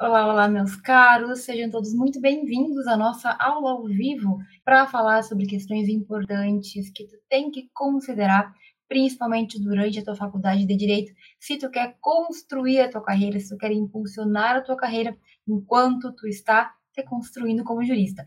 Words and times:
Olá, 0.00 0.28
olá, 0.28 0.46
meus 0.46 0.76
caros, 0.76 1.40
sejam 1.40 1.68
todos 1.68 1.92
muito 1.92 2.20
bem-vindos 2.20 2.86
à 2.86 2.96
nossa 2.96 3.30
aula 3.30 3.72
ao 3.72 3.84
vivo 3.84 4.38
para 4.64 4.86
falar 4.86 5.24
sobre 5.24 5.44
questões 5.44 5.88
importantes 5.88 6.88
que 6.94 7.04
tu 7.04 7.16
tem 7.28 7.50
que 7.50 7.68
considerar, 7.74 8.54
principalmente 8.88 9.60
durante 9.60 9.98
a 9.98 10.04
tua 10.04 10.14
faculdade 10.14 10.64
de 10.64 10.76
direito, 10.76 11.12
se 11.40 11.58
tu 11.58 11.68
quer 11.68 11.96
construir 12.00 12.78
a 12.78 12.88
tua 12.88 13.02
carreira, 13.02 13.40
se 13.40 13.48
tu 13.48 13.58
quer 13.58 13.72
impulsionar 13.72 14.54
a 14.54 14.60
tua 14.60 14.76
carreira 14.76 15.18
enquanto 15.48 16.14
tu 16.14 16.28
está 16.28 16.72
se 16.92 17.02
construindo 17.02 17.64
como 17.64 17.84
jurista. 17.84 18.22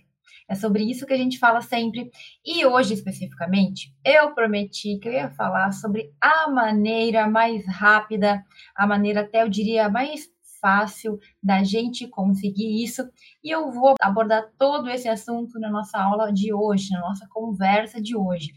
É 0.50 0.56
sobre 0.56 0.84
isso 0.84 1.06
que 1.06 1.14
a 1.14 1.18
gente 1.18 1.40
fala 1.40 1.62
sempre. 1.62 2.12
E 2.46 2.66
hoje, 2.66 2.96
especificamente, 2.96 3.96
eu 4.06 4.34
prometi 4.34 5.00
que 5.00 5.08
eu 5.08 5.14
ia 5.14 5.30
falar 5.30 5.72
sobre 5.72 6.12
a 6.20 6.52
maneira 6.52 7.30
mais 7.30 7.66
rápida, 7.66 8.44
a 8.76 8.86
maneira 8.86 9.22
até 9.22 9.42
eu 9.42 9.48
diria 9.48 9.88
mais 9.88 10.28
fácil 10.62 11.20
da 11.42 11.64
gente 11.64 12.08
conseguir 12.08 12.84
isso. 12.84 13.04
E 13.44 13.50
eu 13.50 13.72
vou 13.72 13.96
abordar 14.00 14.50
todo 14.58 14.90
esse 14.90 15.10
assunto 15.10 15.60
na 15.60 15.70
nossa 15.70 16.00
aula 16.00 16.32
de 16.32 16.54
hoje, 16.54 16.92
na 16.92 17.02
nossa 17.02 17.28
conversa 17.30 18.00
de 18.00 18.16
hoje. 18.16 18.54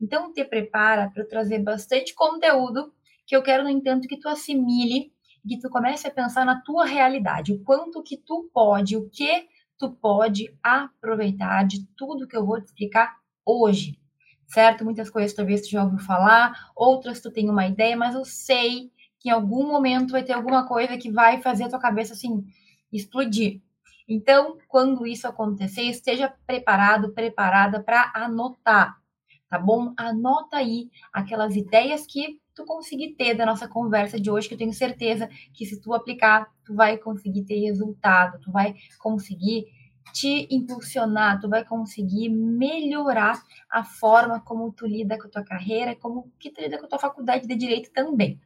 Então, 0.00 0.32
te 0.32 0.44
prepara 0.44 1.10
para 1.10 1.24
trazer 1.24 1.60
bastante 1.60 2.14
conteúdo 2.14 2.92
que 3.26 3.36
eu 3.36 3.42
quero, 3.42 3.62
no 3.62 3.70
entanto, 3.70 4.08
que 4.08 4.18
tu 4.18 4.28
assimile, 4.28 5.12
que 5.46 5.58
tu 5.58 5.68
comece 5.68 6.06
a 6.06 6.10
pensar 6.10 6.44
na 6.44 6.60
tua 6.60 6.84
realidade, 6.84 7.52
o 7.52 7.62
quanto 7.62 8.02
que 8.02 8.16
tu 8.16 8.50
pode, 8.52 8.96
o 8.96 9.08
que 9.10 9.46
tu 9.78 9.92
pode 9.92 10.54
aproveitar 10.62 11.66
de 11.66 11.86
tudo 11.96 12.26
que 12.26 12.36
eu 12.36 12.46
vou 12.46 12.60
te 12.60 12.66
explicar 12.66 13.16
hoje, 13.44 13.98
certo? 14.46 14.84
Muitas 14.84 15.10
coisas 15.10 15.34
talvez 15.34 15.62
tu 15.62 15.70
já 15.70 15.84
ouviu 15.84 15.98
falar, 15.98 16.70
outras 16.74 17.20
tu 17.20 17.30
tem 17.30 17.50
uma 17.50 17.66
ideia, 17.66 17.96
mas 17.96 18.14
eu 18.14 18.24
sei 18.24 18.90
que 19.24 19.30
em 19.30 19.32
algum 19.32 19.66
momento 19.66 20.12
vai 20.12 20.22
ter 20.22 20.34
alguma 20.34 20.68
coisa 20.68 20.98
que 20.98 21.10
vai 21.10 21.40
fazer 21.40 21.64
a 21.64 21.68
tua 21.70 21.78
cabeça 21.78 22.12
assim 22.12 22.44
explodir. 22.92 23.62
Então, 24.06 24.58
quando 24.68 25.06
isso 25.06 25.26
acontecer, 25.26 25.84
esteja 25.84 26.34
preparado, 26.46 27.14
preparada 27.14 27.82
para 27.82 28.12
anotar, 28.14 29.00
tá 29.48 29.58
bom? 29.58 29.94
Anota 29.96 30.58
aí 30.58 30.90
aquelas 31.10 31.56
ideias 31.56 32.04
que 32.06 32.38
tu 32.54 32.66
conseguir 32.66 33.14
ter 33.14 33.32
da 33.32 33.46
nossa 33.46 33.66
conversa 33.66 34.20
de 34.20 34.30
hoje, 34.30 34.46
que 34.46 34.52
eu 34.52 34.58
tenho 34.58 34.74
certeza 34.74 35.26
que 35.54 35.64
se 35.64 35.80
tu 35.80 35.94
aplicar, 35.94 36.46
tu 36.62 36.74
vai 36.74 36.98
conseguir 36.98 37.44
ter 37.44 37.58
resultado, 37.60 38.38
tu 38.40 38.52
vai 38.52 38.74
conseguir 38.98 39.64
te 40.12 40.46
impulsionar, 40.50 41.40
tu 41.40 41.48
vai 41.48 41.64
conseguir 41.64 42.28
melhorar 42.28 43.42
a 43.70 43.82
forma 43.82 44.38
como 44.38 44.70
tu 44.70 44.86
lida 44.86 45.16
com 45.16 45.28
a 45.28 45.30
tua 45.30 45.42
carreira, 45.42 45.96
como 45.96 46.30
que 46.38 46.50
tu 46.50 46.60
lida 46.60 46.76
com 46.76 46.84
a 46.84 46.88
tua 46.90 46.98
faculdade 46.98 47.48
de 47.48 47.56
direito 47.56 47.90
também 47.90 48.38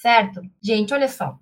certo? 0.00 0.40
Gente, 0.62 0.94
olha 0.94 1.08
só. 1.08 1.38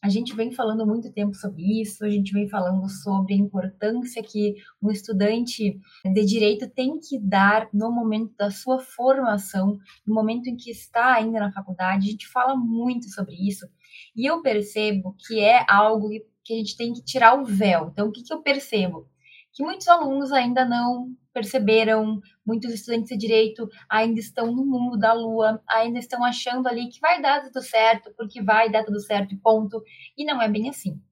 A 0.00 0.08
gente 0.08 0.32
vem 0.36 0.52
falando 0.52 0.86
muito 0.86 1.12
tempo 1.12 1.34
sobre 1.34 1.80
isso, 1.82 2.04
a 2.04 2.08
gente 2.08 2.32
vem 2.32 2.48
falando 2.48 2.88
sobre 2.88 3.34
a 3.34 3.36
importância 3.36 4.22
que 4.22 4.54
um 4.80 4.92
estudante 4.92 5.76
de 6.04 6.24
direito 6.24 6.70
tem 6.70 7.00
que 7.00 7.18
dar 7.18 7.68
no 7.74 7.90
momento 7.90 8.32
da 8.38 8.48
sua 8.48 8.78
formação, 8.78 9.76
no 10.06 10.14
momento 10.14 10.46
em 10.46 10.56
que 10.56 10.70
está 10.70 11.14
ainda 11.14 11.40
na 11.40 11.50
faculdade. 11.50 12.06
A 12.06 12.10
gente 12.12 12.28
fala 12.28 12.54
muito 12.54 13.08
sobre 13.08 13.34
isso 13.34 13.66
e 14.14 14.24
eu 14.24 14.40
percebo 14.40 15.16
que 15.18 15.40
é 15.40 15.66
algo 15.68 16.08
que 16.44 16.54
a 16.54 16.56
gente 16.56 16.76
tem 16.76 16.92
que 16.92 17.02
tirar 17.02 17.34
o 17.34 17.44
véu. 17.44 17.88
Então, 17.92 18.08
o 18.08 18.12
que, 18.12 18.22
que 18.22 18.32
eu 18.32 18.40
percebo? 18.40 19.08
Que 19.58 19.64
muitos 19.64 19.88
alunos 19.88 20.30
ainda 20.30 20.64
não 20.64 21.16
perceberam, 21.34 22.20
muitos 22.46 22.72
estudantes 22.72 23.08
de 23.08 23.16
direito 23.16 23.68
ainda 23.90 24.20
estão 24.20 24.54
no 24.54 24.64
mundo 24.64 24.96
da 24.96 25.12
lua, 25.12 25.60
ainda 25.68 25.98
estão 25.98 26.24
achando 26.24 26.68
ali 26.68 26.88
que 26.88 27.00
vai 27.00 27.20
dar 27.20 27.42
tudo 27.42 27.60
certo, 27.60 28.14
porque 28.16 28.40
vai 28.40 28.70
dar 28.70 28.84
tudo 28.84 29.00
certo 29.00 29.36
ponto. 29.42 29.82
E 30.16 30.24
não 30.24 30.40
é 30.40 30.48
bem 30.48 30.68
assim. 30.68 31.02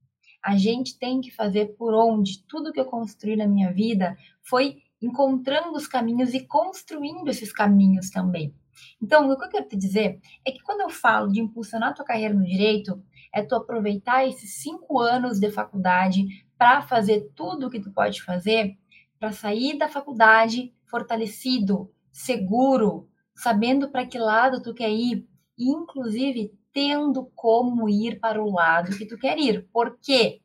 A 0.41 0.57
gente 0.57 0.97
tem 0.97 1.21
que 1.21 1.33
fazer 1.33 1.75
por 1.77 1.93
onde 1.93 2.47
tudo 2.47 2.73
que 2.73 2.79
eu 2.79 2.85
construí 2.85 3.35
na 3.35 3.49
minha 3.49 3.73
vida 3.73 4.17
foi 4.45 4.77
encontrando 5.03 5.73
os 5.73 5.89
caminhos 5.89 6.33
e 6.33 6.47
construindo 6.47 7.27
esses 7.29 7.51
caminhos 7.51 8.11
também. 8.11 8.55
Então, 9.03 9.29
o 9.29 9.37
que 9.37 9.45
eu 9.45 9.51
quero 9.51 9.67
te 9.67 9.77
dizer 9.77 10.21
é 10.47 10.53
que 10.53 10.63
quando 10.63 10.83
eu 10.83 10.89
falo 10.89 11.33
de 11.33 11.41
impulsionar 11.41 11.89
a 11.89 11.95
tua 11.95 12.05
carreira 12.05 12.33
no 12.33 12.45
direito, 12.45 13.03
é 13.35 13.43
tu 13.43 13.57
aproveitar 13.57 14.25
esses 14.25 14.63
cinco 14.63 15.01
anos 15.01 15.41
de 15.41 15.51
faculdade 15.51 16.25
para 16.59 16.83
fazer 16.83 17.31
tudo 17.35 17.67
o 17.67 17.71
que 17.71 17.81
tu 17.81 17.91
pode 17.91 18.23
fazer 18.23 18.77
para 19.19 19.33
sair 19.33 19.79
da 19.79 19.89
faculdade 19.89 20.75
fortalecido, 20.85 21.91
seguro, 22.13 23.09
sabendo 23.35 23.89
para 23.91 24.07
que 24.07 24.19
lado 24.19 24.63
tu 24.63 24.75
quer 24.75 24.91
ir 24.91 25.27
e 25.59 25.71
inclusive 25.71 26.53
tendo 26.73 27.31
como 27.35 27.89
ir 27.89 28.21
para 28.21 28.43
o 28.43 28.51
lado 28.51 28.97
que 28.97 29.07
tu 29.07 29.17
quer 29.17 29.39
ir. 29.39 29.67
Por 29.73 29.99
quê? 29.99 30.41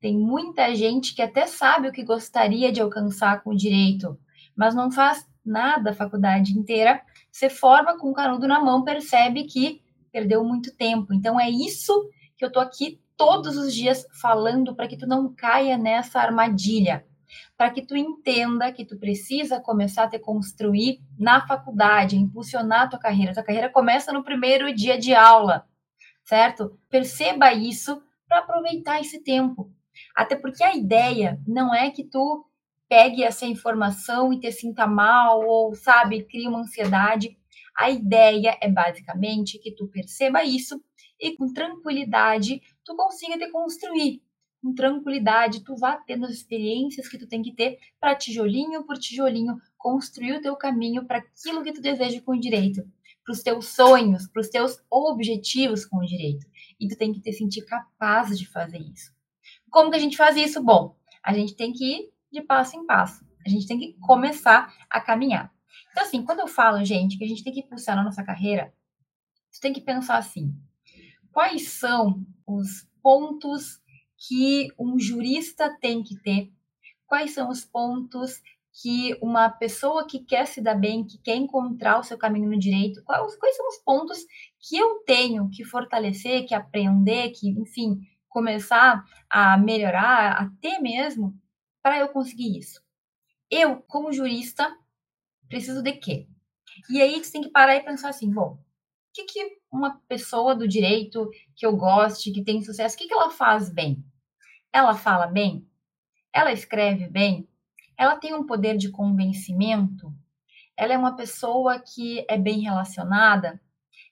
Tem 0.00 0.16
muita 0.16 0.74
gente 0.74 1.14
que 1.14 1.22
até 1.22 1.46
sabe 1.46 1.88
o 1.88 1.92
que 1.92 2.04
gostaria 2.04 2.70
de 2.70 2.80
alcançar 2.80 3.42
com 3.42 3.50
o 3.50 3.56
direito, 3.56 4.18
mas 4.54 4.74
não 4.74 4.90
faz 4.90 5.26
nada 5.44 5.90
a 5.90 5.94
faculdade 5.94 6.56
inteira, 6.56 7.02
se 7.30 7.48
forma 7.48 7.98
com 7.98 8.10
o 8.10 8.14
canudo 8.14 8.46
na 8.46 8.60
mão, 8.62 8.84
percebe 8.84 9.44
que 9.44 9.82
perdeu 10.10 10.44
muito 10.44 10.74
tempo. 10.76 11.12
Então 11.12 11.38
é 11.38 11.48
isso 11.50 12.08
que 12.36 12.44
eu 12.44 12.50
tô 12.50 12.60
aqui 12.60 13.00
todos 13.16 13.56
os 13.56 13.74
dias 13.74 14.06
falando 14.20 14.74
para 14.74 14.88
que 14.88 14.96
tu 14.96 15.06
não 15.06 15.34
caia 15.34 15.76
nessa 15.78 16.20
armadilha 16.20 17.04
para 17.56 17.70
que 17.70 17.82
tu 17.82 17.96
entenda 17.96 18.72
que 18.72 18.84
tu 18.84 18.98
precisa 18.98 19.60
começar 19.60 20.04
a 20.04 20.08
te 20.08 20.18
construir 20.18 21.00
na 21.18 21.46
faculdade, 21.46 22.16
impulsionar 22.16 22.82
a 22.82 22.88
tua 22.88 22.98
carreira. 22.98 23.32
Tua 23.32 23.42
carreira 23.42 23.70
começa 23.70 24.12
no 24.12 24.22
primeiro 24.22 24.72
dia 24.74 24.98
de 24.98 25.14
aula, 25.14 25.66
certo? 26.24 26.78
Perceba 26.88 27.52
isso 27.52 28.02
para 28.28 28.40
aproveitar 28.40 29.00
esse 29.00 29.22
tempo. 29.22 29.72
Até 30.14 30.36
porque 30.36 30.62
a 30.62 30.74
ideia 30.74 31.40
não 31.46 31.74
é 31.74 31.90
que 31.90 32.04
tu 32.04 32.44
pegue 32.88 33.24
essa 33.24 33.46
informação 33.46 34.32
e 34.32 34.38
te 34.38 34.52
sinta 34.52 34.86
mal 34.86 35.40
ou, 35.40 35.74
sabe, 35.74 36.24
crie 36.24 36.46
uma 36.46 36.60
ansiedade. 36.60 37.36
A 37.76 37.90
ideia 37.90 38.56
é 38.60 38.68
basicamente 38.70 39.58
que 39.58 39.74
tu 39.74 39.88
perceba 39.88 40.44
isso 40.44 40.80
e 41.18 41.34
com 41.36 41.52
tranquilidade 41.52 42.60
tu 42.86 42.94
consiga 42.94 43.36
te 43.36 43.50
construir 43.50 44.22
com 44.62 44.72
tranquilidade, 44.72 45.64
tu 45.64 45.76
vá 45.76 45.96
tendo 45.96 46.24
as 46.24 46.32
experiências 46.32 47.08
que 47.08 47.18
tu 47.18 47.26
tem 47.26 47.42
que 47.42 47.52
ter 47.52 47.78
para 48.00 48.14
tijolinho 48.14 48.84
por 48.84 48.96
tijolinho 48.96 49.56
construir 49.76 50.34
o 50.34 50.40
teu 50.40 50.56
caminho 50.56 51.04
para 51.04 51.18
aquilo 51.18 51.62
que 51.62 51.72
tu 51.72 51.80
deseja 51.80 52.20
com 52.22 52.32
o 52.32 52.40
direito, 52.40 52.82
para 53.24 53.32
os 53.32 53.42
teus 53.42 53.66
sonhos, 53.66 54.26
para 54.28 54.40
os 54.40 54.48
teus 54.48 54.78
objetivos 54.90 55.84
com 55.84 55.98
o 55.98 56.06
direito. 56.06 56.46
E 56.80 56.88
tu 56.88 56.96
tem 56.96 57.12
que 57.12 57.20
te 57.20 57.32
sentir 57.32 57.62
capaz 57.66 58.38
de 58.38 58.46
fazer 58.46 58.78
isso. 58.78 59.12
Como 59.70 59.90
que 59.90 59.96
a 59.96 60.00
gente 60.00 60.16
faz 60.16 60.36
isso? 60.36 60.62
Bom, 60.62 60.96
a 61.22 61.34
gente 61.34 61.54
tem 61.54 61.72
que 61.72 61.84
ir 61.84 62.12
de 62.32 62.40
passo 62.40 62.76
em 62.76 62.86
passo. 62.86 63.24
A 63.44 63.48
gente 63.48 63.66
tem 63.66 63.78
que 63.78 63.94
começar 64.00 64.74
a 64.88 65.00
caminhar. 65.00 65.52
Então, 65.90 66.02
assim, 66.02 66.24
quando 66.24 66.40
eu 66.40 66.46
falo, 66.46 66.84
gente, 66.84 67.18
que 67.18 67.24
a 67.24 67.28
gente 67.28 67.44
tem 67.44 67.52
que 67.52 67.62
pulsar 67.62 67.96
na 67.96 68.02
nossa 68.02 68.24
carreira, 68.24 68.72
tu 69.52 69.60
tem 69.60 69.72
que 69.72 69.80
pensar 69.80 70.18
assim: 70.18 70.54
quais 71.36 71.68
são 71.68 72.24
os 72.46 72.88
pontos 73.02 73.78
que 74.16 74.68
um 74.78 74.98
jurista 74.98 75.68
tem 75.82 76.02
que 76.02 76.18
ter? 76.22 76.50
Quais 77.06 77.34
são 77.34 77.50
os 77.50 77.62
pontos 77.62 78.40
que 78.80 79.14
uma 79.20 79.50
pessoa 79.50 80.06
que 80.06 80.20
quer 80.20 80.46
se 80.46 80.62
dar 80.62 80.76
bem, 80.76 81.04
que 81.04 81.18
quer 81.18 81.36
encontrar 81.36 81.98
o 81.98 82.02
seu 82.02 82.16
caminho 82.16 82.48
no 82.48 82.58
direito, 82.58 83.04
quais, 83.04 83.36
quais 83.36 83.54
são 83.54 83.68
os 83.68 83.76
pontos 83.84 84.24
que 84.58 84.78
eu 84.78 85.00
tenho 85.04 85.50
que 85.50 85.62
fortalecer, 85.62 86.46
que 86.46 86.54
aprender, 86.54 87.32
que, 87.32 87.50
enfim, 87.50 88.00
começar 88.30 89.04
a 89.28 89.58
melhorar, 89.58 90.40
até 90.40 90.78
mesmo, 90.78 91.38
para 91.82 91.98
eu 91.98 92.08
conseguir 92.08 92.56
isso? 92.58 92.80
Eu, 93.50 93.82
como 93.82 94.10
jurista, 94.10 94.74
preciso 95.50 95.82
de 95.82 95.92
quê? 95.92 96.26
E 96.88 97.02
aí 97.02 97.22
você 97.22 97.30
tem 97.30 97.42
que 97.42 97.50
parar 97.50 97.76
e 97.76 97.84
pensar 97.84 98.08
assim, 98.08 98.32
bom, 98.32 98.52
o 98.52 98.58
que, 99.12 99.24
que 99.24 99.58
uma 99.76 100.00
pessoa 100.08 100.54
do 100.54 100.66
direito 100.66 101.30
que 101.54 101.66
eu 101.66 101.76
goste, 101.76 102.32
que 102.32 102.42
tem 102.42 102.62
sucesso, 102.62 102.94
o 102.94 102.98
que, 102.98 103.06
que 103.06 103.14
ela 103.14 103.30
faz 103.30 103.68
bem? 103.68 104.04
Ela 104.72 104.94
fala 104.94 105.26
bem? 105.26 105.66
Ela 106.32 106.52
escreve 106.52 107.08
bem? 107.08 107.48
Ela 107.96 108.16
tem 108.16 108.34
um 108.34 108.44
poder 108.44 108.76
de 108.76 108.90
convencimento? 108.90 110.12
Ela 110.76 110.92
é 110.92 110.98
uma 110.98 111.16
pessoa 111.16 111.78
que 111.78 112.24
é 112.28 112.36
bem 112.36 112.60
relacionada? 112.60 113.60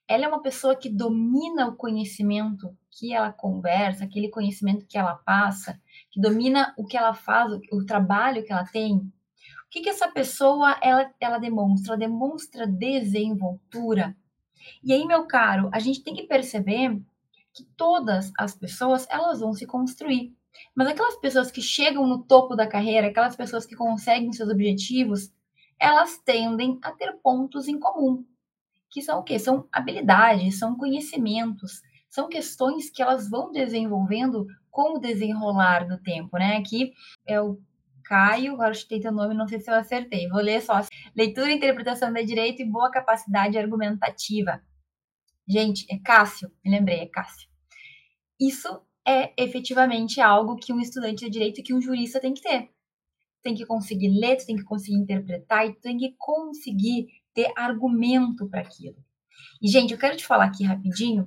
Ela 0.09 0.25
é 0.25 0.29
uma 0.29 0.43
pessoa 0.43 0.77
que 0.77 0.89
domina 0.89 1.67
o 1.67 1.77
conhecimento 1.77 2.77
que 2.91 3.13
ela 3.13 3.33
conversa, 3.33 4.05
aquele 4.05 4.29
conhecimento 4.29 4.87
que 4.87 4.97
ela 4.97 5.15
passa, 5.15 5.81
que 6.11 6.21
domina 6.21 6.75
o 6.77 6.85
que 6.87 6.97
ela 6.97 7.15
faz, 7.15 7.53
o 7.73 7.85
trabalho 7.85 8.45
que 8.45 8.53
ela 8.53 8.65
tem? 8.65 8.97
O 8.97 9.13
que, 9.71 9.81
que 9.81 9.89
essa 9.89 10.09
pessoa 10.09 10.79
ela, 10.81 11.13
ela 11.21 11.39
demonstra? 11.39 11.95
Ela 11.95 12.01
demonstra 12.01 12.67
desenvoltura. 12.67 14.17
E 14.83 14.93
aí, 14.93 15.07
meu 15.07 15.27
caro, 15.27 15.69
a 15.73 15.79
gente 15.79 16.03
tem 16.03 16.15
que 16.15 16.25
perceber 16.25 17.01
que 17.53 17.65
todas 17.77 18.33
as 18.39 18.55
pessoas 18.55 19.07
elas 19.09 19.41
vão 19.41 19.53
se 19.53 19.67
construir. 19.67 20.35
Mas 20.75 20.89
aquelas 20.89 21.17
pessoas 21.17 21.51
que 21.51 21.63
chegam 21.63 22.07
no 22.07 22.23
topo 22.23 22.55
da 22.55 22.67
carreira, 22.67 23.09
aquelas 23.09 23.37
pessoas 23.37 23.67
que 23.67 23.77
conseguem 23.77 24.33
seus 24.33 24.51
objetivos, 24.51 25.33
elas 25.79 26.19
tendem 26.19 26.79
a 26.83 26.93
ter 26.93 27.13
pontos 27.23 27.69
em 27.69 27.79
comum, 27.79 28.25
que 28.91 29.03
são 29.03 29.21
o 29.21 29.23
quê? 29.23 29.39
São 29.39 29.69
habilidades, 29.73 30.59
são 30.59 30.77
conhecimentos, 30.77 31.83
são 32.09 32.29
questões 32.29 32.91
que 32.91 33.03
elas 33.03 33.29
vão 33.29 33.51
desenvolvendo 33.51 34.47
com 34.71 34.97
o 34.97 35.01
desenrolar 35.01 35.87
do 35.87 35.99
tempo, 35.99 36.39
né? 36.39 36.57
Aqui 36.57 36.93
é 37.27 37.41
o 37.41 37.59
Caio, 38.05 38.55
agora 38.55 38.75
chutei 38.75 39.01
teu 39.01 39.13
nome, 39.13 39.35
não 39.35 39.49
sei 39.49 39.61
se 39.61 39.71
eu 39.71 39.75
acertei. 39.75 40.29
Vou 40.29 40.41
ler 40.41 40.61
só. 40.61 40.81
Leitura 41.17 41.53
interpretação 41.53 42.13
de 42.13 42.25
direito 42.25 42.63
e 42.63 42.65
boa 42.65 42.91
capacidade 42.91 43.59
argumentativa. 43.59 44.63
Gente, 45.49 45.87
é 45.91 45.99
Cássio, 45.99 46.51
me 46.65 46.71
lembrei, 46.71 47.01
é 47.01 47.07
Cássio. 47.07 47.49
Isso 48.41 48.83
é 49.07 49.33
efetivamente 49.37 50.21
algo 50.21 50.57
que 50.57 50.73
um 50.73 50.81
estudante 50.81 51.25
de 51.25 51.31
direito, 51.31 51.63
que 51.63 51.75
um 51.75 51.81
jurista 51.81 52.21
tem 52.21 52.33
que 52.33 52.43
ter. 52.43 52.71
Tem 53.43 53.55
que 53.55 53.67
conseguir 53.67 54.09
ler, 54.09 54.37
tem 54.45 54.57
que 54.57 54.65
conseguir 54.65 54.97
interpretar 54.97 55.67
e 55.67 55.75
tem 55.75 55.99
que 55.99 56.15
conseguir 56.19 57.09
ter 57.35 57.53
argumento 57.57 58.49
para 58.49 58.61
aquilo. 58.61 58.97
E, 59.61 59.69
gente, 59.69 59.93
eu 59.93 59.99
quero 59.99 60.17
te 60.17 60.27
falar 60.27 60.47
aqui 60.47 60.65
rapidinho, 60.65 61.27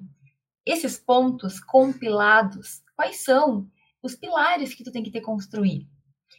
esses 0.65 0.97
pontos 0.97 1.59
compilados, 1.59 2.81
quais 2.95 3.23
são 3.23 3.69
os 4.01 4.15
pilares 4.15 4.73
que 4.73 4.83
tu 4.83 4.91
tem 4.91 5.03
que 5.03 5.11
ter 5.11 5.21
construir? 5.21 5.87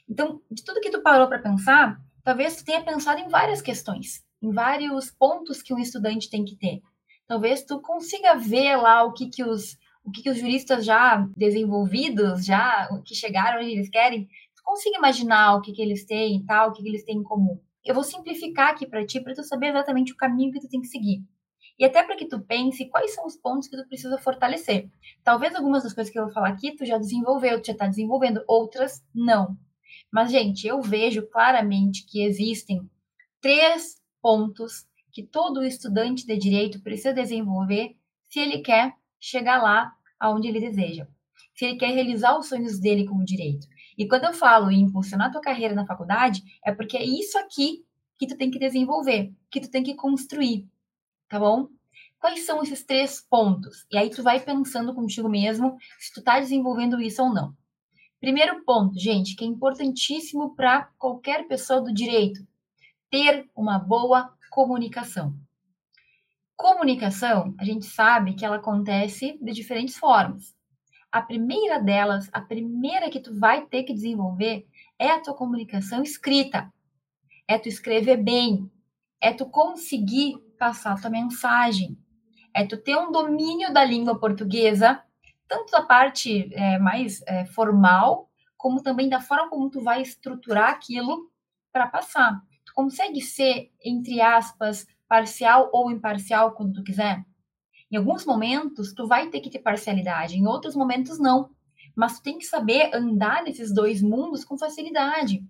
Então, 0.08 0.40
de 0.50 0.64
tudo 0.64 0.81
que 0.81 0.90
tu 0.90 1.02
parou 1.02 1.28
para 1.28 1.38
pensar, 1.38 2.00
talvez 2.25 2.56
tu 2.56 2.64
tenha 2.64 2.82
pensado 2.82 3.20
em 3.20 3.28
várias 3.28 3.60
questões, 3.60 4.25
em 4.43 4.50
vários 4.50 5.10
pontos 5.10 5.62
que 5.62 5.75
um 5.75 5.78
estudante 5.78 6.31
tem 6.31 6.44
que 6.44 6.56
ter. 6.56 6.81
Talvez 7.26 7.62
tu 7.62 7.81
consiga 7.81 8.34
ver 8.34 8.76
lá 8.76 9.05
o 9.05 9.12
que, 9.12 9.28
que 9.28 9.44
os 9.44 9.76
o 10.08 10.10
que, 10.10 10.22
que 10.22 10.31
os 10.31 10.38
juristas 10.38 10.87
já 10.87 11.28
desenvolvidos, 11.37 12.46
já 12.46 12.88
que 13.05 13.14
chegaram 13.14 13.60
onde 13.60 13.72
eles 13.72 13.90
querem, 13.90 14.26
tu 14.56 14.62
consiga 14.64 14.96
imaginar 14.96 15.55
o 15.55 15.60
que, 15.60 15.70
que 15.70 15.82
eles 15.82 16.06
têm 16.06 16.37
e 16.37 16.46
tal, 16.46 16.70
o 16.70 16.72
que, 16.72 16.82
que 16.82 16.88
eles 16.88 17.04
têm 17.04 17.19
em 17.19 17.22
comum. 17.22 17.61
Eu 17.84 17.94
vou 17.94 18.02
simplificar 18.02 18.70
aqui 18.70 18.87
para 18.87 19.04
ti, 19.04 19.20
para 19.20 19.34
tu 19.34 19.43
saber 19.43 19.69
exatamente 19.69 20.12
o 20.12 20.16
caminho 20.16 20.50
que 20.50 20.61
tu 20.61 20.69
tem 20.69 20.81
que 20.81 20.87
seguir. 20.87 21.22
E 21.78 21.84
até 21.84 22.02
para 22.02 22.16
que 22.16 22.26
tu 22.26 22.40
pense 22.40 22.88
quais 22.88 23.14
são 23.14 23.26
os 23.26 23.37
pontos 23.37 23.69
que 23.69 23.76
tu 23.76 23.87
precisa 23.87 24.16
fortalecer. 24.19 24.88
Talvez 25.22 25.54
algumas 25.54 25.82
das 25.82 25.93
coisas 25.93 26.11
que 26.11 26.19
eu 26.19 26.25
vou 26.25 26.32
falar 26.32 26.49
aqui 26.49 26.75
tu 26.75 26.87
já 26.87 26.96
desenvolveu, 26.96 27.61
tu 27.61 27.66
já 27.66 27.72
está 27.72 27.87
desenvolvendo, 27.87 28.43
outras 28.49 29.04
não. 29.14 29.56
Mas, 30.11 30.31
gente, 30.31 30.67
eu 30.67 30.81
vejo 30.81 31.26
claramente 31.29 32.05
que 32.06 32.23
existem 32.23 32.88
três 33.40 34.00
pontos 34.20 34.87
que 35.12 35.23
todo 35.23 35.64
estudante 35.64 36.26
de 36.26 36.37
direito 36.37 36.81
precisa 36.82 37.12
desenvolver 37.12 37.96
se 38.29 38.38
ele 38.38 38.58
quer 38.58 38.94
chegar 39.20 39.62
lá 39.62 39.93
aonde 40.19 40.49
ele 40.49 40.61
deseja. 40.61 41.06
Se 41.55 41.64
ele 41.64 41.76
quer 41.76 41.93
realizar 41.93 42.38
os 42.38 42.49
sonhos 42.49 42.79
dele 42.79 43.06
com 43.06 43.17
o 43.17 43.25
direito. 43.25 43.67
E 43.96 44.06
quando 44.06 44.25
eu 44.25 44.32
falo 44.32 44.70
em 44.70 44.82
impulsionar 44.82 45.32
tua 45.32 45.40
carreira 45.40 45.75
na 45.75 45.87
faculdade, 45.87 46.43
é 46.64 46.73
porque 46.73 46.96
é 46.96 47.05
isso 47.05 47.37
aqui 47.38 47.85
que 48.19 48.26
tu 48.26 48.37
tem 48.37 48.50
que 48.50 48.58
desenvolver, 48.58 49.32
que 49.50 49.61
tu 49.61 49.70
tem 49.70 49.82
que 49.82 49.94
construir, 49.94 50.69
tá 51.29 51.38
bom? 51.38 51.69
Quais 52.19 52.44
são 52.44 52.62
esses 52.62 52.85
três 52.85 53.20
pontos? 53.20 53.87
E 53.90 53.96
aí 53.96 54.11
tu 54.11 54.23
vai 54.23 54.40
pensando 54.40 54.94
contigo 54.94 55.29
mesmo 55.29 55.76
se 55.99 56.12
tu 56.12 56.23
tá 56.23 56.40
desenvolvendo 56.40 57.00
isso 57.00 57.23
ou 57.23 57.32
não. 57.32 57.56
Primeiro 58.20 58.64
ponto, 58.64 58.98
gente, 58.98 59.36
que 59.36 59.44
é 59.44 59.46
importantíssimo 59.46 60.54
para 60.56 60.90
qualquer 60.98 61.46
pessoa 61.46 61.80
do 61.80 61.94
direito, 61.94 62.44
ter 63.08 63.48
uma 63.54 63.78
boa 63.78 64.34
comunicação. 64.50 65.34
Comunicação, 66.56 67.54
a 67.56 67.64
gente 67.64 67.86
sabe 67.86 68.34
que 68.34 68.44
ela 68.44 68.56
acontece 68.56 69.38
de 69.40 69.52
diferentes 69.52 69.96
formas. 69.96 70.52
A 71.12 71.22
primeira 71.22 71.78
delas, 71.80 72.28
a 72.32 72.40
primeira 72.40 73.08
que 73.08 73.20
tu 73.20 73.38
vai 73.38 73.64
ter 73.66 73.84
que 73.84 73.94
desenvolver 73.94 74.66
é 74.98 75.10
a 75.10 75.20
tua 75.20 75.34
comunicação 75.34 76.02
escrita. 76.02 76.72
É 77.46 77.56
tu 77.56 77.68
escrever 77.68 78.16
bem, 78.16 78.68
é 79.20 79.32
tu 79.32 79.46
conseguir 79.46 80.36
passar 80.58 80.94
a 80.94 81.00
tua 81.00 81.08
mensagem, 81.08 81.96
é 82.52 82.66
tu 82.66 82.76
ter 82.76 82.96
um 82.96 83.12
domínio 83.12 83.72
da 83.72 83.84
língua 83.84 84.18
portuguesa 84.18 85.00
tanto 85.48 85.70
da 85.70 85.82
parte 85.82 86.52
é, 86.54 86.78
mais 86.78 87.22
é, 87.26 87.46
formal, 87.46 88.28
como 88.56 88.82
também 88.82 89.08
da 89.08 89.20
forma 89.20 89.48
como 89.48 89.70
tu 89.70 89.80
vai 89.80 90.02
estruturar 90.02 90.70
aquilo 90.70 91.30
para 91.72 91.86
passar. 91.86 92.40
Tu 92.64 92.72
consegue 92.74 93.20
ser, 93.20 93.70
entre 93.82 94.20
aspas, 94.20 94.86
parcial 95.08 95.70
ou 95.72 95.90
imparcial 95.90 96.52
quando 96.52 96.74
tu 96.74 96.84
quiser? 96.84 97.24
Em 97.90 97.96
alguns 97.96 98.26
momentos, 98.26 98.92
tu 98.92 99.06
vai 99.06 99.28
ter 99.30 99.40
que 99.40 99.48
ter 99.48 99.60
parcialidade, 99.60 100.36
em 100.36 100.46
outros 100.46 100.76
momentos, 100.76 101.18
não. 101.18 101.50
Mas 101.96 102.18
tu 102.18 102.22
tem 102.22 102.38
que 102.38 102.44
saber 102.44 102.94
andar 102.94 103.42
nesses 103.42 103.72
dois 103.72 104.02
mundos 104.02 104.44
com 104.44 104.58
facilidade. 104.58 105.42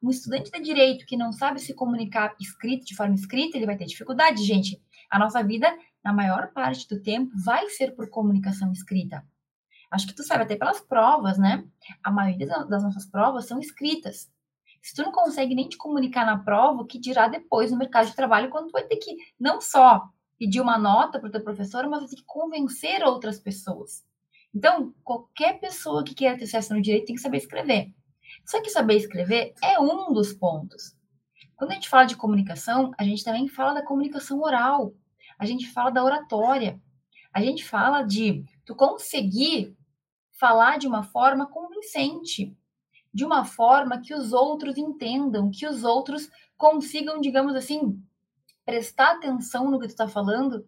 Um 0.00 0.10
estudante 0.10 0.50
de 0.50 0.60
direito 0.60 1.06
que 1.06 1.16
não 1.16 1.32
sabe 1.32 1.58
se 1.60 1.74
comunicar 1.74 2.36
escrito, 2.40 2.86
de 2.86 2.94
forma 2.94 3.14
escrita, 3.14 3.56
ele 3.56 3.66
vai 3.66 3.76
ter 3.76 3.86
dificuldade, 3.86 4.44
gente. 4.44 4.80
A 5.10 5.18
nossa 5.18 5.42
vida 5.42 5.76
na 6.06 6.12
maior 6.12 6.52
parte 6.52 6.88
do 6.88 7.02
tempo, 7.02 7.32
vai 7.44 7.68
ser 7.68 7.96
por 7.96 8.08
comunicação 8.08 8.70
escrita. 8.70 9.26
Acho 9.90 10.06
que 10.06 10.14
tu 10.14 10.22
sabe 10.22 10.44
até 10.44 10.54
pelas 10.54 10.80
provas, 10.80 11.36
né? 11.36 11.66
A 12.00 12.12
maioria 12.12 12.46
das 12.46 12.84
nossas 12.84 13.04
provas 13.06 13.46
são 13.46 13.58
escritas. 13.58 14.30
Se 14.80 14.94
tu 14.94 15.02
não 15.02 15.10
consegue 15.10 15.52
nem 15.52 15.68
te 15.68 15.76
comunicar 15.76 16.24
na 16.24 16.38
prova, 16.38 16.82
o 16.82 16.86
que 16.86 16.96
dirá 16.96 17.26
depois 17.26 17.72
no 17.72 17.76
mercado 17.76 18.06
de 18.06 18.14
trabalho, 18.14 18.50
quando 18.50 18.68
tu 18.68 18.72
vai 18.72 18.84
ter 18.84 18.98
que 18.98 19.16
não 19.38 19.60
só 19.60 20.08
pedir 20.38 20.60
uma 20.60 20.78
nota 20.78 21.18
para 21.18 21.28
o 21.28 21.32
teu 21.32 21.42
professor, 21.42 21.88
mas 21.88 21.98
vai 21.98 22.08
ter 22.08 22.16
que 22.16 22.24
convencer 22.24 23.02
outras 23.02 23.40
pessoas. 23.40 24.04
Então, 24.54 24.94
qualquer 25.02 25.58
pessoa 25.58 26.04
que 26.04 26.14
queira 26.14 26.38
ter 26.38 26.46
sucesso 26.46 26.72
no 26.72 26.80
direito 26.80 27.06
tem 27.06 27.16
que 27.16 27.22
saber 27.22 27.38
escrever. 27.38 27.92
Só 28.44 28.62
que 28.62 28.70
saber 28.70 28.94
escrever 28.94 29.54
é 29.60 29.80
um 29.80 30.12
dos 30.12 30.32
pontos. 30.32 30.96
Quando 31.56 31.72
a 31.72 31.74
gente 31.74 31.88
fala 31.88 32.04
de 32.04 32.14
comunicação, 32.14 32.92
a 32.96 33.02
gente 33.02 33.24
também 33.24 33.48
fala 33.48 33.74
da 33.74 33.84
comunicação 33.84 34.40
oral 34.40 34.94
a 35.38 35.44
gente 35.44 35.68
fala 35.68 35.90
da 35.90 36.04
oratória, 36.04 36.80
a 37.32 37.40
gente 37.40 37.64
fala 37.64 38.02
de 38.02 38.44
tu 38.64 38.74
conseguir 38.74 39.76
falar 40.32 40.78
de 40.78 40.86
uma 40.86 41.02
forma 41.02 41.46
convincente, 41.46 42.56
de 43.12 43.24
uma 43.24 43.44
forma 43.44 44.00
que 44.00 44.14
os 44.14 44.32
outros 44.32 44.76
entendam, 44.76 45.50
que 45.50 45.66
os 45.66 45.84
outros 45.84 46.30
consigam, 46.56 47.20
digamos 47.20 47.54
assim, 47.54 48.02
prestar 48.64 49.12
atenção 49.12 49.70
no 49.70 49.78
que 49.78 49.86
tu 49.86 49.90
está 49.90 50.08
falando 50.08 50.66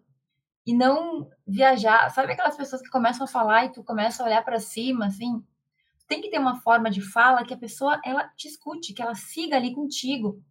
e 0.65 0.73
não 0.73 1.29
viajar. 1.45 2.09
Sabe 2.11 2.33
aquelas 2.33 2.55
pessoas 2.55 2.81
que 2.81 2.89
começam 2.89 3.25
a 3.25 3.27
falar 3.27 3.65
e 3.65 3.71
tu 3.71 3.83
começa 3.83 4.23
a 4.23 4.25
olhar 4.25 4.43
para 4.43 4.59
cima, 4.59 5.07
assim? 5.07 5.43
Tem 6.07 6.21
que 6.21 6.29
ter 6.29 6.39
uma 6.39 6.61
forma 6.61 6.89
de 6.89 7.01
fala 7.01 7.45
que 7.45 7.53
a 7.53 7.57
pessoa 7.57 7.99
ela 8.03 8.27
te 8.35 8.47
escute, 8.47 8.93
que 8.93 9.01
ela 9.01 9.15
siga 9.15 9.55
ali 9.55 9.73
contigo. 9.73 10.41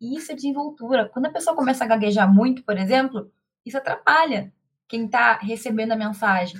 E 0.00 0.16
isso 0.16 0.32
é 0.32 0.34
desenvoltura. 0.34 1.08
Quando 1.08 1.26
a 1.26 1.30
pessoa 1.30 1.56
começa 1.56 1.84
a 1.84 1.86
gaguejar 1.86 2.32
muito, 2.32 2.62
por 2.64 2.76
exemplo, 2.76 3.30
isso 3.66 3.76
atrapalha 3.76 4.52
quem 4.88 5.06
está 5.06 5.36
recebendo 5.38 5.92
a 5.92 5.96
mensagem. 5.96 6.56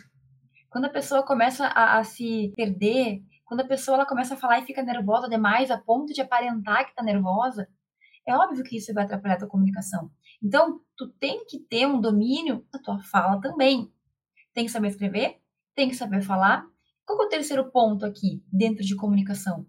Quando 0.69 0.87
a 0.87 0.91
pessoa 0.91 1.25
começa 1.25 1.67
a, 1.69 1.99
a, 1.99 2.05
se 2.05 2.53
perder, 2.57 3.23
quando 3.45 3.61
a 3.61 3.67
pessoa 3.67 3.97
ela 3.97 4.07
começa 4.07 4.35
a 4.35 4.37
falar 4.37 4.59
e 4.59 4.67
fica 4.67 4.83
nervosa 4.83 5.29
demais 5.29 5.71
a 5.71 5.79
ponto 5.79 6.13
de 6.13 6.21
aparentar 6.21 6.85
que 6.85 6.91
está 6.91 7.03
nervosa, 7.03 7.69
é 8.27 8.35
óbvio 8.35 8.65
que 8.65 8.77
isso 8.77 8.93
vai 8.93 9.05
atrapalhar 9.05 9.37
a 9.37 9.39
tua 9.39 9.49
comunicação. 9.49 10.11
Então, 10.43 10.81
tu 10.97 11.09
tem 11.09 11.45
que 11.47 11.61
ter 11.61 11.87
um 11.87 12.01
domínio 12.01 12.67
da 12.73 12.81
tua 12.81 13.01
fala 13.01 13.41
também. 13.41 13.91
Tem 14.53 14.67
que 14.67 14.73
saber 14.73 14.89
escrever, 14.89 15.41
tem 15.75 15.89
que 15.89 15.95
saber 15.95 16.23
falar. 16.23 16.67
Qual 17.07 17.23
é 17.23 17.27
o 17.27 17.29
terceiro 17.29 17.71
ponto 17.71 18.05
aqui, 18.05 18.43
dentro 18.53 18.85
de 18.85 18.97
comunicação? 18.97 19.65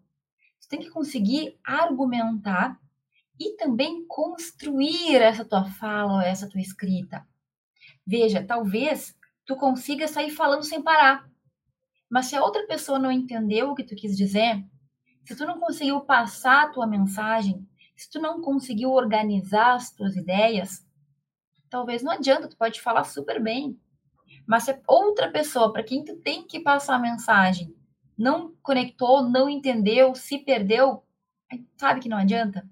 Tu 0.59 0.67
tem 0.67 0.79
que 0.79 0.89
conseguir 0.89 1.59
argumentar 1.63 2.79
e 3.39 3.55
também 3.55 4.05
construir 4.07 5.21
essa 5.21 5.45
tua 5.45 5.65
fala 5.65 6.25
essa 6.25 6.49
tua 6.49 6.61
escrita. 6.61 7.27
Veja, 8.05 8.43
talvez 8.43 9.15
tu 9.45 9.55
consiga 9.55 10.07
sair 10.07 10.31
falando 10.31 10.63
sem 10.63 10.81
parar, 10.81 11.29
mas 12.09 12.27
se 12.27 12.35
a 12.35 12.43
outra 12.43 12.65
pessoa 12.65 12.99
não 12.99 13.11
entendeu 13.11 13.69
o 13.69 13.75
que 13.75 13.83
tu 13.83 13.95
quis 13.95 14.15
dizer, 14.15 14.63
se 15.25 15.35
tu 15.35 15.45
não 15.45 15.59
conseguiu 15.59 15.99
passar 16.01 16.63
a 16.63 16.69
tua 16.69 16.87
mensagem, 16.87 17.67
se 17.95 18.09
tu 18.09 18.19
não 18.19 18.41
conseguiu 18.41 18.91
organizar 18.91 19.75
as 19.75 19.91
tuas 19.91 20.15
ideias, 20.15 20.87
talvez 21.69 22.01
não 22.01 22.13
adianta, 22.13 22.47
tu 22.47 22.55
pode 22.55 22.79
falar 22.81 23.03
super 23.03 23.41
bem. 23.41 23.77
Mas 24.45 24.63
se 24.63 24.81
outra 24.87 25.29
pessoa 25.29 25.73
para 25.73 25.83
quem 25.83 26.05
tu 26.05 26.15
tem 26.17 26.47
que 26.47 26.61
passar 26.61 26.95
a 26.95 26.99
mensagem 26.99 27.75
não 28.17 28.55
conectou, 28.63 29.21
não 29.29 29.49
entendeu, 29.49 30.15
se 30.15 30.39
perdeu, 30.39 31.03
sabe 31.75 31.99
que 31.99 32.09
não 32.09 32.17
adianta? 32.17 32.67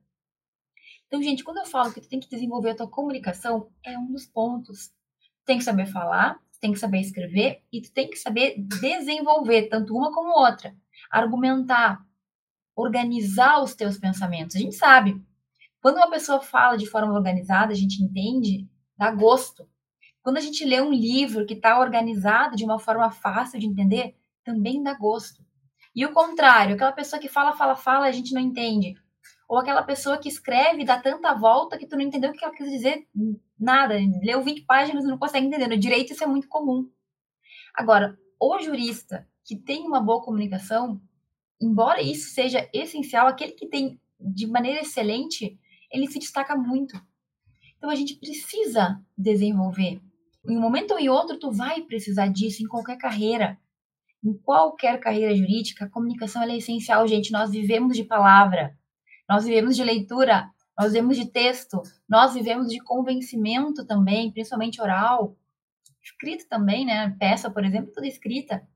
Então, 1.07 1.21
gente, 1.21 1.43
quando 1.43 1.57
eu 1.57 1.65
falo 1.65 1.93
que 1.93 2.01
tu 2.01 2.09
tem 2.09 2.19
que 2.19 2.29
desenvolver 2.29 2.71
a 2.71 2.75
tua 2.75 2.89
comunicação, 2.89 3.69
é 3.83 3.97
um 3.97 4.11
dos 4.11 4.25
pontos. 4.25 4.87
Tu 4.87 5.45
tem 5.45 5.57
que 5.57 5.63
saber 5.63 5.85
falar, 5.85 6.35
tu 6.51 6.59
tem 6.59 6.71
que 6.73 6.79
saber 6.79 6.99
escrever 6.99 7.61
e 7.71 7.81
tu 7.81 7.91
tem 7.91 8.09
que 8.09 8.17
saber 8.17 8.55
desenvolver 8.57 9.67
tanto 9.69 9.95
uma 9.95 10.11
como 10.11 10.29
outra, 10.29 10.75
argumentar, 11.11 12.03
organizar 12.75 13.61
os 13.61 13.75
teus 13.75 13.97
pensamentos. 13.97 14.55
A 14.55 14.59
gente 14.59 14.75
sabe, 14.75 15.23
quando 15.81 15.97
uma 15.97 16.09
pessoa 16.09 16.41
fala 16.41 16.77
de 16.77 16.87
forma 16.87 17.13
organizada, 17.13 17.71
a 17.71 17.75
gente 17.75 18.01
entende, 18.01 18.67
dá 18.97 19.11
gosto. 19.11 19.69
Quando 20.21 20.37
a 20.37 20.41
gente 20.41 20.65
lê 20.65 20.81
um 20.81 20.91
livro 20.91 21.45
que 21.45 21.53
está 21.53 21.79
organizado 21.79 22.55
de 22.55 22.65
uma 22.65 22.79
forma 22.79 23.11
fácil 23.11 23.59
de 23.59 23.67
entender, 23.67 24.15
também 24.43 24.81
dá 24.81 24.95
gosto. 24.95 25.45
E 25.95 26.03
o 26.05 26.11
contrário, 26.11 26.75
aquela 26.75 26.91
pessoa 26.91 27.21
que 27.21 27.29
fala, 27.29 27.55
fala, 27.55 27.75
fala, 27.75 28.07
a 28.07 28.11
gente 28.11 28.33
não 28.33 28.41
entende. 28.41 28.95
Ou 29.47 29.57
aquela 29.57 29.83
pessoa 29.83 30.17
que 30.17 30.27
escreve 30.27 30.81
e 30.81 30.85
dá 30.85 30.99
tanta 30.99 31.33
volta 31.33 31.77
que 31.77 31.85
tu 31.85 31.95
não 31.95 32.03
entendeu 32.03 32.31
o 32.31 32.33
que 32.33 32.43
ela 32.43 32.53
quis 32.53 32.69
dizer 32.69 33.07
nada. 33.59 33.95
Leu 34.23 34.41
20 34.41 34.61
páginas 34.61 35.03
e 35.03 35.07
não 35.07 35.17
consegue 35.17 35.45
entender. 35.45 35.67
No 35.67 35.77
direito 35.77 36.13
isso 36.13 36.23
é 36.23 36.27
muito 36.27 36.47
comum. 36.47 36.89
Agora, 37.75 38.17
o 38.39 38.59
jurista 38.59 39.27
que 39.43 39.55
tem 39.55 39.85
uma 39.85 40.01
boa 40.01 40.23
comunicação, 40.23 40.99
embora 41.61 42.01
isso 42.01 42.33
seja 42.33 42.67
essencial, 42.73 43.27
aquele 43.27 43.51
que 43.51 43.67
tem 43.67 43.99
de 44.19 44.47
maneira 44.47 44.81
excelente, 44.81 45.59
ele 45.91 46.07
se 46.07 46.17
destaca 46.17 46.55
muito. 46.55 46.99
Então 47.77 47.89
a 47.89 47.95
gente 47.95 48.15
precisa 48.15 48.99
desenvolver. 49.15 50.01
Em 50.47 50.57
um 50.57 50.61
momento 50.61 50.91
ou 50.91 50.99
em 50.99 51.09
outro, 51.09 51.37
tu 51.37 51.51
vai 51.51 51.81
precisar 51.81 52.27
disso 52.27 52.63
em 52.63 52.67
qualquer 52.67 52.97
carreira. 52.97 53.59
Em 54.23 54.33
qualquer 54.33 54.99
carreira 54.99 55.35
jurídica, 55.35 55.85
a 55.85 55.89
comunicação 55.89 56.41
é 56.43 56.57
essencial, 56.57 57.07
gente. 57.07 57.31
Nós 57.31 57.51
vivemos 57.51 57.95
de 57.95 58.03
palavra, 58.03 58.75
nós 59.27 59.45
vivemos 59.45 59.75
de 59.75 59.83
leitura, 59.83 60.49
nós 60.77 60.91
vivemos 60.91 61.17
de 61.17 61.25
texto, 61.25 61.81
nós 62.07 62.33
vivemos 62.33 62.67
de 62.67 62.79
convencimento 62.79 63.85
também, 63.85 64.31
principalmente 64.31 64.81
oral, 64.81 65.35
escrito 66.01 66.47
também, 66.47 66.85
né? 66.85 67.15
Peça, 67.17 67.49
por 67.49 67.63
exemplo, 67.63 67.91
toda 67.93 68.07
escrita. 68.07 68.67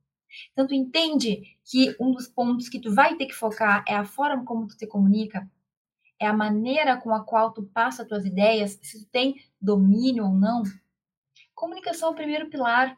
Então, 0.52 0.68
tu 0.68 0.74
entende 0.74 1.58
que 1.66 1.96
um 2.00 2.12
dos 2.12 2.28
pontos 2.28 2.70
que 2.70 2.80
tu 2.80 2.94
vai 2.94 3.16
ter 3.16 3.26
que 3.26 3.34
focar 3.34 3.84
é 3.88 3.96
a 3.96 4.06
forma 4.06 4.46
como 4.46 4.68
tu 4.68 4.78
te 4.78 4.88
comunica, 4.88 5.50
é 6.20 6.28
a 6.28 6.34
maneira 6.34 6.98
com 6.98 7.14
a 7.14 7.24
qual 7.24 7.52
tu 7.52 7.64
passa 7.64 8.06
tuas 8.06 8.26
ideias, 8.26 8.80
se 8.82 9.06
tu 9.06 9.10
tem 9.10 9.36
domínio 9.62 10.26
ou 10.26 10.34
não. 10.34 10.64
Comunicação 11.56 12.10
é 12.10 12.12
o 12.12 12.16
primeiro 12.16 12.50
pilar. 12.50 12.98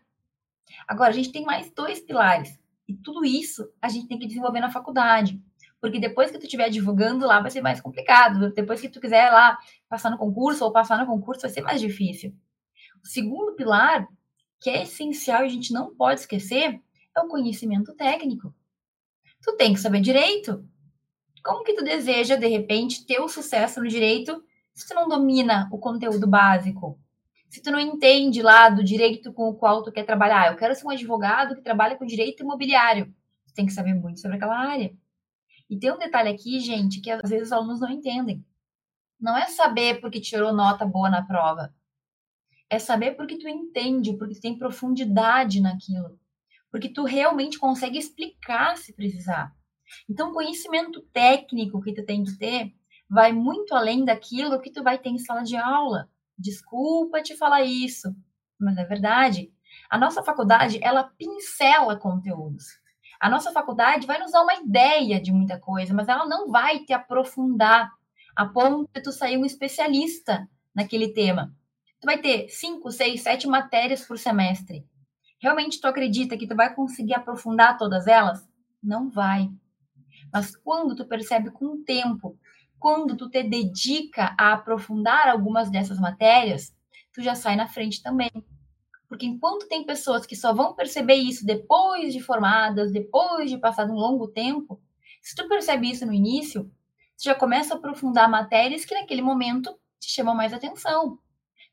Agora, 0.87 1.09
a 1.09 1.13
gente 1.13 1.31
tem 1.31 1.45
mais 1.45 1.71
dois 1.71 1.99
pilares. 1.99 2.59
E 2.87 2.95
tudo 2.95 3.23
isso 3.23 3.71
a 3.81 3.89
gente 3.89 4.07
tem 4.07 4.19
que 4.19 4.27
desenvolver 4.27 4.59
na 4.59 4.71
faculdade. 4.71 5.41
Porque 5.81 5.99
depois 5.99 6.29
que 6.29 6.37
tu 6.37 6.45
estiver 6.45 6.69
divulgando 6.69 7.25
lá, 7.25 7.41
vai 7.41 7.49
ser 7.49 7.61
mais 7.61 7.81
complicado. 7.81 8.53
Depois 8.53 8.79
que 8.79 8.87
tu 8.87 9.01
quiser 9.01 9.31
lá 9.31 9.57
passar 9.89 10.11
no 10.11 10.17
concurso 10.17 10.63
ou 10.63 10.71
passar 10.71 10.99
no 10.99 11.07
concurso, 11.07 11.41
vai 11.41 11.49
ser 11.49 11.61
mais 11.61 11.81
difícil. 11.81 12.33
O 13.03 13.07
segundo 13.07 13.55
pilar, 13.55 14.07
que 14.59 14.69
é 14.69 14.83
essencial 14.83 15.41
e 15.41 15.47
a 15.47 15.49
gente 15.49 15.73
não 15.73 15.95
pode 15.95 16.19
esquecer, 16.19 16.79
é 17.17 17.19
o 17.19 17.27
conhecimento 17.27 17.95
técnico. 17.95 18.53
Tu 19.41 19.55
tem 19.57 19.73
que 19.73 19.79
saber 19.79 20.01
direito. 20.01 20.63
Como 21.43 21.63
que 21.63 21.73
tu 21.73 21.83
deseja, 21.83 22.35
de 22.35 22.47
repente, 22.47 23.03
ter 23.03 23.19
o 23.19 23.27
sucesso 23.27 23.81
no 23.81 23.87
direito 23.87 24.43
se 24.75 24.87
tu 24.87 24.93
não 24.93 25.09
domina 25.09 25.67
o 25.71 25.79
conteúdo 25.79 26.27
básico? 26.27 26.99
Se 27.49 27.59
tu 27.61 27.71
não 27.71 27.79
entende 27.79 28.43
lá 28.43 28.69
do 28.69 28.83
direito 28.83 29.33
com 29.33 29.49
o 29.49 29.55
qual 29.55 29.83
tu 29.83 29.91
quer 29.91 30.05
trabalhar? 30.05 30.51
Eu 30.51 30.57
quero 30.57 30.75
ser 30.75 30.85
um 30.85 30.91
advogado 30.91 31.55
que 31.55 31.61
trabalha 31.63 31.97
com 31.97 32.05
direito 32.05 32.43
imobiliário. 32.43 33.07
Tu 33.47 33.53
tem 33.55 33.65
que 33.65 33.73
saber 33.73 33.95
muito 33.95 34.19
sobre 34.19 34.37
aquela 34.37 34.57
área. 34.57 34.95
E 35.71 35.79
tem 35.79 35.89
um 35.89 35.97
detalhe 35.97 36.27
aqui, 36.27 36.59
gente, 36.59 36.99
que 36.99 37.09
às 37.09 37.29
vezes 37.29 37.47
os 37.47 37.53
alunos 37.53 37.79
não 37.79 37.89
entendem. 37.89 38.45
Não 39.17 39.37
é 39.37 39.45
saber 39.45 40.01
porque 40.01 40.19
tirou 40.19 40.53
nota 40.53 40.85
boa 40.85 41.09
na 41.09 41.25
prova. 41.25 41.73
É 42.69 42.77
saber 42.77 43.11
porque 43.11 43.37
tu 43.37 43.47
entende, 43.47 44.17
porque 44.17 44.35
tu 44.35 44.41
tem 44.41 44.57
profundidade 44.57 45.61
naquilo. 45.61 46.19
Porque 46.69 46.89
tu 46.89 47.05
realmente 47.05 47.57
consegue 47.57 47.97
explicar 47.97 48.75
se 48.75 48.93
precisar. 48.93 49.55
Então, 50.09 50.31
o 50.31 50.33
conhecimento 50.33 50.99
técnico 51.13 51.81
que 51.81 51.93
tu 51.93 52.05
tem 52.05 52.25
que 52.25 52.37
ter 52.37 52.75
vai 53.09 53.31
muito 53.31 53.73
além 53.73 54.03
daquilo 54.03 54.59
que 54.59 54.71
tu 54.71 54.83
vai 54.83 54.97
ter 54.97 55.09
em 55.09 55.19
sala 55.19 55.41
de 55.41 55.55
aula. 55.55 56.09
Desculpa 56.37 57.21
te 57.21 57.37
falar 57.37 57.61
isso, 57.61 58.13
mas 58.59 58.77
é 58.77 58.83
verdade. 58.83 59.53
A 59.89 59.97
nossa 59.97 60.21
faculdade, 60.21 60.79
ela 60.83 61.05
pincela 61.05 61.95
conteúdos. 61.95 62.81
A 63.21 63.29
nossa 63.29 63.51
faculdade 63.51 64.07
vai 64.07 64.17
nos 64.17 64.31
dar 64.31 64.41
uma 64.41 64.55
ideia 64.55 65.21
de 65.21 65.31
muita 65.31 65.59
coisa, 65.59 65.93
mas 65.93 66.09
ela 66.09 66.25
não 66.25 66.49
vai 66.49 66.79
te 66.79 66.91
aprofundar 66.91 67.91
a 68.35 68.47
ponto 68.47 68.89
de 68.91 68.99
tu 68.99 69.11
sair 69.11 69.37
um 69.37 69.45
especialista 69.45 70.49
naquele 70.73 71.13
tema. 71.13 71.53
Tu 71.99 72.05
vai 72.07 72.17
ter 72.17 72.49
cinco, 72.49 72.91
seis, 72.91 73.21
sete 73.21 73.47
matérias 73.47 74.03
por 74.03 74.17
semestre. 74.17 74.83
Realmente 75.39 75.79
tu 75.79 75.85
acredita 75.85 76.35
que 76.35 76.47
tu 76.47 76.55
vai 76.55 76.73
conseguir 76.73 77.13
aprofundar 77.13 77.77
todas 77.77 78.07
elas? 78.07 78.43
Não 78.81 79.07
vai. 79.07 79.51
Mas 80.33 80.55
quando 80.55 80.95
tu 80.95 81.05
percebe 81.05 81.51
com 81.51 81.65
o 81.65 81.83
tempo, 81.83 82.35
quando 82.79 83.15
tu 83.15 83.29
te 83.29 83.43
dedica 83.43 84.35
a 84.35 84.53
aprofundar 84.53 85.27
algumas 85.27 85.69
dessas 85.69 85.99
matérias, 85.99 86.75
tu 87.13 87.21
já 87.21 87.35
sai 87.35 87.55
na 87.55 87.67
frente 87.67 88.01
também. 88.01 88.31
Porque 89.11 89.25
enquanto 89.25 89.67
tem 89.67 89.83
pessoas 89.83 90.25
que 90.25 90.37
só 90.37 90.53
vão 90.53 90.73
perceber 90.73 91.15
isso 91.15 91.45
depois 91.45 92.13
de 92.13 92.21
formadas, 92.21 92.93
depois 92.93 93.51
de 93.51 93.57
passado 93.57 93.91
um 93.91 93.97
longo 93.97 94.29
tempo, 94.29 94.81
se 95.21 95.35
tu 95.35 95.49
percebe 95.49 95.91
isso 95.91 96.05
no 96.05 96.13
início, 96.13 96.63
tu 97.17 97.25
já 97.25 97.35
começa 97.35 97.73
a 97.73 97.77
aprofundar 97.77 98.29
matérias 98.29 98.85
que 98.85 98.95
naquele 98.95 99.21
momento 99.21 99.77
te 99.99 100.09
chamam 100.09 100.33
mais 100.33 100.53
atenção. 100.53 101.19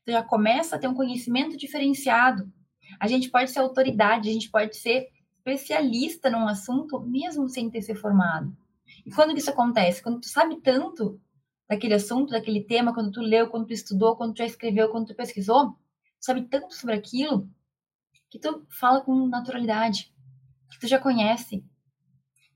Tu 0.05 0.11
já 0.11 0.21
começa 0.21 0.75
a 0.75 0.79
ter 0.79 0.89
um 0.89 0.93
conhecimento 0.93 1.55
diferenciado. 1.55 2.51
A 2.99 3.07
gente 3.07 3.29
pode 3.29 3.51
ser 3.51 3.59
autoridade, 3.59 4.29
a 4.29 4.33
gente 4.33 4.51
pode 4.51 4.75
ser 4.75 5.07
especialista 5.37 6.29
num 6.29 6.45
assunto 6.45 6.99
mesmo 6.99 7.47
sem 7.47 7.69
ter 7.69 7.81
se 7.81 7.95
formado. 7.95 8.53
E 9.05 9.11
quando 9.13 9.37
isso 9.37 9.49
acontece? 9.49 10.03
Quando 10.03 10.19
tu 10.19 10.27
sabe 10.27 10.59
tanto 10.59 11.17
daquele 11.69 11.93
assunto, 11.93 12.31
daquele 12.31 12.65
tema, 12.65 12.93
quando 12.93 13.13
tu 13.13 13.21
leu, 13.21 13.49
quando 13.49 13.67
tu 13.67 13.73
estudou, 13.73 14.17
quando 14.17 14.33
tu 14.33 14.39
já 14.39 14.45
escreveu, 14.45 14.89
quando 14.89 15.07
tu 15.07 15.15
pesquisou, 15.15 15.77
sabe 16.19 16.43
tanto 16.43 16.73
sobre 16.75 16.95
aquilo 16.95 17.49
que 18.29 18.39
tu 18.39 18.65
fala 18.69 19.01
com 19.01 19.27
naturalidade, 19.27 20.13
que 20.71 20.79
tu 20.79 20.87
já 20.87 20.99
conhece. 20.99 21.63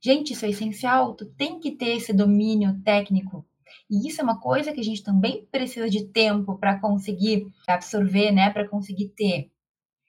Gente, 0.02 0.34
isso 0.34 0.46
é 0.46 0.50
essencial, 0.50 1.16
tu 1.16 1.26
tem 1.26 1.60
que 1.60 1.72
ter 1.72 1.96
esse 1.96 2.14
domínio 2.14 2.82
técnico. 2.84 3.46
E 3.90 4.08
isso 4.08 4.22
é 4.22 4.24
uma 4.24 4.40
coisa 4.40 4.72
que 4.72 4.80
a 4.80 4.84
gente 4.84 5.04
também 5.04 5.46
precisa 5.46 5.90
de 5.90 6.06
tempo 6.06 6.58
para 6.58 6.80
conseguir 6.80 7.48
absorver, 7.68 8.32
né, 8.32 8.50
para 8.50 8.68
conseguir 8.68 9.10
ter. 9.10 9.52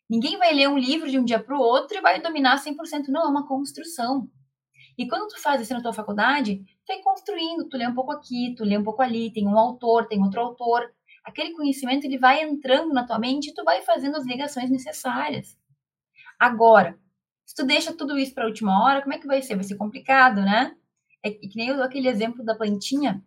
Ninguém 0.08 0.36
vai 0.36 0.52
ler 0.52 0.68
um 0.68 0.78
livro 0.78 1.10
de 1.10 1.18
um 1.18 1.24
dia 1.24 1.42
para 1.42 1.56
o 1.56 1.60
outro 1.60 1.96
e 1.96 2.00
vai 2.00 2.20
dominar 2.20 2.58
100%. 2.58 3.08
Não, 3.08 3.24
é 3.24 3.28
uma 3.28 3.48
construção. 3.48 4.28
E 4.96 5.08
quando 5.08 5.28
tu 5.28 5.40
faz 5.40 5.60
isso 5.60 5.74
na 5.74 5.82
tua 5.82 5.92
faculdade, 5.92 6.64
tu 6.84 6.92
vai 6.92 7.02
construindo, 7.02 7.68
tu 7.68 7.76
lê 7.76 7.86
um 7.86 7.94
pouco 7.94 8.12
aqui, 8.12 8.54
tu 8.56 8.64
lê 8.64 8.78
um 8.78 8.84
pouco 8.84 9.02
ali, 9.02 9.32
tem 9.32 9.46
um 9.46 9.58
autor, 9.58 10.06
tem 10.06 10.22
outro 10.22 10.40
autor. 10.40 10.93
Aquele 11.24 11.52
conhecimento 11.52 12.04
ele 12.04 12.18
vai 12.18 12.42
entrando 12.42 12.92
na 12.92 13.06
tua 13.06 13.18
mente 13.18 13.50
e 13.50 13.54
tu 13.54 13.64
vai 13.64 13.82
fazendo 13.82 14.16
as 14.16 14.26
ligações 14.26 14.70
necessárias. 14.70 15.58
Agora, 16.38 16.98
se 17.46 17.54
tu 17.54 17.64
deixa 17.64 17.96
tudo 17.96 18.18
isso 18.18 18.34
para 18.34 18.44
a 18.44 18.48
última 18.48 18.84
hora, 18.84 19.00
como 19.00 19.14
é 19.14 19.18
que 19.18 19.26
vai 19.26 19.40
ser? 19.40 19.54
Vai 19.54 19.64
ser 19.64 19.76
complicado, 19.76 20.42
né? 20.42 20.76
É 21.22 21.30
que 21.30 21.56
nem 21.56 21.68
eu 21.68 21.76
dou 21.76 21.84
aquele 21.84 22.08
exemplo 22.08 22.44
da 22.44 22.54
plantinha, 22.54 23.24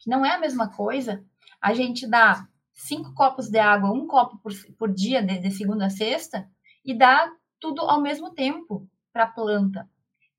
que 0.00 0.10
não 0.10 0.26
é 0.26 0.34
a 0.34 0.38
mesma 0.38 0.68
coisa. 0.70 1.24
A 1.60 1.72
gente 1.72 2.06
dá 2.06 2.46
cinco 2.72 3.14
copos 3.14 3.48
de 3.48 3.58
água, 3.58 3.92
um 3.92 4.06
copo 4.06 4.38
por, 4.38 4.52
por 4.78 4.92
dia, 4.92 5.22
de, 5.22 5.38
de 5.38 5.50
segunda 5.50 5.86
a 5.86 5.90
sexta, 5.90 6.48
e 6.84 6.96
dá 6.96 7.30
tudo 7.60 7.82
ao 7.82 8.00
mesmo 8.00 8.32
tempo 8.32 8.88
para 9.12 9.24
a 9.24 9.30
planta. 9.30 9.88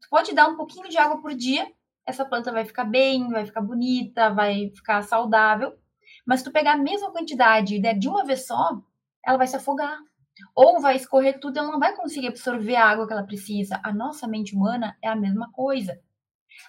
Tu 0.01 0.09
pode 0.09 0.33
dar 0.33 0.47
um 0.47 0.57
pouquinho 0.57 0.89
de 0.89 0.97
água 0.97 1.21
por 1.21 1.33
dia, 1.33 1.71
essa 2.05 2.25
planta 2.25 2.51
vai 2.51 2.65
ficar 2.65 2.83
bem, 2.83 3.29
vai 3.29 3.45
ficar 3.45 3.61
bonita, 3.61 4.33
vai 4.33 4.69
ficar 4.75 5.03
saudável. 5.03 5.77
Mas 6.31 6.39
se 6.39 6.45
tu 6.45 6.51
pegar 6.53 6.75
a 6.75 6.77
mesma 6.77 7.11
quantidade 7.11 7.75
e 7.75 7.81
der 7.81 7.99
de 7.99 8.07
uma 8.07 8.23
vez 8.23 8.47
só, 8.47 8.81
ela 9.21 9.37
vai 9.37 9.47
se 9.47 9.57
afogar. 9.57 9.99
Ou 10.55 10.79
vai 10.79 10.95
escorrer 10.95 11.37
tudo, 11.41 11.59
ela 11.59 11.69
não 11.69 11.77
vai 11.77 11.93
conseguir 11.93 12.29
absorver 12.29 12.77
a 12.77 12.85
água 12.85 13.05
que 13.05 13.11
ela 13.11 13.25
precisa. 13.25 13.81
A 13.83 13.93
nossa 13.93 14.25
mente 14.29 14.55
humana 14.55 14.97
é 15.01 15.09
a 15.09 15.15
mesma 15.15 15.51
coisa. 15.51 15.99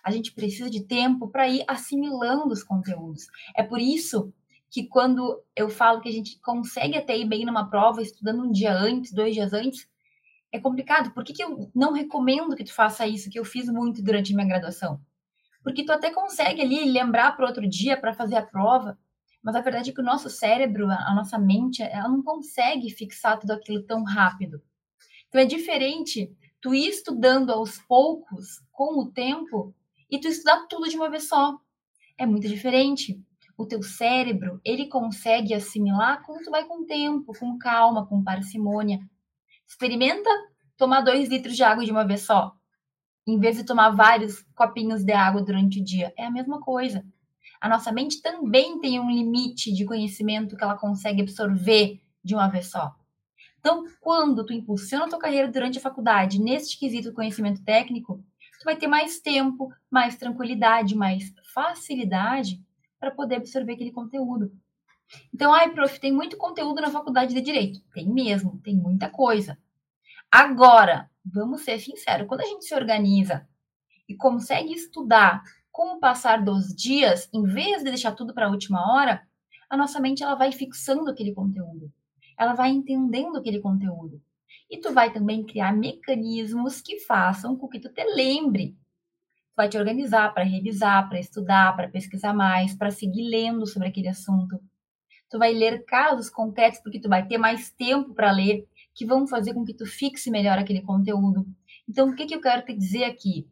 A 0.03 0.11
gente 0.11 0.33
precisa 0.33 0.69
de 0.69 0.85
tempo 0.85 1.29
para 1.29 1.47
ir 1.47 1.65
assimilando 1.69 2.53
os 2.53 2.65
conteúdos. 2.65 3.29
É 3.55 3.63
por 3.63 3.79
isso 3.79 4.35
que 4.69 4.89
quando 4.89 5.41
eu 5.55 5.69
falo 5.69 6.01
que 6.01 6.09
a 6.09 6.13
gente 6.13 6.41
consegue 6.41 6.99
até 6.99 7.17
ir 7.17 7.29
bem 7.29 7.45
numa 7.45 7.71
prova, 7.71 8.03
estudando 8.03 8.43
um 8.43 8.51
dia 8.51 8.77
antes, 8.77 9.13
dois 9.13 9.33
dias 9.33 9.53
antes, 9.53 9.89
é 10.51 10.59
complicado. 10.59 11.15
Por 11.15 11.23
que, 11.23 11.35
que 11.35 11.45
eu 11.45 11.71
não 11.73 11.93
recomendo 11.93 12.57
que 12.57 12.65
tu 12.65 12.75
faça 12.75 13.07
isso, 13.07 13.31
que 13.31 13.39
eu 13.39 13.45
fiz 13.45 13.67
muito 13.69 14.03
durante 14.03 14.35
minha 14.35 14.49
graduação? 14.49 15.01
Porque 15.63 15.85
tu 15.85 15.93
até 15.93 16.11
consegue 16.11 16.61
ali 16.63 16.83
lembrar 16.91 17.37
para 17.37 17.47
outro 17.47 17.69
dia 17.69 17.97
para 17.97 18.13
fazer 18.13 18.35
a 18.35 18.45
prova, 18.45 18.99
mas 19.43 19.57
a 19.57 19.61
verdade 19.61 19.91
é 19.91 19.93
que 19.93 20.01
o 20.01 20.05
nosso 20.05 20.31
cérebro, 20.31 20.89
a 20.91 21.15
nossa 21.15 21.39
mente, 21.39 21.83
ela 21.83 22.09
não 22.09 22.23
consegue 22.23 22.91
fixar 22.91 23.39
tudo 23.39 23.53
aquilo 23.53 23.83
tão 23.83 24.05
rápido. 24.05 24.63
Então 25.29 25.41
é 25.41 25.45
diferente 25.45 26.31
tu 26.61 26.75
ir 26.75 26.89
estudando 26.89 27.51
aos 27.51 27.79
poucos, 27.79 28.61
com 28.71 29.01
o 29.01 29.11
tempo, 29.11 29.75
e 30.09 30.21
tu 30.21 30.29
estudar 30.29 30.67
tudo 30.69 30.89
de 30.89 30.97
uma 30.97 31.11
vez 31.11 31.27
só. 31.27 31.59
É 32.17 32.25
muito 32.25 32.47
diferente 32.47 33.21
o 33.57 33.67
teu 33.67 33.83
cérebro, 33.83 34.61
ele 34.65 34.89
consegue 34.89 35.55
assimilar 35.55 36.23
quando 36.25 36.43
tu 36.43 36.51
vai 36.51 36.65
com 36.65 36.85
tempo, 36.85 37.33
com 37.39 37.59
calma, 37.59 38.07
com 38.07 38.23
parcimônia. 38.23 39.01
Experimenta 39.67 40.31
tomar 40.77 41.01
dois 41.01 41.29
litros 41.29 41.57
de 41.57 41.63
água 41.63 41.85
de 41.85 41.91
uma 41.91 42.07
vez 42.07 42.23
só, 42.23 42.55
em 43.27 43.39
vez 43.39 43.57
de 43.57 43.65
tomar 43.65 43.91
vários 43.91 44.43
copinhos 44.55 45.05
de 45.05 45.13
água 45.13 45.43
durante 45.43 45.81
o 45.81 45.85
dia. 45.85 46.13
É 46.17 46.27
a 46.27 46.31
mesma 46.31 46.61
coisa. 46.61 47.05
A 47.63 47.69
nossa 47.69 47.93
mente 47.93 48.21
também 48.21 48.81
tem 48.81 48.99
um 48.99 49.09
limite 49.09 49.73
de 49.73 49.85
conhecimento 49.85 50.57
que 50.57 50.65
ela 50.65 50.77
consegue 50.77 51.23
absorver 51.23 52.03
de 52.21 52.35
uma 52.35 52.49
vez 52.49 52.67
só. 52.67 52.93
Então, 53.61 53.85
quando 54.01 54.45
tu 54.45 54.53
impulsiona 54.53 55.05
a 55.05 55.09
tua 55.09 55.21
carreira 55.21 55.47
durante 55.47 55.79
a 55.79 55.81
faculdade, 55.81 56.41
nesse 56.41 56.77
quesito 56.77 57.13
conhecimento 57.13 57.63
técnico, 57.63 58.21
tu 58.59 58.65
vai 58.65 58.75
ter 58.75 58.89
mais 58.89 59.21
tempo, 59.21 59.73
mais 59.89 60.17
tranquilidade, 60.17 60.97
mais 60.97 61.33
facilidade 61.55 62.61
para 62.99 63.13
poder 63.13 63.37
absorver 63.37 63.75
aquele 63.75 63.93
conteúdo. 63.93 64.53
Então, 65.33 65.55
ai, 65.55 65.71
prof, 65.71 66.01
tem 66.01 66.11
muito 66.11 66.37
conteúdo 66.37 66.83
na 66.83 66.91
faculdade 66.91 67.33
de 67.33 67.41
direito. 67.41 67.81
Tem 67.95 68.09
mesmo, 68.09 68.61
tem 68.65 68.75
muita 68.75 69.09
coisa. 69.09 69.57
Agora, 70.29 71.09
vamos 71.25 71.63
ser 71.63 71.79
sinceros, 71.79 72.27
quando 72.27 72.41
a 72.41 72.47
gente 72.47 72.65
se 72.65 72.75
organiza 72.75 73.47
e 74.09 74.17
consegue 74.17 74.73
estudar 74.73 75.45
com 75.73 75.97
o 75.97 75.99
passar 75.99 76.45
dos 76.45 76.69
dias, 76.69 77.29
em 77.33 77.43
vez 77.45 77.79
de 77.79 77.85
deixar 77.85 78.13
tudo 78.13 78.35
para 78.35 78.47
a 78.47 78.51
última 78.51 78.93
hora, 78.93 79.27
a 79.71 79.77
nossa 79.77 79.99
mente 79.99 80.23
ela 80.23 80.35
vai 80.35 80.53
fixando 80.53 81.11
aquele 81.11 81.33
conteúdo. 81.33 81.91
Ela 82.39 82.53
vai 82.53 82.71
entendendo 82.71 83.39
aquele 83.39 83.59
conteúdo. 83.59 84.21
E 84.71 84.79
tu 84.79 84.93
vai 84.93 85.13
também 85.13 85.45
criar 85.45 85.75
mecanismos 85.75 86.83
que 86.83 87.01
façam 87.01 87.57
com 87.57 87.69
que 87.69 87.81
tu 87.81 87.89
te 87.89 88.05
lembre. 88.15 88.77
Tu 89.53 89.57
vai 89.57 89.69
te 89.69 89.79
organizar 89.79 90.33
para 90.35 90.45
revisar, 90.45 91.09
para 91.09 91.19
estudar, 91.19 91.75
para 91.75 91.89
pesquisar 91.89 92.35
mais, 92.35 92.75
para 92.75 92.91
seguir 92.91 93.29
lendo 93.29 93.67
sobre 93.67 93.89
aquele 93.89 94.09
assunto. 94.09 94.61
Tu 95.31 95.39
vai 95.39 95.55
ler 95.55 95.85
casos 95.87 96.29
concretos 96.29 96.81
porque 96.81 97.01
tu 97.01 97.09
vai 97.09 97.27
ter 97.27 97.39
mais 97.39 97.71
tempo 97.71 98.13
para 98.15 98.31
ler, 98.31 98.67
que 98.95 99.07
vão 99.07 99.27
fazer 99.27 99.55
com 99.55 99.65
que 99.65 99.73
tu 99.73 99.87
fixe 99.87 100.31
melhor 100.31 100.59
aquele 100.59 100.83
conteúdo. 100.83 101.47
Então, 101.89 102.11
o 102.11 102.15
que, 102.15 102.27
que 102.27 102.35
eu 102.35 102.41
quero 102.43 102.63
te 102.63 102.75
dizer 102.75 103.05
aqui? 103.05 103.49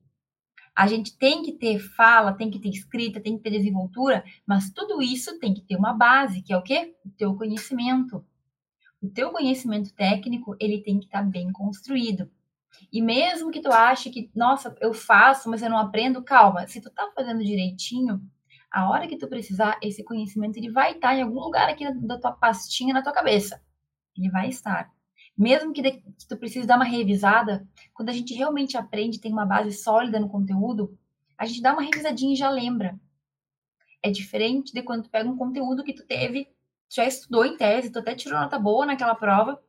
A 0.74 0.86
gente 0.86 1.16
tem 1.16 1.42
que 1.42 1.52
ter 1.52 1.78
fala, 1.78 2.32
tem 2.32 2.50
que 2.50 2.58
ter 2.58 2.70
escrita, 2.70 3.20
tem 3.20 3.36
que 3.36 3.42
ter 3.42 3.50
desenvoltura, 3.50 4.24
mas 4.46 4.70
tudo 4.70 5.02
isso 5.02 5.38
tem 5.38 5.52
que 5.52 5.62
ter 5.62 5.76
uma 5.76 5.92
base, 5.92 6.42
que 6.42 6.52
é 6.52 6.56
o 6.56 6.62
quê? 6.62 6.94
O 7.04 7.10
teu 7.10 7.34
conhecimento. 7.34 8.24
O 9.02 9.08
teu 9.08 9.30
conhecimento 9.30 9.92
técnico, 9.94 10.56
ele 10.60 10.82
tem 10.82 10.98
que 10.98 11.06
estar 11.06 11.22
tá 11.22 11.24
bem 11.24 11.50
construído. 11.52 12.30
E 12.92 13.02
mesmo 13.02 13.50
que 13.50 13.60
tu 13.60 13.70
ache 13.72 14.10
que, 14.10 14.30
nossa, 14.34 14.74
eu 14.80 14.92
faço, 14.92 15.48
mas 15.48 15.62
eu 15.62 15.70
não 15.70 15.78
aprendo, 15.78 16.22
calma. 16.22 16.66
Se 16.66 16.80
tu 16.80 16.90
tá 16.90 17.10
fazendo 17.14 17.44
direitinho, 17.44 18.20
a 18.70 18.88
hora 18.88 19.08
que 19.08 19.16
tu 19.16 19.28
precisar, 19.28 19.78
esse 19.82 20.04
conhecimento 20.04 20.56
ele 20.56 20.70
vai 20.70 20.92
estar 20.92 21.08
tá 21.08 21.14
em 21.16 21.22
algum 21.22 21.40
lugar 21.40 21.68
aqui 21.68 21.90
da 22.00 22.18
tua 22.18 22.32
pastinha 22.32 22.94
na 22.94 23.02
tua 23.02 23.12
cabeça. 23.12 23.60
Ele 24.16 24.30
vai 24.30 24.48
estar 24.48 24.90
mesmo 25.36 25.72
que, 25.72 25.82
de, 25.82 25.92
que 25.92 26.28
tu 26.28 26.36
precise 26.36 26.66
dar 26.66 26.76
uma 26.76 26.84
revisada, 26.84 27.66
quando 27.94 28.10
a 28.10 28.12
gente 28.12 28.34
realmente 28.34 28.76
aprende, 28.76 29.20
tem 29.20 29.32
uma 29.32 29.46
base 29.46 29.72
sólida 29.72 30.20
no 30.20 30.28
conteúdo, 30.28 30.98
a 31.36 31.46
gente 31.46 31.62
dá 31.62 31.72
uma 31.72 31.82
revisadinha 31.82 32.34
e 32.34 32.36
já 32.36 32.50
lembra. 32.50 32.98
É 34.02 34.10
diferente 34.10 34.72
de 34.72 34.82
quando 34.82 35.04
tu 35.04 35.10
pega 35.10 35.28
um 35.28 35.36
conteúdo 35.36 35.84
que 35.84 35.94
tu 35.94 36.06
teve, 36.06 36.44
tu 36.88 36.96
já 36.96 37.06
estudou 37.06 37.44
em 37.44 37.56
tese, 37.56 37.90
tu 37.90 37.98
até 37.98 38.14
tirou 38.14 38.38
nota 38.38 38.58
boa 38.58 38.84
naquela 38.84 39.14
prova, 39.14 39.62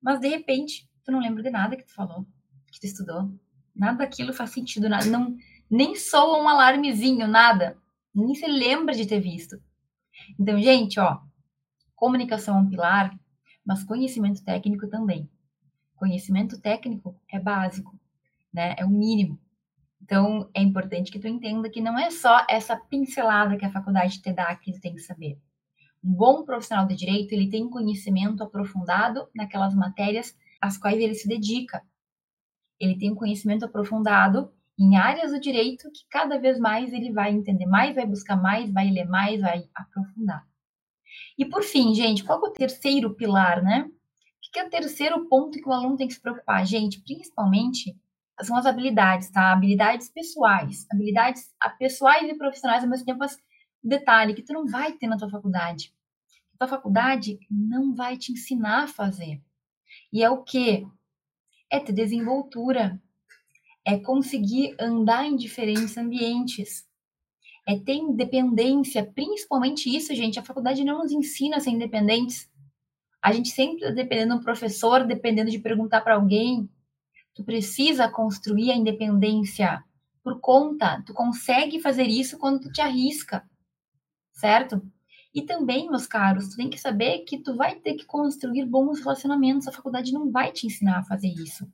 mas 0.00 0.20
de 0.20 0.28
repente 0.28 0.88
tu 1.04 1.12
não 1.12 1.20
lembra 1.20 1.42
de 1.42 1.50
nada 1.50 1.76
que 1.76 1.84
tu 1.84 1.94
falou, 1.94 2.26
que 2.72 2.80
tu 2.80 2.86
estudou. 2.86 3.30
Nada 3.74 3.98
daquilo 3.98 4.32
faz 4.32 4.50
sentido, 4.50 4.88
nada, 4.88 5.06
não, 5.06 5.36
nem 5.70 5.94
soa 5.96 6.42
um 6.42 6.48
alarmezinho, 6.48 7.26
nada. 7.26 7.78
Nem 8.14 8.34
se 8.34 8.46
lembra 8.46 8.94
de 8.94 9.06
ter 9.06 9.20
visto. 9.20 9.56
Então, 10.38 10.60
gente, 10.60 11.00
ó, 11.00 11.20
comunicação 11.94 12.58
é 12.58 12.60
um 12.60 12.68
pilar 12.68 13.18
mas 13.64 13.84
conhecimento 13.84 14.44
técnico 14.44 14.88
também. 14.88 15.28
Conhecimento 15.96 16.60
técnico 16.60 17.16
é 17.30 17.38
básico, 17.38 17.98
né? 18.52 18.74
É 18.78 18.84
o 18.84 18.90
mínimo. 18.90 19.38
Então, 20.02 20.50
é 20.52 20.60
importante 20.60 21.12
que 21.12 21.18
tu 21.18 21.28
entenda 21.28 21.70
que 21.70 21.80
não 21.80 21.96
é 21.98 22.10
só 22.10 22.44
essa 22.50 22.76
pincelada 22.76 23.56
que 23.56 23.64
a 23.64 23.70
faculdade 23.70 24.20
te 24.20 24.32
dá 24.32 24.54
que 24.56 24.72
tu 24.72 24.80
tem 24.80 24.94
que 24.94 25.00
saber. 25.00 25.38
Um 26.04 26.12
bom 26.12 26.44
profissional 26.44 26.86
de 26.86 26.96
direito, 26.96 27.32
ele 27.32 27.48
tem 27.48 27.70
conhecimento 27.70 28.42
aprofundado 28.42 29.28
naquelas 29.32 29.74
matérias 29.74 30.36
às 30.60 30.76
quais 30.76 31.00
ele 31.00 31.14
se 31.14 31.28
dedica. 31.28 31.82
Ele 32.80 32.98
tem 32.98 33.12
um 33.12 33.14
conhecimento 33.14 33.64
aprofundado 33.64 34.52
em 34.76 34.96
áreas 34.96 35.30
do 35.30 35.38
direito 35.38 35.90
que 35.92 36.04
cada 36.10 36.38
vez 36.38 36.58
mais 36.58 36.92
ele 36.92 37.12
vai 37.12 37.30
entender 37.30 37.66
mais, 37.66 37.94
vai 37.94 38.04
buscar 38.04 38.36
mais, 38.36 38.72
vai 38.72 38.90
ler 38.90 39.06
mais, 39.06 39.40
vai 39.40 39.68
aprofundar. 39.72 40.44
E 41.38 41.44
por 41.44 41.62
fim, 41.62 41.94
gente, 41.94 42.24
qual 42.24 42.44
é 42.44 42.48
o 42.48 42.52
terceiro 42.52 43.14
pilar, 43.14 43.62
né? 43.62 43.88
O 43.88 44.52
que 44.52 44.58
é 44.58 44.66
o 44.66 44.70
terceiro 44.70 45.26
ponto 45.28 45.58
que 45.58 45.68
o 45.68 45.72
aluno 45.72 45.96
tem 45.96 46.06
que 46.06 46.14
se 46.14 46.20
preocupar? 46.20 46.66
Gente, 46.66 47.00
principalmente 47.00 47.96
são 48.42 48.56
as 48.56 48.66
habilidades, 48.66 49.30
tá? 49.30 49.52
Habilidades 49.52 50.08
pessoais. 50.10 50.86
Habilidades 50.90 51.50
pessoais 51.78 52.28
e 52.28 52.34
profissionais 52.34 52.82
ao 52.82 52.90
mesmo 52.90 53.06
tempo. 53.06 53.18
Mas 53.20 53.38
detalhe 53.82 54.34
que 54.34 54.42
tu 54.42 54.52
não 54.52 54.66
vai 54.66 54.92
ter 54.92 55.06
na 55.06 55.16
tua 55.16 55.30
faculdade. 55.30 55.94
A 56.54 56.58
tua 56.58 56.68
faculdade 56.68 57.38
não 57.50 57.94
vai 57.94 58.16
te 58.16 58.32
ensinar 58.32 58.84
a 58.84 58.88
fazer. 58.88 59.40
E 60.12 60.22
é 60.22 60.30
o 60.30 60.42
quê? 60.42 60.86
É 61.70 61.78
ter 61.78 61.92
desenvoltura. 61.92 63.00
É 63.84 63.98
conseguir 63.98 64.76
andar 64.78 65.26
em 65.26 65.36
diferentes 65.36 65.96
ambientes 65.96 66.86
é 67.66 67.78
ter 67.78 67.94
independência, 67.94 69.04
principalmente 69.04 69.94
isso, 69.94 70.14
gente, 70.14 70.38
a 70.38 70.44
faculdade 70.44 70.84
não 70.84 70.98
nos 70.98 71.12
ensina 71.12 71.56
a 71.56 71.60
ser 71.60 71.70
independentes. 71.70 72.50
A 73.22 73.32
gente 73.32 73.50
sempre 73.50 73.76
está 73.76 73.90
dependendo 73.90 74.34
de 74.34 74.40
um 74.40 74.44
professor, 74.44 75.06
dependendo 75.06 75.50
de 75.50 75.58
perguntar 75.58 76.00
para 76.00 76.14
alguém. 76.14 76.68
Tu 77.34 77.44
precisa 77.44 78.08
construir 78.08 78.72
a 78.72 78.76
independência 78.76 79.82
por 80.24 80.40
conta. 80.40 81.02
Tu 81.06 81.14
consegue 81.14 81.80
fazer 81.80 82.08
isso 82.08 82.36
quando 82.36 82.62
tu 82.62 82.72
te 82.72 82.80
arrisca, 82.80 83.48
certo? 84.32 84.82
E 85.34 85.42
também, 85.42 85.88
meus 85.88 86.06
caros, 86.06 86.48
tu 86.48 86.56
tem 86.56 86.68
que 86.68 86.78
saber 86.78 87.20
que 87.20 87.38
tu 87.38 87.56
vai 87.56 87.76
ter 87.76 87.94
que 87.94 88.04
construir 88.04 88.66
bons 88.66 88.98
relacionamentos. 89.00 89.66
A 89.66 89.72
faculdade 89.72 90.12
não 90.12 90.30
vai 90.30 90.52
te 90.52 90.66
ensinar 90.66 90.98
a 90.98 91.04
fazer 91.04 91.28
isso. 91.28 91.66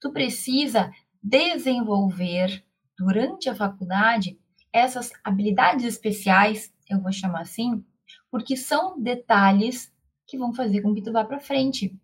Tu 0.00 0.10
precisa 0.12 0.90
desenvolver 1.22 2.64
durante 2.96 3.48
a 3.50 3.54
faculdade 3.54 4.38
essas 4.72 5.12
habilidades 5.24 5.84
especiais, 5.84 6.72
eu 6.88 7.00
vou 7.00 7.12
chamar 7.12 7.42
assim, 7.42 7.84
porque 8.30 8.56
são 8.56 9.00
detalhes 9.00 9.92
que 10.26 10.38
vão 10.38 10.52
fazer 10.52 10.82
com 10.82 10.94
que 10.94 11.02
tu 11.02 11.12
vá 11.12 11.24
para 11.24 11.40
frente. 11.40 11.96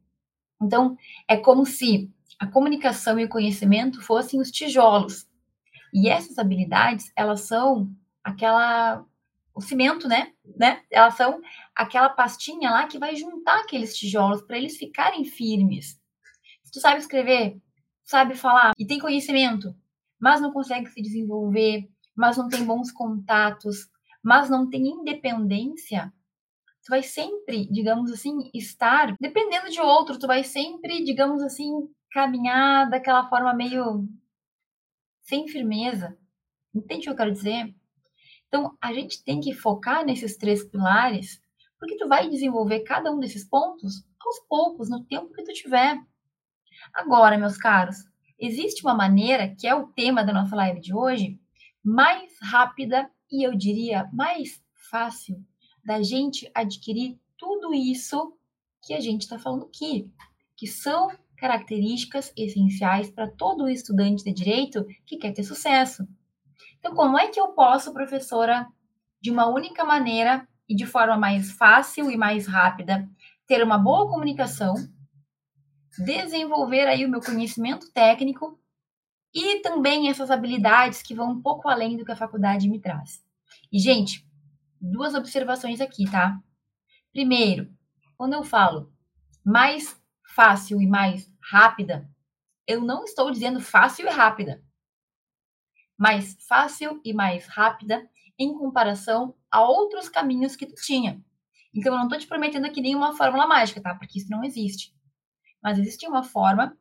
Então, 0.60 0.96
é 1.28 1.36
como 1.36 1.66
se 1.66 2.10
a 2.38 2.46
comunicação 2.46 3.18
e 3.18 3.24
o 3.24 3.28
conhecimento 3.28 4.00
fossem 4.00 4.40
os 4.40 4.50
tijolos. 4.50 5.26
E 5.92 6.08
essas 6.08 6.38
habilidades, 6.38 7.12
elas 7.16 7.42
são 7.42 7.90
aquela 8.22 9.04
o 9.54 9.60
cimento, 9.60 10.08
né? 10.08 10.32
né? 10.56 10.82
Elas 10.90 11.14
são 11.14 11.40
aquela 11.74 12.08
pastinha 12.08 12.70
lá 12.70 12.88
que 12.88 12.98
vai 12.98 13.14
juntar 13.14 13.60
aqueles 13.60 13.96
tijolos 13.96 14.42
para 14.42 14.58
eles 14.58 14.76
ficarem 14.76 15.24
firmes. 15.24 16.00
Se 16.64 16.72
tu 16.72 16.80
sabe 16.80 16.98
escrever, 16.98 17.56
sabe 18.02 18.34
falar 18.34 18.72
e 18.76 18.84
tem 18.84 18.98
conhecimento, 18.98 19.72
mas 20.18 20.40
não 20.40 20.52
consegue 20.52 20.88
se 20.90 21.00
desenvolver, 21.00 21.88
mas 22.16 22.36
não 22.36 22.48
tem 22.48 22.64
bons 22.64 22.90
contatos, 22.92 23.88
mas 24.22 24.48
não 24.48 24.68
tem 24.68 24.86
independência, 24.86 26.12
tu 26.84 26.90
vai 26.90 27.02
sempre, 27.02 27.66
digamos 27.70 28.12
assim, 28.12 28.50
estar 28.52 29.14
dependendo 29.20 29.70
de 29.70 29.80
outro, 29.80 30.18
tu 30.18 30.26
vai 30.26 30.44
sempre, 30.44 31.02
digamos 31.02 31.42
assim, 31.42 31.70
caminhar 32.12 32.88
daquela 32.88 33.28
forma 33.28 33.54
meio 33.54 34.06
sem 35.22 35.48
firmeza. 35.48 36.16
Entende 36.74 37.00
o 37.00 37.02
que 37.02 37.10
eu 37.10 37.16
quero 37.16 37.32
dizer? 37.32 37.74
Então, 38.46 38.76
a 38.80 38.92
gente 38.92 39.24
tem 39.24 39.40
que 39.40 39.52
focar 39.52 40.04
nesses 40.04 40.36
três 40.36 40.64
pilares, 40.64 41.40
porque 41.78 41.96
tu 41.96 42.06
vai 42.06 42.28
desenvolver 42.28 42.80
cada 42.80 43.10
um 43.10 43.18
desses 43.18 43.44
pontos 43.44 44.04
aos 44.20 44.40
poucos, 44.48 44.88
no 44.88 45.04
tempo 45.04 45.32
que 45.32 45.42
tu 45.42 45.52
tiver. 45.52 45.98
Agora, 46.92 47.38
meus 47.38 47.56
caros, 47.56 47.96
existe 48.38 48.82
uma 48.82 48.94
maneira, 48.94 49.54
que 49.58 49.66
é 49.66 49.74
o 49.74 49.88
tema 49.88 50.24
da 50.24 50.32
nossa 50.32 50.54
live 50.54 50.80
de 50.80 50.94
hoje, 50.94 51.38
mais 51.84 52.32
rápida 52.40 53.10
e 53.30 53.46
eu 53.46 53.54
diria 53.54 54.08
mais 54.12 54.62
fácil 54.90 55.44
da 55.84 56.02
gente 56.02 56.50
adquirir 56.54 57.20
tudo 57.36 57.74
isso 57.74 58.36
que 58.82 58.94
a 58.94 59.00
gente 59.00 59.22
está 59.22 59.38
falando 59.38 59.66
aqui, 59.66 60.10
que 60.56 60.66
são 60.66 61.10
características 61.36 62.32
essenciais 62.36 63.10
para 63.10 63.30
todo 63.30 63.68
estudante 63.68 64.24
de 64.24 64.32
direito 64.32 64.86
que 65.04 65.18
quer 65.18 65.32
ter 65.32 65.42
sucesso. 65.42 66.06
Então, 66.78 66.94
como 66.94 67.18
é 67.18 67.28
que 67.28 67.40
eu 67.40 67.48
posso, 67.48 67.92
professora, 67.92 68.66
de 69.20 69.30
uma 69.30 69.46
única 69.46 69.84
maneira 69.84 70.46
e 70.68 70.74
de 70.74 70.86
forma 70.86 71.16
mais 71.18 71.50
fácil 71.52 72.10
e 72.10 72.16
mais 72.16 72.46
rápida, 72.46 73.08
ter 73.46 73.62
uma 73.62 73.78
boa 73.78 74.08
comunicação, 74.08 74.74
desenvolver 75.98 76.86
aí 76.86 77.04
o 77.04 77.10
meu 77.10 77.20
conhecimento 77.20 77.92
técnico 77.92 78.58
e 79.34 79.60
também 79.60 80.08
essas 80.08 80.30
habilidades 80.30 81.02
que 81.02 81.14
vão 81.14 81.32
um 81.32 81.42
pouco 81.42 81.68
além 81.68 81.96
do 81.96 82.04
que 82.04 82.12
a 82.12 82.16
faculdade 82.16 82.68
me 82.68 82.80
traz. 82.80 83.22
E, 83.72 83.78
gente, 83.78 84.24
duas 84.80 85.14
observações 85.14 85.80
aqui, 85.80 86.08
tá? 86.08 86.40
Primeiro, 87.12 87.68
quando 88.16 88.34
eu 88.34 88.44
falo 88.44 88.92
mais 89.44 90.00
fácil 90.34 90.80
e 90.80 90.86
mais 90.86 91.30
rápida, 91.42 92.08
eu 92.66 92.80
não 92.80 93.04
estou 93.04 93.30
dizendo 93.30 93.60
fácil 93.60 94.06
e 94.06 94.10
rápida, 94.10 94.62
mas 95.98 96.36
fácil 96.48 97.00
e 97.04 97.12
mais 97.12 97.46
rápida 97.46 98.08
em 98.38 98.56
comparação 98.56 99.34
a 99.50 99.62
outros 99.62 100.08
caminhos 100.08 100.56
que 100.56 100.66
tu 100.66 100.74
tinha. 100.74 101.22
Então, 101.74 101.92
eu 101.92 101.98
não 101.98 102.04
estou 102.04 102.18
te 102.18 102.26
prometendo 102.26 102.66
aqui 102.66 102.80
nenhuma 102.80 103.16
fórmula 103.16 103.46
mágica, 103.46 103.80
tá? 103.80 103.94
Porque 103.94 104.18
isso 104.18 104.30
não 104.30 104.44
existe. 104.44 104.94
Mas 105.62 105.78
existe 105.78 106.06
uma 106.06 106.22
forma 106.22 106.76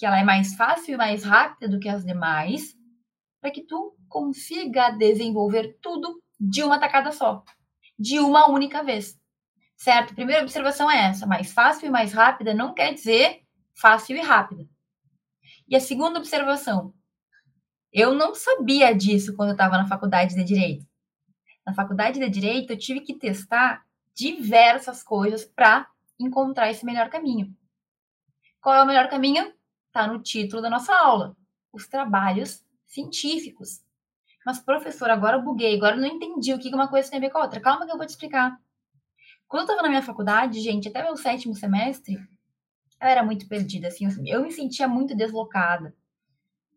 que 0.00 0.06
ela 0.06 0.18
é 0.18 0.24
mais 0.24 0.54
fácil 0.54 0.94
e 0.94 0.96
mais 0.96 1.22
rápida 1.24 1.68
do 1.68 1.78
que 1.78 1.86
as 1.86 2.02
demais, 2.02 2.74
para 3.38 3.50
que 3.50 3.60
tu 3.60 3.94
consiga 4.08 4.92
desenvolver 4.92 5.76
tudo 5.82 6.22
de 6.40 6.64
uma 6.64 6.80
tacada 6.80 7.12
só, 7.12 7.44
de 7.98 8.18
uma 8.18 8.48
única 8.48 8.82
vez. 8.82 9.20
Certo? 9.76 10.14
Primeira 10.14 10.40
observação 10.40 10.90
é 10.90 11.08
essa: 11.08 11.26
mais 11.26 11.52
fácil 11.52 11.86
e 11.86 11.90
mais 11.90 12.14
rápida 12.14 12.54
não 12.54 12.72
quer 12.72 12.94
dizer 12.94 13.42
fácil 13.74 14.16
e 14.16 14.22
rápida. 14.22 14.66
E 15.68 15.76
a 15.76 15.80
segunda 15.80 16.18
observação, 16.18 16.94
eu 17.92 18.14
não 18.14 18.34
sabia 18.34 18.94
disso 18.94 19.36
quando 19.36 19.50
eu 19.50 19.54
estava 19.54 19.76
na 19.76 19.86
faculdade 19.86 20.34
de 20.34 20.42
Direito. 20.42 20.86
Na 21.66 21.74
faculdade 21.74 22.18
de 22.18 22.30
Direito, 22.30 22.72
eu 22.72 22.78
tive 22.78 23.00
que 23.00 23.18
testar 23.18 23.84
diversas 24.14 25.02
coisas 25.02 25.44
para 25.44 25.86
encontrar 26.18 26.70
esse 26.70 26.86
melhor 26.86 27.10
caminho. 27.10 27.54
Qual 28.62 28.74
é 28.74 28.82
o 28.82 28.86
melhor 28.86 29.06
caminho? 29.10 29.59
Está 29.90 30.06
no 30.06 30.22
título 30.22 30.62
da 30.62 30.70
nossa 30.70 30.94
aula: 30.94 31.36
os 31.72 31.88
trabalhos 31.88 32.64
científicos. 32.86 33.82
Mas, 34.46 34.60
professor, 34.60 35.10
agora 35.10 35.36
eu 35.36 35.42
buguei, 35.42 35.76
agora 35.76 35.96
eu 35.96 36.00
não 36.00 36.06
entendi 36.06 36.54
o 36.54 36.58
que 36.58 36.72
uma 36.72 36.88
coisa 36.88 37.10
tem 37.10 37.18
a 37.18 37.20
ver 37.20 37.30
com 37.30 37.38
a 37.38 37.42
outra. 37.42 37.60
Calma 37.60 37.84
que 37.84 37.92
eu 37.92 37.96
vou 37.96 38.06
te 38.06 38.10
explicar. 38.10 38.56
Quando 39.48 39.62
eu 39.62 39.66
estava 39.66 39.82
na 39.82 39.88
minha 39.88 40.02
faculdade, 40.02 40.60
gente, 40.60 40.88
até 40.88 41.02
meu 41.02 41.16
sétimo 41.16 41.56
semestre, 41.56 42.14
eu 42.14 43.08
era 43.08 43.22
muito 43.24 43.48
perdida, 43.48 43.88
assim, 43.88 44.06
eu 44.28 44.42
me 44.42 44.52
sentia 44.52 44.86
muito 44.86 45.14
deslocada. 45.14 45.92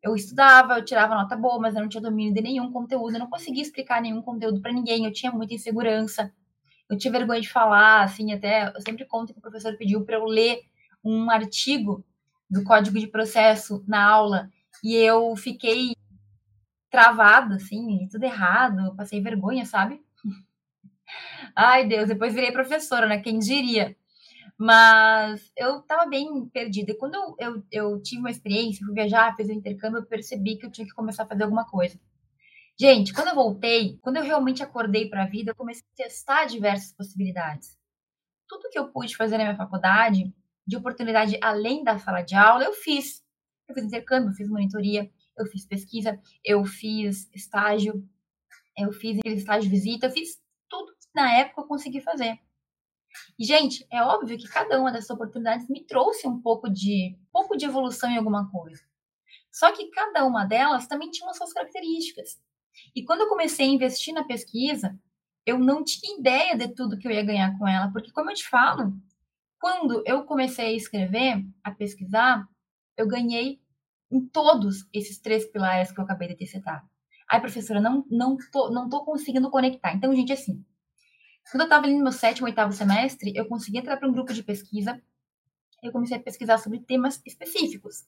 Eu 0.02 0.16
estudava, 0.16 0.80
eu 0.80 0.84
tirava 0.84 1.14
nota 1.14 1.36
boa, 1.36 1.60
mas 1.60 1.76
eu 1.76 1.82
não 1.82 1.88
tinha 1.88 2.02
domínio 2.02 2.34
de 2.34 2.42
nenhum 2.42 2.72
conteúdo, 2.72 3.14
eu 3.14 3.20
não 3.20 3.30
conseguia 3.30 3.62
explicar 3.62 4.02
nenhum 4.02 4.24
conteúdo 4.24 4.60
para 4.60 4.74
ninguém, 4.74 5.06
eu 5.06 5.14
tinha 5.14 5.32
muita 5.32 5.54
insegurança, 5.54 6.34
eu 6.90 6.98
tinha 6.98 7.12
vergonha 7.12 7.40
de 7.42 7.50
falar, 7.50 8.04
assim, 8.04 8.34
até 8.34 8.74
eu 8.76 8.82
sempre 8.82 9.06
conto 9.06 9.34
que 9.34 9.40
o 9.40 9.42
professor 9.42 9.78
pediu 9.78 10.04
para 10.04 10.18
eu 10.18 10.26
ler 10.26 10.62
um 11.04 11.30
artigo 11.30 12.04
do 12.54 12.64
Código 12.64 13.00
de 13.00 13.08
Processo 13.08 13.84
na 13.88 14.08
aula 14.08 14.50
e 14.84 14.96
eu 14.96 15.36
fiquei 15.36 15.96
travada, 16.92 17.56
assim, 17.56 18.08
tudo 18.12 18.24
errado, 18.24 18.96
passei 18.96 19.20
vergonha, 19.20 19.66
sabe? 19.66 20.00
Ai, 21.56 21.88
Deus, 21.88 22.08
depois 22.08 22.34
virei 22.34 22.52
professora, 22.52 23.08
né? 23.08 23.20
Quem 23.20 23.40
diria? 23.40 23.96
Mas 24.56 25.52
eu 25.58 25.80
estava 25.80 26.06
bem 26.06 26.46
perdida. 26.46 26.96
Quando 26.96 27.16
eu, 27.16 27.36
eu, 27.40 27.64
eu, 27.72 28.02
tive 28.04 28.20
uma 28.20 28.30
experiência, 28.30 28.86
fui 28.86 28.94
viajar, 28.94 29.36
fiz 29.36 29.50
um 29.50 29.54
intercâmbio, 29.54 30.00
eu 30.00 30.06
percebi 30.06 30.56
que 30.56 30.66
eu 30.68 30.72
tinha 30.72 30.86
que 30.86 30.94
começar 30.94 31.24
a 31.24 31.28
fazer 31.28 31.44
alguma 31.44 31.66
coisa. 31.66 32.00
Gente, 32.80 33.14
quando 33.14 33.30
eu 33.30 33.36
voltei, 33.36 33.98
quando 34.02 34.18
eu 34.18 34.24
realmente 34.24 34.62
acordei 34.62 35.10
para 35.10 35.24
a 35.24 35.28
vida, 35.28 35.52
eu 35.52 35.56
comecei 35.56 35.84
a 35.94 36.04
testar 36.04 36.46
diversas 36.46 36.94
possibilidades. 36.94 37.76
Tudo 38.48 38.70
que 38.70 38.78
eu 38.78 38.90
pude 38.90 39.16
fazer 39.16 39.40
na 39.40 39.46
minha 39.46 39.58
faculdade, 39.58 40.32
de 40.66 40.78
oportunidade 40.78 41.38
além 41.42 41.84
da 41.84 42.00
sala 42.00 42.22
de 42.22 42.36
aula, 42.36 42.64
eu 42.64 42.74
fiz. 42.74 43.24
Eu 43.68 43.76
fiz 43.76 43.84
intercâmbio, 43.86 44.30
eu 44.30 44.36
fiz 44.36 44.50
monitoria, 44.50 45.10
eu 45.38 45.46
fiz 45.46 45.66
pesquisa, 45.66 46.20
eu 46.44 46.66
fiz 46.66 47.30
estágio, 47.34 48.08
eu 48.78 48.92
fiz 48.92 49.20
aquele 49.20 49.36
estágio 49.36 49.70
visita, 49.70 50.08
eu 50.08 50.12
fiz 50.12 50.42
tudo 50.70 50.94
que 50.94 51.08
na 51.16 51.32
época 51.34 51.62
eu 51.62 51.68
consegui 51.68 52.02
fazer. 52.02 52.40
E, 53.38 53.46
gente, 53.46 53.86
é 53.92 54.02
óbvio 54.02 54.38
que 54.38 54.48
cada 54.48 54.80
uma 54.80 54.92
dessas 54.92 55.10
oportunidades 55.10 55.70
me 55.70 55.84
trouxe 55.86 56.28
um 56.28 56.42
pouco 56.42 56.70
de, 56.70 57.16
um 57.22 57.32
pouco 57.32 57.56
de 57.56 57.66
evolução 57.66 58.10
em 58.10 58.18
alguma 58.18 58.50
coisa. 58.50 58.82
Só 59.52 59.72
que 59.72 59.90
cada 59.92 60.26
uma 60.26 60.46
delas 60.46 60.88
também 60.88 61.12
tinha 61.12 61.32
suas 61.34 61.54
características. 61.54 62.42
E 62.96 63.04
quando 63.04 63.22
eu 63.22 63.30
comecei 63.30 63.68
a 63.68 63.70
investir 63.70 64.14
na 64.14 64.24
pesquisa, 64.24 65.00
eu 65.46 65.60
não 65.60 65.84
tinha 65.84 66.18
ideia 66.18 66.58
de 66.58 66.70
tudo 66.70 66.98
que 66.98 67.08
eu 67.08 67.12
ia 67.12 67.24
ganhar 67.24 67.58
com 67.58 67.68
ela, 67.68 67.92
porque, 67.92 68.12
como 68.12 68.32
eu 68.32 68.36
te 68.36 68.48
falo, 68.48 68.94
quando 69.64 70.04
eu 70.06 70.26
comecei 70.26 70.66
a 70.66 70.74
escrever, 70.74 71.42
a 71.64 71.72
pesquisar, 71.72 72.46
eu 72.98 73.08
ganhei 73.08 73.62
em 74.12 74.20
todos 74.20 74.86
esses 74.92 75.18
três 75.20 75.46
pilares 75.46 75.90
que 75.90 76.02
eu 76.02 76.04
acabei 76.04 76.28
de 76.28 76.36
te 76.36 76.46
citar. 76.46 76.86
Ai, 77.32 77.40
professora, 77.40 77.80
não, 77.80 78.06
não, 78.12 78.36
tô, 78.52 78.70
não 78.72 78.90
tô 78.90 79.06
conseguindo 79.06 79.50
conectar. 79.50 79.94
Então, 79.94 80.14
gente, 80.14 80.34
assim, 80.34 80.62
quando 81.50 81.62
eu 81.62 81.68
estava 81.68 81.86
ali 81.86 81.96
no 81.96 82.04
meu 82.04 82.12
sétimo, 82.12 82.46
oitavo 82.46 82.74
semestre, 82.74 83.32
eu 83.38 83.46
consegui 83.46 83.78
entrar 83.78 83.96
para 83.96 84.06
um 84.06 84.12
grupo 84.12 84.34
de 84.34 84.44
pesquisa. 84.44 85.02
Eu 85.82 85.94
comecei 85.94 86.18
a 86.18 86.22
pesquisar 86.22 86.58
sobre 86.58 86.82
temas 86.82 87.22
específicos. 87.26 88.06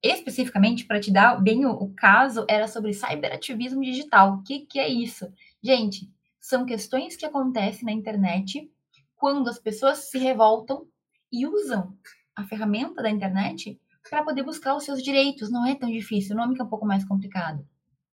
Especificamente, 0.00 0.86
para 0.86 1.00
te 1.00 1.10
dar 1.10 1.42
bem 1.42 1.66
o, 1.66 1.72
o, 1.72 1.92
caso, 1.92 2.46
era 2.48 2.68
sobre 2.68 2.92
cyberativismo 2.92 3.82
digital. 3.82 4.34
O 4.34 4.42
que, 4.44 4.60
que 4.60 4.78
é 4.78 4.88
isso? 4.88 5.28
Gente, 5.60 6.08
são 6.38 6.64
questões 6.64 7.16
que 7.16 7.26
acontecem 7.26 7.84
na 7.84 7.90
internet 7.90 8.70
quando 9.18 9.48
as 9.48 9.58
pessoas 9.58 10.10
se 10.10 10.18
revoltam 10.18 10.86
e 11.30 11.46
usam 11.46 11.94
a 12.34 12.44
ferramenta 12.44 13.02
da 13.02 13.10
internet 13.10 13.78
para 14.08 14.22
poder 14.22 14.42
buscar 14.42 14.74
os 14.74 14.84
seus 14.84 15.02
direitos. 15.02 15.50
Não 15.50 15.66
é 15.66 15.74
tão 15.74 15.90
difícil, 15.90 16.34
o 16.34 16.38
nome 16.38 16.56
é 16.58 16.62
um 16.62 16.68
pouco 16.68 16.86
mais 16.86 17.04
complicado. 17.04 17.66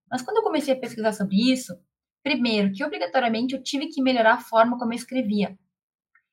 Mas 0.09 0.21
quando 0.21 0.37
eu 0.37 0.43
comecei 0.43 0.73
a 0.73 0.79
pesquisar 0.79 1.13
sobre 1.13 1.37
isso, 1.51 1.77
primeiro, 2.23 2.73
que 2.73 2.83
obrigatoriamente 2.83 3.55
eu 3.55 3.63
tive 3.63 3.87
que 3.87 4.01
melhorar 4.01 4.33
a 4.33 4.41
forma 4.41 4.77
como 4.77 4.91
eu 4.91 4.97
escrevia. 4.97 5.57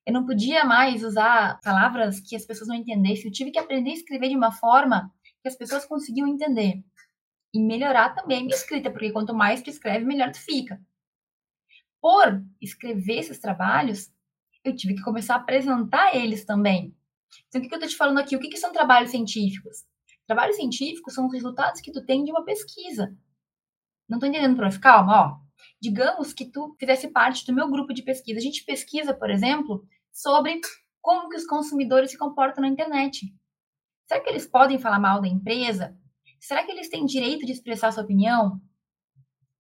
Eu 0.05 0.13
não 0.13 0.27
podia 0.27 0.65
mais 0.65 1.05
usar 1.05 1.61
palavras 1.61 2.19
que 2.19 2.35
as 2.35 2.45
pessoas 2.45 2.69
não 2.69 2.75
entendessem. 2.75 3.27
Eu 3.27 3.33
tive 3.33 3.51
que 3.51 3.59
aprender 3.59 3.91
a 3.91 3.95
escrever 3.95 4.29
de 4.31 4.37
uma 4.37 4.51
forma 4.51 5.13
que 5.43 5.49
as 5.49 5.55
pessoas 5.55 5.85
conseguiam 5.85 6.27
entender. 6.27 6.83
E 7.55 7.61
melhorar 7.61 8.15
também 8.15 8.39
a 8.39 8.41
minha 8.41 8.55
escrita, 8.55 8.91
porque 8.91 9.13
quanto 9.13 9.35
mais 9.35 9.63
tu 9.63 9.71
escreve, 9.71 10.05
melhor 10.05 10.33
tu 10.33 10.41
fica. 10.41 10.81
Por 12.01 12.43
escrever 12.61 13.19
esses 13.19 13.39
trabalhos, 13.39 14.11
eu 14.65 14.75
tive 14.75 14.95
que 14.95 15.03
começar 15.03 15.35
a 15.35 15.39
apresentar 15.39 16.15
eles 16.15 16.45
também. 16.45 16.95
Então, 17.49 17.61
o 17.61 17.65
que 17.67 17.73
eu 17.73 17.77
estou 17.77 17.89
te 17.89 17.97
falando 17.97 18.19
aqui? 18.19 18.37
O 18.37 18.41
que, 18.41 18.49
que 18.49 18.59
são 18.59 18.73
trabalhos 18.73 19.11
científicos? 19.11 19.85
Trabalhos 20.27 20.57
científicos 20.57 21.15
são 21.15 21.27
os 21.27 21.33
resultados 21.33 21.81
que 21.81 21.93
tu 21.93 22.05
tem 22.05 22.25
de 22.25 22.31
uma 22.31 22.45
pesquisa. 22.45 23.17
Não 24.09 24.19
estou 24.19 24.29
entendendo, 24.29 24.57
prof. 24.57 24.79
Calma, 24.79 25.13
ó. 25.21 25.43
Digamos 25.81 26.33
que 26.33 26.45
tu 26.45 26.77
fizesse 26.79 27.09
parte 27.09 27.47
do 27.47 27.53
meu 27.53 27.69
grupo 27.71 27.93
de 27.93 28.03
pesquisa. 28.03 28.39
A 28.39 28.43
gente 28.43 28.65
pesquisa, 28.65 29.15
por 29.15 29.31
exemplo, 29.31 29.85
sobre 30.13 30.61
como 31.01 31.29
que 31.29 31.37
os 31.37 31.47
consumidores 31.47 32.11
se 32.11 32.19
comportam 32.19 32.63
na 32.63 32.69
internet. 32.69 33.35
Será 34.07 34.21
que 34.21 34.31
eles 34.31 34.47
podem 34.47 34.79
falar 34.79 34.99
mal 34.99 35.21
da 35.21 35.29
empresa? 35.29 35.97
Será 36.39 36.65
que 36.65 36.71
eles 36.71 36.89
têm 36.89 37.07
direito 37.07 37.47
de 37.47 37.53
expressar 37.53 37.93
sua 37.93 38.03
opinião? 38.03 38.61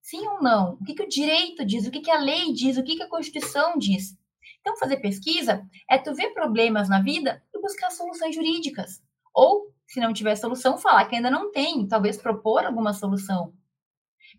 Sim 0.00 0.26
ou 0.26 0.42
não? 0.42 0.74
O 0.74 0.84
que, 0.84 0.94
que 0.94 1.02
o 1.02 1.08
direito 1.08 1.64
diz? 1.64 1.86
O 1.86 1.90
que, 1.90 2.00
que 2.00 2.10
a 2.10 2.18
lei 2.18 2.52
diz? 2.52 2.76
O 2.76 2.82
que, 2.82 2.96
que 2.96 3.02
a 3.02 3.08
Constituição 3.08 3.78
diz? 3.78 4.16
Então, 4.62 4.76
fazer 4.76 4.98
pesquisa 4.98 5.68
é 5.90 5.98
tu 5.98 6.14
ver 6.14 6.32
problemas 6.32 6.88
na 6.88 7.02
vida 7.02 7.42
e 7.52 7.60
buscar 7.60 7.90
soluções 7.90 8.34
jurídicas. 8.34 9.02
Ou, 9.34 9.74
se 9.86 10.00
não 10.00 10.12
tiver 10.12 10.36
solução, 10.36 10.78
falar 10.78 11.04
que 11.06 11.16
ainda 11.16 11.30
não 11.30 11.50
tem, 11.50 11.86
talvez 11.86 12.16
propor 12.16 12.64
alguma 12.64 12.94
solução. 12.94 13.52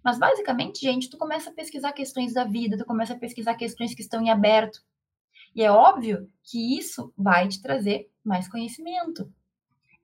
Mas, 0.04 0.18
basicamente, 0.18 0.80
gente, 0.80 1.10
tu 1.10 1.18
começa 1.18 1.50
a 1.50 1.54
pesquisar 1.54 1.92
questões 1.92 2.34
da 2.34 2.46
vida, 2.46 2.78
tu 2.78 2.86
começa 2.86 3.14
a 3.14 3.20
pesquisar 3.20 3.56
questões 3.56 3.94
que 3.94 4.02
estão 4.02 4.22
em 4.22 4.32
aberto. 4.32 4.80
E 5.54 5.62
é 5.62 5.70
óbvio 5.70 6.32
que 6.42 6.78
isso 6.78 7.14
vai 7.18 7.48
te 7.48 7.62
trazer 7.62 8.10
mais 8.24 8.48
conhecimento. 8.48 9.32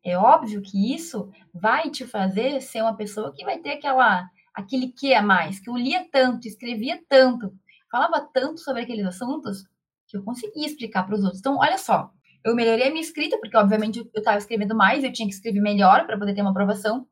É 0.04 0.18
óbvio 0.18 0.62
que 0.62 0.94
isso 0.94 1.32
vai 1.54 1.90
te 1.90 2.06
fazer 2.06 2.62
ser 2.62 2.82
uma 2.82 2.96
pessoa 2.96 3.34
que 3.34 3.44
vai 3.44 3.58
ter 3.60 3.72
aquela 3.72 4.30
aquele 4.54 4.92
que 4.92 5.14
a 5.14 5.22
mais, 5.22 5.60
que 5.60 5.70
eu 5.70 5.78
lia 5.78 6.06
tanto, 6.12 6.48
escrevia 6.48 7.02
tanto, 7.08 7.54
falava 7.90 8.28
tanto 8.34 8.60
sobre 8.60 8.82
aqueles 8.82 9.06
assuntos, 9.06 9.66
que 10.10 10.18
eu 10.18 10.24
consegui 10.24 10.66
explicar 10.66 11.04
para 11.04 11.16
os 11.16 11.24
outros. 11.24 11.40
Então, 11.40 11.58
olha 11.58 11.78
só, 11.78 12.12
eu 12.44 12.56
melhorei 12.56 12.88
a 12.88 12.90
minha 12.90 13.02
escrita, 13.02 13.38
porque 13.40 13.56
obviamente 13.56 14.00
eu 14.00 14.06
estava 14.16 14.38
escrevendo 14.38 14.76
mais, 14.76 15.04
eu 15.04 15.14
tinha 15.14 15.28
que 15.28 15.36
escrever 15.36 15.62
melhor 15.62 16.06
para 16.06 16.18
poder 16.18 16.34
ter 16.34 16.42
uma 16.42 16.52
aprovação. 16.52 17.08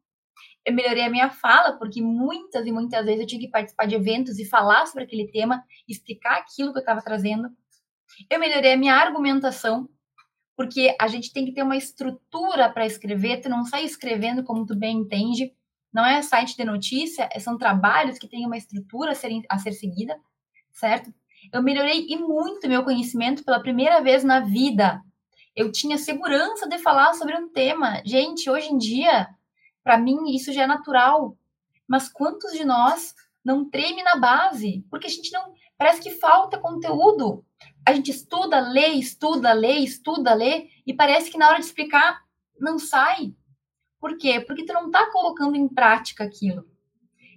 Eu 0.65 0.73
melhorei 0.73 1.03
a 1.03 1.09
minha 1.09 1.29
fala, 1.29 1.77
porque 1.77 2.01
muitas 2.01 2.65
e 2.65 2.71
muitas 2.71 3.05
vezes 3.05 3.21
eu 3.21 3.27
tinha 3.27 3.39
que 3.39 3.49
participar 3.49 3.85
de 3.85 3.95
eventos 3.95 4.39
e 4.39 4.45
falar 4.45 4.85
sobre 4.87 5.03
aquele 5.03 5.29
tema, 5.31 5.63
explicar 5.87 6.39
aquilo 6.39 6.73
que 6.73 6.79
eu 6.79 6.81
estava 6.81 7.01
trazendo. 7.01 7.49
Eu 8.29 8.39
melhorei 8.39 8.73
a 8.73 8.77
minha 8.77 8.95
argumentação, 8.95 9.87
porque 10.55 10.95
a 10.99 11.07
gente 11.07 11.31
tem 11.31 11.45
que 11.45 11.53
ter 11.53 11.63
uma 11.63 11.77
estrutura 11.77 12.69
para 12.69 12.85
escrever, 12.85 13.41
tu 13.41 13.47
não 13.47 13.63
sai 13.63 13.85
escrevendo 13.85 14.43
como 14.43 14.65
tu 14.65 14.75
bem 14.75 14.97
entende. 14.97 15.53
Não 15.93 16.05
é 16.05 16.21
site 16.21 16.57
de 16.57 16.65
notícia, 16.65 17.29
são 17.39 17.57
trabalhos 17.57 18.17
que 18.17 18.27
têm 18.27 18.45
uma 18.45 18.57
estrutura 18.57 19.11
a 19.11 19.15
ser, 19.15 19.31
a 19.49 19.57
ser 19.57 19.71
seguida, 19.71 20.19
certo? 20.73 21.13
Eu 21.53 21.61
melhorei 21.61 22.05
e 22.09 22.17
muito 22.17 22.67
meu 22.67 22.83
conhecimento 22.83 23.43
pela 23.43 23.59
primeira 23.59 24.01
vez 24.01 24.23
na 24.23 24.39
vida. 24.41 25.01
Eu 25.55 25.71
tinha 25.71 25.97
segurança 25.97 26.67
de 26.67 26.77
falar 26.77 27.13
sobre 27.13 27.35
um 27.35 27.49
tema. 27.49 28.01
Gente, 28.05 28.49
hoje 28.49 28.69
em 28.69 28.77
dia, 28.77 29.27
para 29.83 29.97
mim, 29.97 30.35
isso 30.35 30.53
já 30.53 30.63
é 30.63 30.67
natural. 30.67 31.37
Mas 31.87 32.09
quantos 32.09 32.51
de 32.51 32.65
nós 32.65 33.15
não 33.43 33.69
treme 33.69 34.03
na 34.03 34.17
base? 34.17 34.85
Porque 34.89 35.07
a 35.07 35.09
gente 35.09 35.31
não. 35.31 35.53
Parece 35.77 36.01
que 36.01 36.11
falta 36.11 36.59
conteúdo. 36.59 37.45
A 37.85 37.93
gente 37.93 38.11
estuda, 38.11 38.59
lê, 38.59 38.89
estuda, 38.89 39.53
lê, 39.53 39.77
estuda, 39.77 40.33
lê, 40.33 40.67
e 40.85 40.93
parece 40.93 41.31
que 41.31 41.37
na 41.37 41.47
hora 41.47 41.59
de 41.59 41.65
explicar 41.65 42.21
não 42.59 42.77
sai. 42.77 43.33
Por 43.99 44.17
quê? 44.17 44.41
Porque 44.41 44.65
tu 44.65 44.73
não 44.73 44.87
está 44.87 45.09
colocando 45.11 45.55
em 45.55 45.67
prática 45.67 46.23
aquilo. 46.23 46.65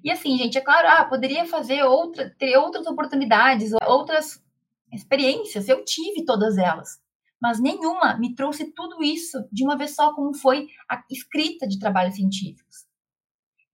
E 0.03 0.11
assim, 0.11 0.37
gente, 0.39 0.57
é 0.57 0.61
claro, 0.61 0.89
ah, 0.89 1.05
poderia 1.05 1.45
fazer 1.45 1.83
outra, 1.83 2.35
ter 2.39 2.57
outras 2.57 2.87
oportunidades, 2.87 3.73
outras 3.87 4.43
experiências. 4.93 5.69
Eu 5.69 5.85
tive 5.85 6.25
todas 6.25 6.57
elas, 6.57 7.01
mas 7.41 7.61
nenhuma 7.61 8.17
me 8.19 8.35
trouxe 8.35 8.73
tudo 8.73 9.03
isso 9.03 9.47
de 9.53 9.65
uma 9.65 9.77
vez 9.77 9.95
só, 9.95 10.15
como 10.15 10.35
foi 10.35 10.69
a 10.89 11.03
escrita 11.11 11.67
de 11.67 11.79
trabalhos 11.79 12.17
científicos. 12.17 12.87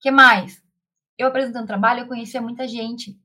que 0.01 0.11
mais? 0.11 0.63
Eu 1.19 1.29
apresentando 1.29 1.67
trabalho, 1.67 2.01
eu 2.01 2.09
conhecia 2.09 2.43
muita 2.43 2.69
gente. 2.69 3.19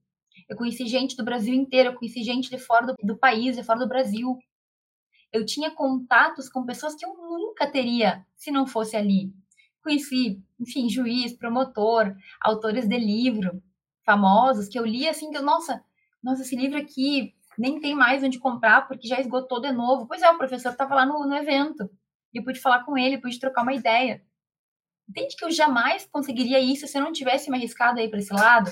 Eu 0.48 0.56
conheci 0.56 0.86
gente 0.88 1.16
do 1.16 1.26
Brasil 1.26 1.54
inteiro, 1.54 1.90
eu 1.90 1.96
conheci 1.96 2.24
gente 2.24 2.50
de 2.50 2.58
fora 2.58 2.88
do, 2.88 2.96
do 3.04 3.18
país, 3.18 3.56
de 3.56 3.64
fora 3.64 3.80
do 3.80 3.88
Brasil. 3.88 4.38
Eu 5.32 5.46
tinha 5.46 5.72
contatos 5.72 6.50
com 6.50 6.66
pessoas 6.66 6.96
que 6.96 7.06
eu 7.06 7.14
nunca 7.16 7.70
teria 7.70 8.26
se 8.36 8.52
não 8.52 8.68
fosse 8.68 8.96
ali. 8.96 9.34
Conheci, 9.82 10.42
enfim, 10.60 10.90
juiz, 10.90 11.34
promotor, 11.34 12.16
autores 12.40 12.88
de 12.88 12.98
livro 12.98 13.62
famosos 14.04 14.68
que 14.68 14.78
eu 14.78 14.86
li 14.86 15.08
assim, 15.08 15.32
que 15.32 15.38
eu, 15.38 15.44
nossa, 15.44 15.84
nossa, 16.24 16.42
esse 16.42 16.56
livro 16.56 16.78
aqui 16.78 17.34
nem 17.58 17.80
tem 17.80 17.96
mais 17.96 18.24
onde 18.24 18.40
comprar 18.40 18.88
porque 18.88 19.08
já 19.08 19.20
esgotou 19.20 19.60
de 19.60 19.72
novo. 19.72 20.08
Pois 20.08 20.22
é, 20.22 20.30
o 20.30 20.38
professor 20.38 20.72
estava 20.72 20.96
lá 20.96 21.06
no, 21.06 21.26
no 21.26 21.36
evento. 21.36 21.90
E 22.34 22.40
eu 22.40 22.44
pude 22.44 22.60
falar 22.60 22.84
com 22.84 22.98
ele, 22.98 23.18
pude 23.20 23.40
trocar 23.40 23.64
uma 23.64 23.74
ideia. 23.74 24.24
Entende 25.10 25.36
que 25.36 25.44
eu 25.44 25.52
jamais 25.52 26.08
conseguiria 26.10 26.60
isso 26.60 26.88
se 26.88 26.98
eu 26.98 27.04
não 27.04 27.12
tivesse 27.12 27.50
me 27.50 27.58
arriscado 27.58 28.00
aí 28.00 28.10
para 28.10 28.20
esse 28.20 28.34
lado? 28.34 28.72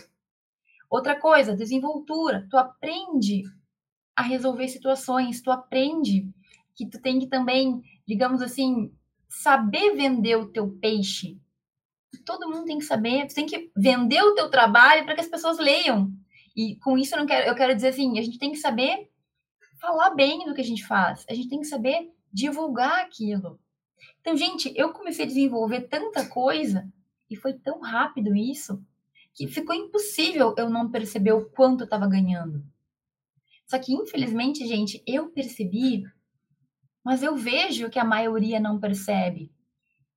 Outra 0.90 1.20
coisa, 1.20 1.56
desenvoltura. 1.56 2.48
Tu 2.50 2.58
aprende 2.58 3.44
a 4.16 4.22
resolver 4.22 4.68
situações, 4.68 5.42
tu 5.42 5.52
aprende 5.52 6.30
que 6.76 6.88
tu 6.90 7.02
tem 7.02 7.20
que 7.20 7.28
também, 7.28 7.82
digamos 8.08 8.42
assim, 8.42 8.92
saber 9.30 9.96
vender 9.96 10.36
o 10.36 10.48
teu 10.48 10.68
peixe. 10.68 11.40
Todo 12.26 12.50
mundo 12.50 12.66
tem 12.66 12.80
que 12.80 12.86
saber, 12.86 13.28
tem 13.28 13.46
que 13.46 13.72
vender 13.78 14.22
o 14.24 14.34
teu 14.34 14.50
trabalho 14.50 15.06
para 15.06 15.14
que 15.14 15.22
as 15.22 15.28
pessoas 15.28 15.60
leiam. 15.60 16.12
E 16.56 16.76
com 16.78 16.98
isso 16.98 17.16
eu 17.16 17.26
quero, 17.26 17.48
eu 17.48 17.56
quero 17.56 17.76
dizer 17.76 17.90
assim, 17.90 18.18
a 18.18 18.22
gente 18.22 18.40
tem 18.40 18.52
que 18.52 18.58
saber 18.58 19.10
falar 19.80 20.10
bem 20.10 20.46
do 20.46 20.54
que 20.54 20.62
a 20.62 20.66
gente 20.66 20.86
faz. 20.86 21.26
A 21.30 21.34
gente 21.34 21.48
tem 21.48 21.60
que 21.60 21.68
saber 21.68 22.12
divulgar 22.34 23.00
aquilo. 23.00 23.60
Então, 24.20 24.36
gente, 24.36 24.74
eu 24.76 24.92
comecei 24.92 25.26
a 25.26 25.28
desenvolver 25.28 25.82
tanta 25.82 26.28
coisa 26.28 26.92
e 27.30 27.36
foi 27.36 27.54
tão 27.54 27.80
rápido 27.80 28.36
isso 28.36 28.84
que 29.34 29.48
ficou 29.48 29.76
impossível 29.76 30.54
eu 30.58 30.70
não 30.70 30.92
perceber 30.92 31.32
o 31.32 31.50
quanto 31.50 31.82
eu 31.82 31.86
estava 31.86 32.08
ganhando. 32.08 32.64
Só 33.66 33.78
que, 33.78 33.94
infelizmente, 33.94 34.68
gente, 34.68 35.02
eu 35.06 35.30
percebi, 35.30 36.04
mas 37.10 37.24
eu 37.24 37.36
vejo 37.36 37.90
que 37.90 37.98
a 37.98 38.06
maioria 38.06 38.60
não 38.60 38.80
percebe. 38.80 39.52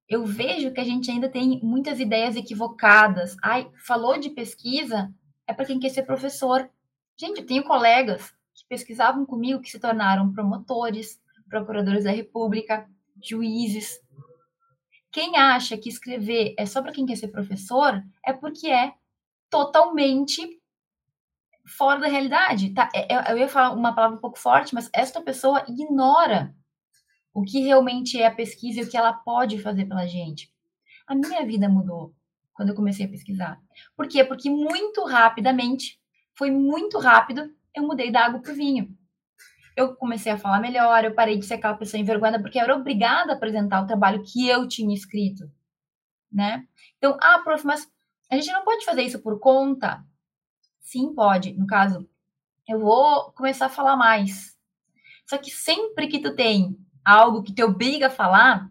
Eu 0.06 0.26
vejo 0.26 0.74
que 0.74 0.80
a 0.80 0.84
gente 0.84 1.10
ainda 1.10 1.26
tem 1.26 1.58
muitas 1.62 1.98
ideias 1.98 2.36
equivocadas. 2.36 3.34
Ai, 3.42 3.66
falou 3.82 4.18
de 4.18 4.28
pesquisa, 4.28 5.10
é 5.46 5.54
para 5.54 5.64
quem 5.64 5.80
quer 5.80 5.88
ser 5.88 6.02
professor. 6.02 6.68
Gente, 7.16 7.40
eu 7.40 7.46
tenho 7.46 7.64
colegas 7.64 8.30
que 8.54 8.66
pesquisavam 8.68 9.24
comigo 9.24 9.62
que 9.62 9.70
se 9.70 9.80
tornaram 9.80 10.30
promotores, 10.34 11.18
procuradores 11.48 12.04
da 12.04 12.10
República, 12.10 12.86
juízes. 13.22 13.98
Quem 15.10 15.38
acha 15.38 15.78
que 15.78 15.88
escrever 15.88 16.54
é 16.58 16.66
só 16.66 16.82
para 16.82 16.92
quem 16.92 17.06
quer 17.06 17.16
ser 17.16 17.28
professor 17.28 18.02
é 18.22 18.34
porque 18.34 18.66
é 18.68 18.92
totalmente 19.48 20.60
fora 21.64 22.00
da 22.00 22.06
realidade. 22.06 22.68
Tá? 22.74 22.90
É, 22.94 23.14
é, 23.14 23.32
eu 23.32 23.38
ia 23.38 23.48
falar 23.48 23.70
uma 23.72 23.94
palavra 23.94 24.18
um 24.18 24.20
pouco 24.20 24.38
forte, 24.38 24.74
mas 24.74 24.90
esta 24.92 25.22
pessoa 25.22 25.64
ignora 25.66 26.54
o 27.32 27.42
que 27.42 27.60
realmente 27.60 28.20
é 28.20 28.26
a 28.26 28.34
pesquisa 28.34 28.80
e 28.80 28.84
o 28.84 28.90
que 28.90 28.96
ela 28.96 29.12
pode 29.12 29.58
fazer 29.58 29.86
pela 29.86 30.06
gente. 30.06 30.52
A 31.06 31.14
minha 31.14 31.44
vida 31.46 31.68
mudou 31.68 32.14
quando 32.52 32.70
eu 32.70 32.74
comecei 32.74 33.06
a 33.06 33.08
pesquisar. 33.08 33.60
Por 33.96 34.06
quê? 34.06 34.24
Porque 34.24 34.50
muito 34.50 35.04
rapidamente, 35.04 35.98
foi 36.34 36.50
muito 36.50 36.98
rápido, 36.98 37.50
eu 37.74 37.82
mudei 37.82 38.10
da 38.10 38.26
água 38.26 38.40
para 38.40 38.52
o 38.52 38.54
vinho 38.54 38.96
eu 39.76 39.94
comecei 39.96 40.30
a 40.30 40.38
falar 40.38 40.60
melhor, 40.60 41.04
eu 41.04 41.14
parei 41.14 41.38
de 41.38 41.46
ser 41.46 41.54
aquela 41.54 41.76
pessoa 41.76 42.00
envergonhada, 42.00 42.40
porque 42.40 42.58
eu 42.58 42.62
era 42.62 42.76
obrigada 42.76 43.32
a 43.32 43.36
apresentar 43.36 43.82
o 43.82 43.86
trabalho 43.86 44.22
que 44.22 44.46
eu 44.46 44.68
tinha 44.68 44.94
escrito, 44.94 45.50
né? 46.30 46.66
Então, 46.98 47.16
ah, 47.20 47.38
prof, 47.38 47.64
mas 47.64 47.90
a 48.30 48.36
gente 48.36 48.52
não 48.52 48.64
pode 48.64 48.84
fazer 48.84 49.02
isso 49.02 49.20
por 49.20 49.38
conta? 49.40 50.04
Sim, 50.80 51.14
pode. 51.14 51.52
No 51.54 51.66
caso, 51.66 52.08
eu 52.68 52.80
vou 52.80 53.32
começar 53.32 53.66
a 53.66 53.70
falar 53.70 53.96
mais. 53.96 54.56
Só 55.26 55.38
que 55.38 55.50
sempre 55.50 56.06
que 56.06 56.20
tu 56.20 56.34
tem 56.34 56.76
algo 57.04 57.42
que 57.42 57.52
te 57.52 57.62
obriga 57.62 58.06
a 58.06 58.10
falar, 58.10 58.70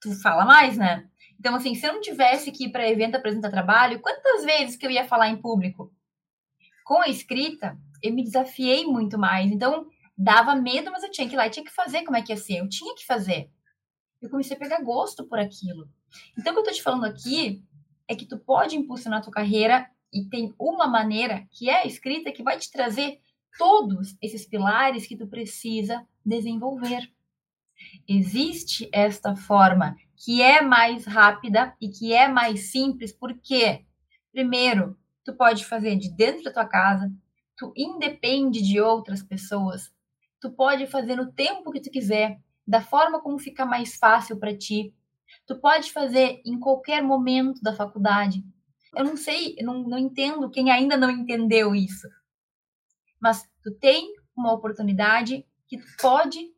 tu 0.00 0.12
fala 0.20 0.44
mais, 0.44 0.76
né? 0.76 1.08
Então, 1.38 1.54
assim, 1.54 1.74
se 1.74 1.86
eu 1.86 1.92
não 1.92 2.00
tivesse 2.00 2.52
que 2.52 2.66
ir 2.66 2.70
para 2.70 2.88
evento 2.88 3.16
apresentar 3.16 3.50
trabalho, 3.50 4.00
quantas 4.00 4.44
vezes 4.44 4.76
que 4.76 4.86
eu 4.86 4.90
ia 4.90 5.06
falar 5.06 5.28
em 5.28 5.40
público? 5.40 5.92
Com 6.84 7.00
a 7.02 7.08
escrita, 7.08 7.76
eu 8.02 8.12
me 8.12 8.22
desafiei 8.22 8.84
muito 8.84 9.18
mais. 9.18 9.50
Então, 9.50 9.86
dava 10.16 10.54
medo, 10.54 10.90
mas 10.90 11.02
eu 11.02 11.10
tinha 11.10 11.28
que 11.28 11.34
ir 11.34 11.36
lá 11.36 11.46
e 11.46 11.50
tinha 11.50 11.64
que 11.64 11.72
fazer 11.72 12.04
como 12.04 12.16
é 12.16 12.22
que 12.22 12.32
ia 12.32 12.36
ser. 12.36 12.58
Eu 12.58 12.68
tinha 12.68 12.94
que 12.94 13.04
fazer. 13.04 13.50
Eu 14.20 14.30
comecei 14.30 14.56
a 14.56 14.60
pegar 14.60 14.82
gosto 14.82 15.24
por 15.26 15.38
aquilo. 15.38 15.88
Então, 16.38 16.52
o 16.52 16.54
que 16.54 16.60
eu 16.60 16.64
tô 16.64 16.70
te 16.70 16.82
falando 16.82 17.04
aqui 17.04 17.62
é 18.06 18.14
que 18.14 18.26
tu 18.26 18.38
pode 18.38 18.76
impulsionar 18.76 19.18
a 19.18 19.22
tua 19.22 19.32
carreira 19.32 19.88
e 20.12 20.24
tem 20.24 20.54
uma 20.58 20.86
maneira 20.86 21.46
que 21.50 21.68
é 21.68 21.82
a 21.82 21.86
escrita 21.86 22.30
que 22.30 22.42
vai 22.42 22.58
te 22.58 22.70
trazer 22.70 23.20
todos 23.58 24.16
esses 24.22 24.46
pilares 24.46 25.06
que 25.06 25.16
tu 25.16 25.26
precisa 25.26 26.06
desenvolver. 26.24 27.10
Existe 28.08 28.88
esta 28.92 29.36
forma 29.36 29.96
que 30.16 30.40
é 30.40 30.62
mais 30.62 31.04
rápida 31.04 31.74
e 31.80 31.88
que 31.88 32.12
é 32.12 32.28
mais 32.28 32.70
simples, 32.70 33.12
porque 33.12 33.84
primeiro, 34.32 34.96
tu 35.24 35.34
pode 35.34 35.64
fazer 35.64 35.96
de 35.96 36.10
dentro 36.10 36.44
da 36.44 36.52
tua 36.52 36.64
casa, 36.64 37.12
tu 37.56 37.72
independe 37.76 38.62
de 38.62 38.80
outras 38.80 39.22
pessoas, 39.22 39.92
tu 40.40 40.50
pode 40.50 40.86
fazer 40.86 41.16
no 41.16 41.32
tempo 41.32 41.70
que 41.70 41.80
tu 41.80 41.90
quiser, 41.90 42.40
da 42.66 42.80
forma 42.80 43.20
como 43.20 43.38
fica 43.38 43.66
mais 43.66 43.96
fácil 43.96 44.38
para 44.38 44.56
ti. 44.56 44.94
Tu 45.46 45.56
pode 45.60 45.92
fazer 45.92 46.40
em 46.44 46.58
qualquer 46.58 47.02
momento 47.02 47.60
da 47.62 47.74
faculdade. 47.74 48.44
Eu 48.96 49.04
não 49.04 49.16
sei, 49.16 49.56
eu 49.58 49.66
não, 49.66 49.82
não 49.82 49.98
entendo 49.98 50.50
quem 50.50 50.70
ainda 50.70 50.96
não 50.96 51.10
entendeu 51.10 51.74
isso. 51.74 52.08
Mas 53.20 53.48
tu 53.62 53.72
tem 53.72 54.12
uma 54.36 54.52
oportunidade 54.52 55.46
que 55.66 55.78
tu 55.78 55.86
pode 56.00 56.52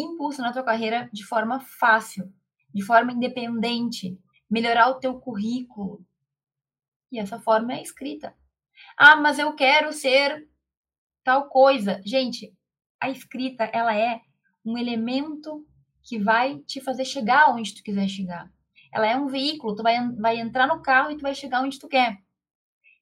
impulsionar 0.00 0.52
tua 0.52 0.62
carreira 0.62 1.08
de 1.12 1.24
forma 1.24 1.60
fácil, 1.60 2.32
de 2.72 2.82
forma 2.82 3.12
independente, 3.12 4.18
melhorar 4.50 4.88
o 4.90 4.98
teu 4.98 5.18
currículo. 5.18 6.04
E 7.10 7.18
essa 7.18 7.40
forma 7.40 7.74
é 7.74 7.82
escrita. 7.82 8.34
Ah, 8.96 9.16
mas 9.16 9.38
eu 9.38 9.54
quero 9.54 9.92
ser 9.92 10.48
tal 11.24 11.48
coisa. 11.48 12.00
Gente, 12.04 12.54
a 13.00 13.10
escrita 13.10 13.64
ela 13.64 13.96
é 13.96 14.20
um 14.64 14.76
elemento 14.76 15.66
que 16.02 16.18
vai 16.18 16.58
te 16.60 16.80
fazer 16.80 17.04
chegar 17.04 17.50
onde 17.50 17.74
tu 17.74 17.82
quiser 17.82 18.08
chegar. 18.08 18.50
Ela 18.92 19.06
é 19.06 19.16
um 19.16 19.26
veículo, 19.26 19.74
tu 19.74 19.82
vai, 19.82 19.96
vai 20.14 20.38
entrar 20.38 20.66
no 20.66 20.80
carro 20.80 21.10
e 21.10 21.16
tu 21.16 21.22
vai 21.22 21.34
chegar 21.34 21.62
onde 21.62 21.78
tu 21.78 21.88
quer. 21.88 22.18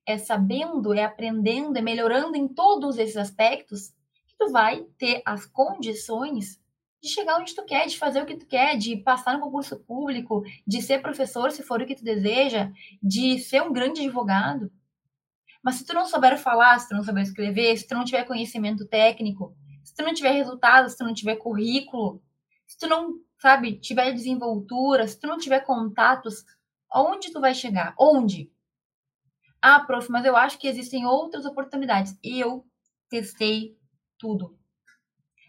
É 0.06 0.18
sabendo, 0.18 0.92
é 0.92 1.04
aprendendo, 1.04 1.76
é 1.76 1.82
melhorando 1.82 2.36
em 2.36 2.48
todos 2.48 2.98
esses 2.98 3.16
aspectos 3.16 3.90
que 4.26 4.36
tu 4.38 4.50
vai 4.50 4.84
ter 4.98 5.22
as 5.24 5.46
condições 5.46 6.60
de 7.04 7.10
chegar 7.10 7.38
onde 7.38 7.54
tu 7.54 7.62
quer, 7.66 7.86
de 7.86 7.98
fazer 7.98 8.22
o 8.22 8.26
que 8.26 8.36
tu 8.36 8.46
quer, 8.46 8.78
de 8.78 8.96
passar 8.96 9.34
no 9.34 9.40
concurso 9.40 9.78
público, 9.80 10.42
de 10.66 10.80
ser 10.80 11.02
professor 11.02 11.52
se 11.52 11.62
for 11.62 11.82
o 11.82 11.86
que 11.86 11.94
tu 11.94 12.02
deseja, 12.02 12.72
de 13.02 13.38
ser 13.38 13.62
um 13.62 13.72
grande 13.72 14.00
advogado. 14.00 14.72
Mas 15.62 15.76
se 15.76 15.84
tu 15.84 15.92
não 15.92 16.06
souber 16.06 16.38
falar, 16.38 16.78
se 16.78 16.88
tu 16.88 16.94
não 16.94 17.04
souber 17.04 17.22
escrever, 17.22 17.76
se 17.76 17.86
tu 17.86 17.94
não 17.94 18.04
tiver 18.04 18.24
conhecimento 18.24 18.86
técnico, 18.86 19.54
se 19.82 19.94
tu 19.94 20.02
não 20.02 20.14
tiver 20.14 20.30
resultado, 20.30 20.88
se 20.88 20.96
tu 20.96 21.04
não 21.04 21.12
tiver 21.12 21.36
currículo, 21.36 22.22
se 22.66 22.78
tu 22.78 22.88
não, 22.88 23.20
sabe, 23.38 23.78
tiver 23.78 24.10
desenvoltura, 24.12 25.06
se 25.06 25.20
tu 25.20 25.26
não 25.26 25.36
tiver 25.36 25.60
contatos, 25.60 26.42
onde 26.90 27.30
tu 27.30 27.40
vai 27.40 27.54
chegar? 27.54 27.94
Onde? 28.00 28.50
Ah, 29.60 29.80
prof, 29.80 30.10
mas 30.10 30.24
eu 30.24 30.36
acho 30.36 30.58
que 30.58 30.68
existem 30.68 31.04
outras 31.04 31.44
oportunidades. 31.44 32.18
Eu 32.22 32.66
testei 33.10 33.76
tudo. 34.18 34.58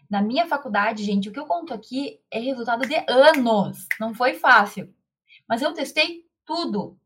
Na 0.08 0.22
minha 0.22 0.46
faculdade, 0.46 1.04
gente, 1.04 1.28
o 1.28 1.32
que 1.32 1.38
eu 1.38 1.46
conto 1.46 1.74
aqui 1.74 2.20
é 2.30 2.38
resultado 2.38 2.86
de 2.86 2.94
anos. 3.08 3.86
Não 3.98 4.14
foi 4.14 4.34
fácil. 4.34 4.94
Mas 5.48 5.62
eu 5.62 5.72
testei 5.72 6.24
tudo. 6.44 6.98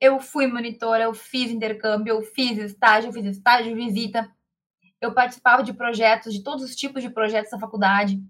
Eu 0.00 0.20
fui 0.20 0.46
monitora, 0.46 1.04
eu 1.04 1.14
fiz 1.14 1.50
intercâmbio, 1.50 2.14
eu 2.14 2.22
fiz 2.22 2.58
estágio, 2.58 3.08
eu 3.08 3.12
fiz 3.12 3.24
estágio, 3.24 3.74
visita 3.74 4.30
eu 5.00 5.14
participava 5.14 5.62
de 5.62 5.72
projetos, 5.72 6.32
de 6.32 6.42
todos 6.42 6.64
os 6.64 6.74
tipos 6.74 7.02
de 7.02 7.10
projetos 7.10 7.50
da 7.50 7.58
faculdade. 7.58 8.22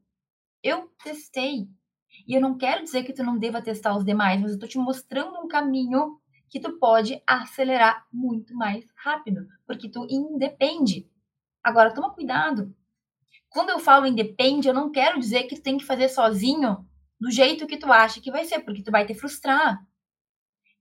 Eu 0.63 0.91
testei. 1.03 1.69
E 2.27 2.35
eu 2.35 2.41
não 2.41 2.59
quero 2.59 2.85
dizer 2.85 3.05
que 3.05 3.13
tu 3.13 3.23
não 3.23 3.39
deva 3.39 3.63
testar 3.63 3.97
os 3.97 4.05
demais, 4.05 4.41
mas 4.41 4.51
eu 4.51 4.57
estou 4.57 4.69
te 4.69 4.79
mostrando 4.79 5.39
um 5.39 5.49
caminho 5.49 6.21
que 6.49 6.61
tu 6.61 6.79
pode 6.79 7.23
acelerar 7.27 8.07
muito 8.13 8.55
mais 8.55 8.85
rápido, 8.97 9.47
porque 9.67 9.89
tu 9.89 10.07
independe. 10.11 11.09
Agora, 11.63 11.93
toma 11.93 12.13
cuidado. 12.13 12.75
Quando 13.49 13.71
eu 13.71 13.79
falo 13.79 14.07
independe, 14.07 14.69
eu 14.69 14.75
não 14.75 14.91
quero 14.91 15.19
dizer 15.19 15.45
que 15.45 15.57
tu 15.57 15.63
tem 15.63 15.79
que 15.79 15.85
fazer 15.85 16.09
sozinho 16.09 16.87
do 17.21 17.31
jeito 17.31 17.67
que 17.67 17.79
tu 17.79 17.93
acha 17.93 18.21
que 18.21 18.31
vai 18.31 18.45
ser, 18.45 18.61
porque 18.61 18.83
tu 18.83 18.91
vai 18.91 19.07
te 19.07 19.15
frustrar. 19.15 19.81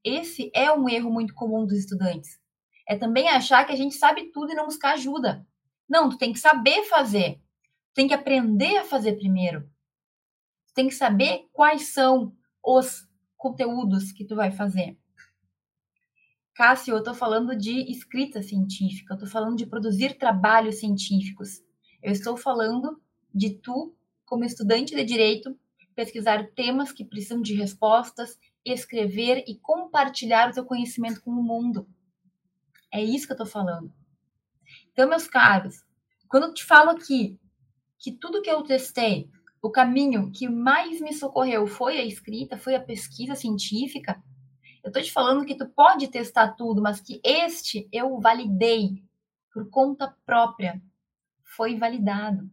Esse 0.03 0.51
é 0.53 0.71
um 0.71 0.87
erro 0.87 1.11
muito 1.11 1.33
comum 1.33 1.65
dos 1.65 1.77
estudantes. 1.77 2.39
É 2.87 2.95
também 2.95 3.27
achar 3.27 3.65
que 3.65 3.73
a 3.73 3.75
gente 3.75 3.95
sabe 3.95 4.31
tudo 4.31 4.51
e 4.51 4.55
não 4.55 4.65
buscar 4.65 4.93
ajuda. 4.93 5.45
Não, 5.89 6.09
tu 6.09 6.17
tem 6.17 6.31
que 6.31 6.39
saber 6.39 6.83
fazer. 6.83 7.35
Tu 7.35 7.93
tem 7.95 8.07
que 8.07 8.13
aprender 8.13 8.77
a 8.77 8.85
fazer 8.85 9.13
primeiro. 9.13 9.63
Tu 10.67 10.73
tem 10.73 10.87
que 10.87 10.93
saber 10.93 11.47
quais 11.51 11.93
são 11.93 12.33
os 12.63 13.07
conteúdos 13.35 14.11
que 14.11 14.25
tu 14.25 14.35
vai 14.35 14.51
fazer. 14.51 14.97
Cássio, 16.53 16.93
eu 16.93 16.99
estou 16.99 17.13
falando 17.13 17.55
de 17.55 17.91
escrita 17.91 18.41
científica, 18.41 19.13
eu 19.13 19.15
estou 19.15 19.29
falando 19.29 19.55
de 19.55 19.65
produzir 19.65 20.17
trabalhos 20.17 20.79
científicos. 20.79 21.61
Eu 22.07 22.13
estou 22.13 22.37
falando 22.37 23.01
de 23.35 23.49
tu 23.49 23.93
como 24.23 24.45
estudante 24.45 24.95
de 24.95 25.03
direito, 25.03 25.59
pesquisar 25.93 26.51
temas 26.55 26.93
que 26.93 27.03
precisam 27.03 27.41
de 27.41 27.53
respostas, 27.53 28.39
escrever 28.63 29.43
e 29.45 29.59
compartilhar 29.59 30.49
o 30.49 30.53
seu 30.53 30.63
conhecimento 30.63 31.21
com 31.21 31.31
o 31.31 31.43
mundo. 31.43 31.85
É 32.89 33.03
isso 33.03 33.25
que 33.25 33.33
eu 33.33 33.35
estou 33.35 33.45
falando. 33.45 33.91
Então, 34.93 35.09
meus 35.09 35.27
caros, 35.27 35.83
quando 36.29 36.43
eu 36.43 36.53
te 36.53 36.63
falo 36.63 36.91
aqui 36.91 37.37
que 37.99 38.13
tudo 38.13 38.41
que 38.41 38.49
eu 38.49 38.63
testei, 38.63 39.29
o 39.61 39.69
caminho 39.69 40.31
que 40.31 40.47
mais 40.47 41.01
me 41.01 41.11
socorreu 41.11 41.67
foi 41.67 41.97
a 41.97 42.05
escrita, 42.05 42.57
foi 42.57 42.73
a 42.73 42.81
pesquisa 42.81 43.35
científica, 43.35 44.23
eu 44.81 44.87
estou 44.87 45.03
te 45.03 45.11
falando 45.11 45.45
que 45.45 45.57
tu 45.57 45.67
pode 45.67 46.07
testar 46.07 46.53
tudo, 46.53 46.81
mas 46.81 47.01
que 47.01 47.19
este 47.21 47.85
eu 47.91 48.17
validei 48.21 49.03
por 49.51 49.69
conta 49.69 50.15
própria. 50.25 50.81
Foi 51.57 51.75
validado. 51.75 52.47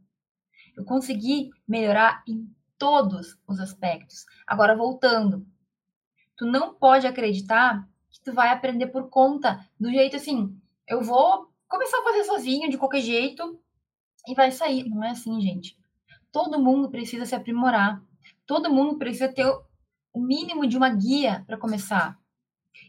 Eu 0.75 0.85
consegui 0.85 1.51
melhorar 1.69 2.25
em 2.27 2.51
todos 2.79 3.39
os 3.47 3.61
aspectos. 3.61 4.25
Agora, 4.47 4.75
voltando, 4.75 5.47
tu 6.37 6.47
não 6.47 6.75
pode 6.75 7.07
acreditar 7.07 7.87
que 8.11 8.21
tu 8.23 8.33
vai 8.33 8.49
aprender 8.49 8.87
por 8.87 9.11
conta 9.11 9.69
do 9.79 9.91
jeito 9.91 10.17
assim, 10.17 10.59
eu 10.89 11.03
vou 11.03 11.53
começar 11.69 11.99
a 11.99 12.03
fazer 12.03 12.25
sozinho, 12.25 12.71
de 12.71 12.79
qualquer 12.79 13.03
jeito, 13.03 13.61
e 14.27 14.35
vai 14.35 14.51
sair. 14.51 14.89
Não 14.89 15.05
é 15.05 15.11
assim, 15.11 15.39
gente. 15.39 15.79
Todo 16.33 16.63
mundo 16.63 16.91
precisa 16.91 17.27
se 17.27 17.35
aprimorar. 17.35 18.03
Todo 18.47 18.73
mundo 18.73 18.97
precisa 18.97 19.31
ter 19.31 19.47
o 20.15 20.21
mínimo 20.21 20.67
de 20.67 20.79
uma 20.79 20.89
guia 20.89 21.45
para 21.47 21.59
começar. 21.59 22.19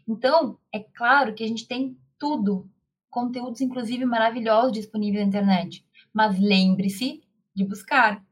Então, 0.07 0.57
é 0.71 0.79
claro 0.79 1.33
que 1.33 1.43
a 1.43 1.47
gente 1.47 1.67
tem 1.67 1.97
tudo, 2.17 2.69
conteúdos 3.09 3.59
inclusive 3.59 4.05
maravilhosos 4.05 4.71
disponíveis 4.71 5.23
na 5.23 5.27
internet. 5.27 5.85
Mas 6.15 6.39
lembre-se 6.39 7.21
de 7.53 7.65
buscar. 7.65 8.25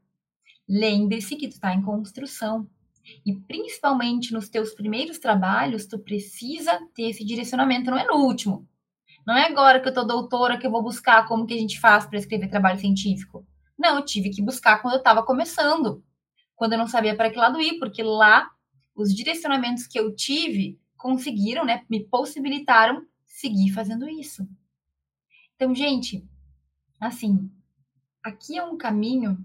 Lembre-se 0.66 1.36
que 1.36 1.48
tu 1.48 1.52
está 1.52 1.74
em 1.74 1.82
construção. 1.82 2.66
E 3.26 3.36
principalmente 3.36 4.32
nos 4.32 4.48
teus 4.48 4.72
primeiros 4.72 5.18
trabalhos, 5.18 5.84
tu 5.84 5.98
precisa 5.98 6.80
ter 6.94 7.10
esse 7.10 7.22
direcionamento, 7.22 7.90
não 7.90 7.98
é 7.98 8.06
no 8.06 8.14
último. 8.14 8.66
Não 9.26 9.36
é 9.36 9.44
agora 9.44 9.80
que 9.80 9.86
eu 9.86 9.92
tô 9.92 10.02
doutora 10.02 10.56
que 10.56 10.66
eu 10.66 10.70
vou 10.70 10.82
buscar 10.82 11.28
como 11.28 11.44
que 11.44 11.52
a 11.52 11.58
gente 11.58 11.78
faz 11.78 12.06
para 12.06 12.18
escrever 12.18 12.48
trabalho 12.48 12.80
científico. 12.80 13.46
Não, 13.78 13.98
eu 13.98 14.04
tive 14.04 14.30
que 14.30 14.42
buscar 14.42 14.80
quando 14.80 14.94
eu 14.94 14.98
estava 14.98 15.22
começando, 15.22 16.02
quando 16.56 16.72
eu 16.72 16.78
não 16.78 16.86
sabia 16.86 17.14
para 17.14 17.30
que 17.30 17.36
lado 17.36 17.60
ir, 17.60 17.78
porque 17.78 18.02
lá 18.02 18.50
os 18.96 19.14
direcionamentos 19.14 19.86
que 19.86 20.00
eu 20.00 20.14
tive 20.14 20.80
conseguiram, 20.96 21.66
né, 21.66 21.84
me 21.90 22.02
possibilitaram 22.02 23.04
seguir 23.26 23.72
fazendo 23.72 24.08
isso. 24.08 24.48
Então, 25.54 25.74
gente, 25.74 26.26
assim, 26.98 27.50
aqui 28.24 28.56
é 28.56 28.64
um 28.64 28.76
caminho 28.76 29.38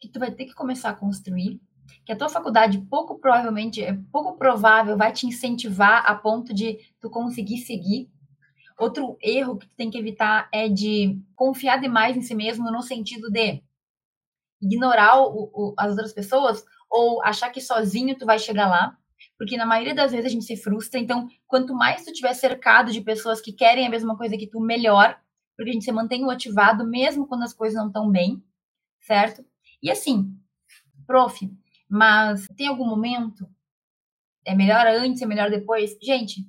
que 0.00 0.08
tu 0.08 0.18
vai 0.18 0.30
ter 0.30 0.46
que 0.46 0.54
começar 0.54 0.90
a 0.90 0.94
construir, 0.94 1.60
que 2.04 2.12
a 2.12 2.16
tua 2.16 2.28
faculdade 2.28 2.78
pouco 2.90 3.18
provavelmente, 3.18 3.82
é 3.82 3.96
pouco 4.10 4.36
provável 4.36 4.96
vai 4.96 5.12
te 5.12 5.26
incentivar 5.26 6.04
a 6.06 6.14
ponto 6.14 6.52
de 6.54 6.78
tu 7.00 7.10
conseguir 7.10 7.58
seguir. 7.58 8.10
Outro 8.78 9.16
erro 9.22 9.58
que 9.58 9.66
tu 9.68 9.74
tem 9.76 9.90
que 9.90 9.98
evitar 9.98 10.48
é 10.52 10.68
de 10.68 11.20
confiar 11.36 11.80
demais 11.80 12.16
em 12.16 12.22
si 12.22 12.34
mesmo 12.34 12.72
no 12.72 12.82
sentido 12.82 13.30
de 13.30 13.62
ignorar 14.60 15.20
o, 15.20 15.50
o, 15.52 15.74
as 15.78 15.90
outras 15.90 16.12
pessoas 16.12 16.64
ou 16.90 17.22
achar 17.22 17.50
que 17.50 17.60
sozinho 17.60 18.16
tu 18.16 18.26
vai 18.26 18.38
chegar 18.38 18.68
lá 18.68 18.96
porque 19.38 19.56
na 19.56 19.66
maioria 19.66 19.94
das 19.94 20.12
vezes 20.12 20.26
a 20.26 20.30
gente 20.30 20.44
se 20.44 20.56
frustra. 20.56 21.00
Então, 21.00 21.28
quanto 21.46 21.74
mais 21.74 22.04
tu 22.04 22.12
tiver 22.12 22.34
cercado 22.34 22.92
de 22.92 23.00
pessoas 23.00 23.40
que 23.40 23.52
querem 23.52 23.86
a 23.86 23.90
mesma 23.90 24.16
coisa 24.16 24.36
que 24.36 24.46
tu, 24.46 24.60
melhor, 24.60 25.18
porque 25.56 25.70
a 25.70 25.72
gente 25.72 25.84
se 25.84 25.92
mantém 25.92 26.22
motivado 26.22 26.86
mesmo 26.86 27.26
quando 27.26 27.42
as 27.42 27.52
coisas 27.52 27.78
não 27.78 27.88
estão 27.88 28.10
bem, 28.10 28.42
certo? 29.00 29.44
E 29.82 29.90
assim, 29.90 30.36
prof, 31.06 31.50
mas 31.88 32.46
tem 32.56 32.68
algum 32.68 32.86
momento? 32.86 33.48
É 34.44 34.54
melhor 34.54 34.86
antes, 34.86 35.22
é 35.22 35.26
melhor 35.26 35.50
depois? 35.50 35.96
Gente, 36.02 36.46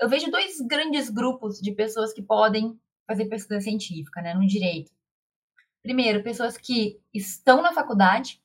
eu 0.00 0.08
vejo 0.08 0.30
dois 0.30 0.60
grandes 0.60 1.10
grupos 1.10 1.58
de 1.58 1.72
pessoas 1.72 2.12
que 2.12 2.22
podem 2.22 2.78
fazer 3.06 3.26
pesquisa 3.26 3.60
científica, 3.60 4.20
né, 4.20 4.34
no 4.34 4.46
direito. 4.46 4.90
Primeiro, 5.82 6.22
pessoas 6.22 6.56
que 6.56 7.00
estão 7.14 7.62
na 7.62 7.72
faculdade 7.72 8.42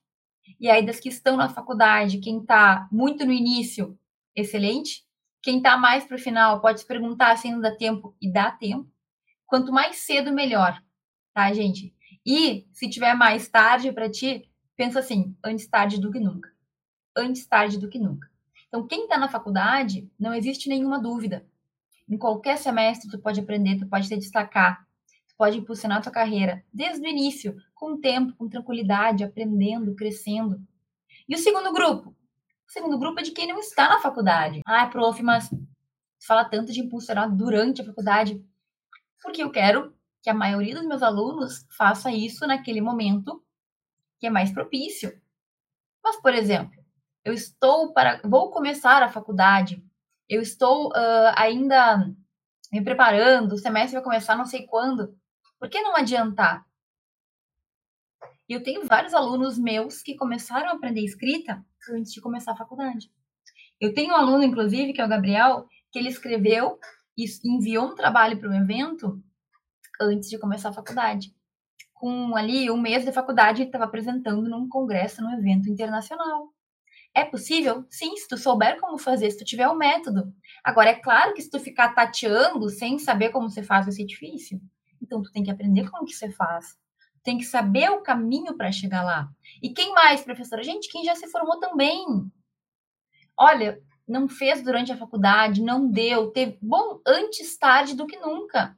e 0.60 0.70
aí, 0.70 0.86
das 0.86 1.00
que 1.00 1.10
estão 1.10 1.38
na 1.38 1.50
faculdade, 1.50 2.20
quem 2.20 2.40
está 2.40 2.88
muito 2.92 3.26
no 3.26 3.32
início, 3.32 3.98
excelente. 4.36 5.04
Quem 5.42 5.58
está 5.58 5.78
mais 5.78 6.04
para 6.04 6.16
o 6.16 6.20
final, 6.20 6.62
pode 6.62 6.82
se 6.82 6.88
perguntar 6.88 7.36
se 7.38 7.48
ainda 7.48 7.70
dá 7.70 7.76
tempo 7.76 8.16
e 8.22 8.32
dá 8.32 8.52
tempo. 8.52 8.88
Quanto 9.52 9.70
mais 9.70 9.98
cedo, 9.98 10.32
melhor, 10.32 10.82
tá, 11.34 11.52
gente? 11.52 11.94
E 12.26 12.66
se 12.72 12.90
tiver 12.90 13.14
mais 13.14 13.50
tarde 13.50 13.92
para 13.92 14.10
ti, 14.10 14.50
pensa 14.78 15.00
assim: 15.00 15.36
antes 15.44 15.68
tarde 15.68 16.00
do 16.00 16.10
que 16.10 16.22
nunca. 16.22 16.50
Antes 17.14 17.46
tarde 17.46 17.78
do 17.78 17.90
que 17.90 18.00
nunca. 18.00 18.32
Então, 18.70 18.88
quem 18.88 19.04
está 19.04 19.18
na 19.18 19.28
faculdade, 19.28 20.10
não 20.18 20.34
existe 20.34 20.70
nenhuma 20.70 21.02
dúvida. 21.02 21.46
Em 22.08 22.18
qualquer 22.18 22.58
semestre, 22.58 23.12
tu 23.12 23.20
pode 23.20 23.42
aprender, 23.42 23.78
tu 23.78 23.86
pode 23.88 24.08
se 24.08 24.16
destacar, 24.16 24.88
tu 25.28 25.36
pode 25.38 25.58
impulsionar 25.58 25.98
a 25.98 26.02
tua 26.02 26.14
carreira 26.14 26.64
desde 26.74 27.06
o 27.06 27.10
início, 27.10 27.58
com 27.76 28.00
tempo, 28.00 28.34
com 28.38 28.48
tranquilidade, 28.48 29.26
aprendendo, 29.26 29.94
crescendo. 29.96 30.66
E 31.28 31.36
o 31.36 31.38
segundo 31.38 31.74
grupo? 31.74 32.12
O 32.66 32.72
segundo 32.72 32.98
grupo 32.98 33.20
é 33.20 33.24
de 33.24 33.32
quem 33.32 33.50
não 33.50 33.60
está 33.60 33.90
na 33.90 34.00
faculdade. 34.00 34.62
Ah, 34.66 34.88
prof, 34.88 35.22
mas 35.22 35.50
você 35.50 36.26
fala 36.26 36.46
tanto 36.46 36.72
de 36.72 36.80
impulsionar 36.80 37.30
durante 37.30 37.82
a 37.82 37.86
faculdade. 37.86 38.42
Porque 39.22 39.44
eu 39.44 39.52
quero 39.52 39.96
que 40.22 40.30
a 40.30 40.34
maioria 40.34 40.76
dos 40.76 40.86
meus 40.86 41.02
alunos 41.02 41.66
faça 41.76 42.12
isso 42.12 42.46
naquele 42.46 42.82
momento 42.82 43.44
que 44.20 44.28
é 44.28 44.30
mais 44.30 44.52
propício. 44.52 45.20
Mas, 46.04 46.20
por 46.22 46.34
exemplo, 46.34 46.80
eu 47.24 47.34
estou 47.34 47.94
para. 47.94 48.22
Vou 48.24 48.52
começar 48.52 49.02
a 49.04 49.10
faculdade, 49.10 49.84
eu 50.30 50.42
estou 50.42 50.90
uh, 50.90 51.34
ainda 51.36 52.10
me 52.72 52.84
preparando, 52.84 53.54
o 53.54 53.58
semestre 53.58 53.94
vai 53.94 54.04
começar 54.04 54.36
não 54.36 54.46
sei 54.46 54.66
quando. 54.66 55.16
Por 55.60 55.70
que 55.70 55.82
não 55.82 55.96
adiantar? 55.96 56.66
Eu 58.48 58.64
tenho 58.64 58.86
vários 58.86 59.14
alunos 59.14 59.58
meus 59.58 60.02
que 60.02 60.16
começaram 60.16 60.70
a 60.70 60.74
aprender 60.74 61.02
escrita 61.02 61.64
antes 61.90 62.12
de 62.12 62.22
começar 62.22 62.52
a 62.52 62.58
faculdade. 62.58 63.12
Eu 63.80 63.94
tenho 63.94 64.14
um 64.14 64.18
aluno, 64.18 64.44
inclusive, 64.44 64.94
que 64.94 65.02
é 65.02 65.06
o 65.06 65.10
Gabriel, 65.10 65.68
que 65.92 66.00
ele 66.00 66.10
escreveu 66.10 66.80
e 67.24 67.48
enviou 67.48 67.88
um 67.88 67.96
trabalho 67.96 68.38
para 68.40 68.50
um 68.50 68.54
evento 68.54 69.22
antes 70.00 70.30
de 70.30 70.38
começar 70.38 70.70
a 70.70 70.74
faculdade. 70.74 71.36
Com 71.94 72.36
ali 72.36 72.72
um 72.72 72.82
mês 72.82 73.06
de 73.06 73.12
faculdade, 73.12 73.62
ele 73.62 73.70
estava 73.70 73.86
apresentando 73.86 74.50
num 74.50 74.68
congresso, 74.68 75.22
num 75.22 75.32
evento 75.38 75.70
internacional. 75.70 76.50
É 77.14 77.24
possível? 77.26 77.86
Sim, 77.90 78.16
se 78.18 78.28
tu 78.28 78.38
souber 78.38 78.80
como 78.80 78.98
fazer, 78.98 79.30
se 79.30 79.38
tu 79.38 79.46
tiver 79.46 79.68
o 79.68 79.74
um 79.74 79.78
método. 79.78 80.34
Agora, 80.64 80.90
é 80.90 80.96
claro 80.96 81.34
que 81.34 81.42
se 81.42 81.50
tu 81.50 81.60
ficar 81.60 81.94
tateando 81.94 82.70
sem 82.70 82.98
saber 82.98 83.30
como 83.30 83.50
você 83.50 83.62
faz, 83.62 83.86
vai 83.86 83.94
ser 83.94 84.06
difícil. 84.06 84.62
Então, 85.02 85.22
tu 85.22 85.32
tem 85.32 85.44
que 85.44 85.52
aprender 85.52 85.90
como 85.90 86.06
que 86.06 86.14
você 86.14 86.32
faz 86.32 86.80
tem 87.24 87.38
que 87.38 87.44
saber 87.44 87.90
o 87.92 88.02
caminho 88.02 88.56
para 88.56 88.72
chegar 88.72 89.04
lá. 89.04 89.30
E 89.62 89.70
quem 89.74 89.94
mais, 89.94 90.22
professora? 90.22 90.64
Gente, 90.64 90.90
quem 90.90 91.04
já 91.04 91.16
se 91.16 91.28
formou 91.28 91.60
também. 91.60 92.04
Olha, 93.38 93.82
não 94.12 94.28
fez 94.28 94.62
durante 94.62 94.92
a 94.92 94.98
faculdade, 94.98 95.64
não 95.64 95.90
deu, 95.90 96.32
teve. 96.32 96.58
Bom, 96.62 97.00
antes 97.08 97.58
tarde 97.58 97.96
do 97.96 98.06
que 98.06 98.18
nunca. 98.18 98.78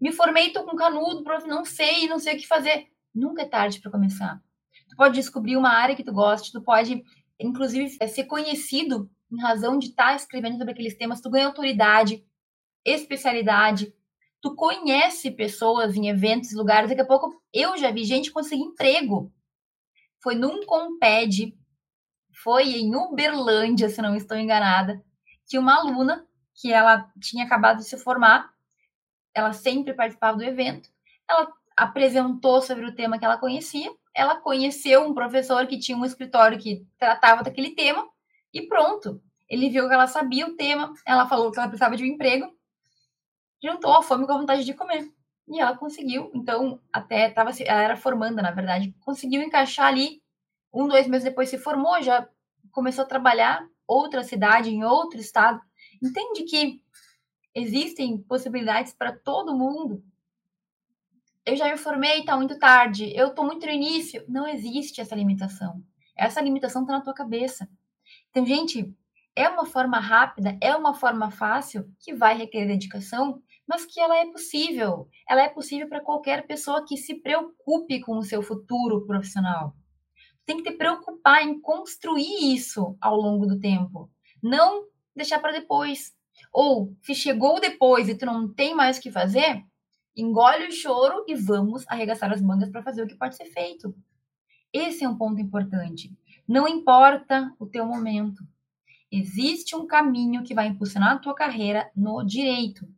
Me 0.00 0.10
formei, 0.10 0.50
tô 0.50 0.64
com 0.64 0.74
canudo, 0.74 1.22
prof, 1.22 1.46
não 1.46 1.64
sei, 1.64 2.08
não 2.08 2.18
sei 2.18 2.34
o 2.34 2.38
que 2.38 2.46
fazer. 2.46 2.86
Nunca 3.14 3.42
é 3.42 3.46
tarde 3.46 3.80
para 3.80 3.90
começar. 3.90 4.42
Tu 4.88 4.96
pode 4.96 5.14
descobrir 5.14 5.56
uma 5.56 5.70
área 5.70 5.94
que 5.94 6.04
tu 6.04 6.12
goste, 6.12 6.52
tu 6.52 6.62
pode, 6.62 7.04
inclusive, 7.38 7.96
é, 8.00 8.06
ser 8.06 8.24
conhecido 8.24 9.10
em 9.30 9.40
razão 9.40 9.78
de 9.78 9.88
estar 9.88 10.10
tá 10.10 10.16
escrevendo 10.16 10.56
sobre 10.56 10.72
aqueles 10.72 10.96
temas, 10.96 11.20
tu 11.20 11.30
ganha 11.30 11.46
autoridade, 11.46 12.24
especialidade, 12.84 13.92
tu 14.40 14.54
conhece 14.54 15.30
pessoas 15.30 15.96
em 15.96 16.08
eventos, 16.08 16.54
lugares, 16.54 16.88
daqui 16.88 17.02
a 17.02 17.06
pouco 17.06 17.42
eu 17.52 17.76
já 17.76 17.90
vi 17.90 18.04
gente 18.04 18.30
conseguir 18.30 18.62
emprego. 18.62 19.32
Foi 20.22 20.34
num 20.34 20.64
Comped, 20.64 21.54
foi 22.42 22.64
em 22.76 22.94
Uberlândia, 22.94 23.88
se 23.88 24.02
não 24.02 24.14
estou 24.14 24.36
enganada, 24.36 25.02
que 25.48 25.58
uma 25.58 25.76
aluna, 25.76 26.26
que 26.54 26.72
ela 26.72 27.10
tinha 27.20 27.44
acabado 27.44 27.78
de 27.78 27.84
se 27.84 27.96
formar, 27.96 28.50
ela 29.34 29.52
sempre 29.52 29.94
participava 29.94 30.36
do 30.36 30.44
evento, 30.44 30.88
ela 31.28 31.52
apresentou 31.76 32.62
sobre 32.62 32.86
o 32.86 32.94
tema 32.94 33.18
que 33.18 33.24
ela 33.24 33.36
conhecia, 33.36 33.90
ela 34.14 34.40
conheceu 34.40 35.02
um 35.06 35.12
professor 35.12 35.66
que 35.66 35.78
tinha 35.78 35.96
um 35.96 36.04
escritório 36.04 36.58
que 36.58 36.86
tratava 36.98 37.42
daquele 37.42 37.74
tema, 37.74 38.08
e 38.52 38.62
pronto. 38.62 39.20
Ele 39.48 39.68
viu 39.68 39.86
que 39.86 39.94
ela 39.94 40.06
sabia 40.06 40.46
o 40.46 40.56
tema, 40.56 40.92
ela 41.04 41.26
falou 41.26 41.52
que 41.52 41.58
ela 41.58 41.68
precisava 41.68 41.96
de 41.96 42.02
um 42.02 42.06
emprego, 42.06 42.50
juntou 43.62 43.92
a 43.92 44.02
fome 44.02 44.26
com 44.26 44.32
a 44.32 44.38
vontade 44.38 44.64
de 44.64 44.74
comer. 44.74 45.08
E 45.48 45.60
ela 45.60 45.76
conseguiu, 45.76 46.30
então, 46.34 46.80
até 46.92 47.30
tava, 47.30 47.50
ela 47.64 47.82
era 47.82 47.96
formanda, 47.96 48.42
na 48.42 48.50
verdade, 48.50 48.94
conseguiu 49.00 49.42
encaixar 49.42 49.86
ali. 49.86 50.20
Um, 50.76 50.86
dois 50.86 51.06
meses 51.06 51.24
depois 51.24 51.48
se 51.48 51.56
formou, 51.56 52.02
já 52.02 52.28
começou 52.70 53.04
a 53.04 53.08
trabalhar 53.08 53.66
outra 53.86 54.22
cidade, 54.22 54.68
em 54.68 54.84
outro 54.84 55.18
estado. 55.18 55.58
Entende 56.02 56.42
que 56.42 56.82
existem 57.54 58.18
possibilidades 58.18 58.92
para 58.92 59.16
todo 59.16 59.56
mundo. 59.56 60.04
eu 61.46 61.56
já 61.56 61.70
me 61.70 61.78
formei, 61.78 62.24
tá 62.26 62.36
muito 62.36 62.58
tarde, 62.58 63.10
eu 63.16 63.34
tô 63.34 63.42
muito 63.42 63.64
no 63.64 63.72
início. 63.72 64.22
Não 64.28 64.46
existe 64.46 65.00
essa 65.00 65.14
limitação. 65.14 65.82
Essa 66.14 66.42
limitação 66.42 66.84
tá 66.84 66.92
na 66.92 67.00
tua 67.00 67.14
cabeça. 67.14 67.66
Então, 68.28 68.44
gente, 68.44 68.94
é 69.34 69.48
uma 69.48 69.64
forma 69.64 69.98
rápida, 69.98 70.58
é 70.60 70.76
uma 70.76 70.92
forma 70.92 71.30
fácil 71.30 71.90
que 72.00 72.12
vai 72.12 72.36
requerer 72.36 72.68
dedicação, 72.68 73.42
mas 73.66 73.86
que 73.86 73.98
ela 73.98 74.18
é 74.18 74.26
possível. 74.26 75.08
Ela 75.26 75.42
é 75.44 75.48
possível 75.48 75.88
para 75.88 76.02
qualquer 76.02 76.46
pessoa 76.46 76.84
que 76.86 76.98
se 76.98 77.14
preocupe 77.14 77.98
com 78.00 78.18
o 78.18 78.22
seu 78.22 78.42
futuro 78.42 79.06
profissional. 79.06 79.74
Tem 80.46 80.62
que 80.62 80.70
te 80.70 80.76
preocupar 80.76 81.42
em 81.42 81.60
construir 81.60 82.54
isso 82.54 82.96
ao 83.00 83.16
longo 83.16 83.46
do 83.46 83.58
tempo, 83.58 84.10
não 84.42 84.86
deixar 85.14 85.40
para 85.40 85.52
depois. 85.52 86.14
Ou 86.52 86.94
se 87.02 87.14
chegou 87.14 87.60
depois 87.60 88.08
e 88.08 88.14
tu 88.14 88.24
não 88.24 88.48
tem 88.48 88.74
mais 88.74 88.98
o 88.98 89.00
que 89.00 89.10
fazer, 89.10 89.64
engole 90.16 90.68
o 90.68 90.72
choro 90.72 91.24
e 91.26 91.34
vamos 91.34 91.84
arregaçar 91.88 92.32
as 92.32 92.40
mangas 92.40 92.70
para 92.70 92.82
fazer 92.82 93.02
o 93.02 93.06
que 93.06 93.16
pode 93.16 93.36
ser 93.36 93.46
feito. 93.46 93.94
Esse 94.72 95.04
é 95.04 95.08
um 95.08 95.16
ponto 95.16 95.40
importante. 95.40 96.12
Não 96.46 96.68
importa 96.68 97.52
o 97.58 97.66
teu 97.66 97.84
momento. 97.84 98.46
Existe 99.10 99.74
um 99.74 99.86
caminho 99.86 100.44
que 100.44 100.54
vai 100.54 100.68
impulsionar 100.68 101.12
a 101.12 101.18
tua 101.18 101.34
carreira 101.34 101.90
no 101.94 102.22
direito 102.24 102.88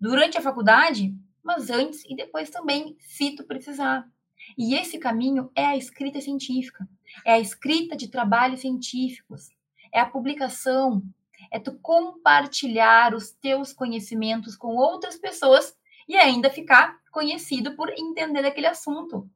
durante 0.00 0.38
a 0.38 0.42
faculdade, 0.42 1.14
mas 1.42 1.70
antes 1.70 2.04
e 2.04 2.14
depois 2.14 2.50
também, 2.50 2.96
se 3.00 3.34
tu 3.34 3.44
precisar. 3.44 4.08
E 4.56 4.74
esse 4.74 4.98
caminho 4.98 5.50
é 5.54 5.64
a 5.64 5.76
escrita 5.76 6.20
científica, 6.20 6.88
é 7.24 7.34
a 7.34 7.40
escrita 7.40 7.96
de 7.96 8.08
trabalhos 8.08 8.60
científicos, 8.60 9.48
é 9.92 10.00
a 10.00 10.06
publicação, 10.06 11.02
é 11.50 11.58
tu 11.58 11.78
compartilhar 11.80 13.14
os 13.14 13.30
teus 13.30 13.72
conhecimentos 13.72 14.56
com 14.56 14.76
outras 14.76 15.16
pessoas 15.16 15.76
e 16.08 16.16
ainda 16.16 16.50
ficar 16.50 16.98
conhecido 17.10 17.74
por 17.74 17.90
entender 17.90 18.44
aquele 18.44 18.66
assunto. 18.66 19.28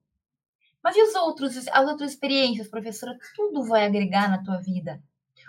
Mas 0.82 0.96
e 0.96 1.02
os 1.02 1.14
outros, 1.14 1.68
as 1.68 1.88
outras 1.88 2.12
experiências, 2.12 2.68
professora? 2.68 3.16
Tudo 3.36 3.64
vai 3.64 3.86
agregar 3.86 4.28
na 4.28 4.42
tua 4.42 4.58
vida. 4.58 5.02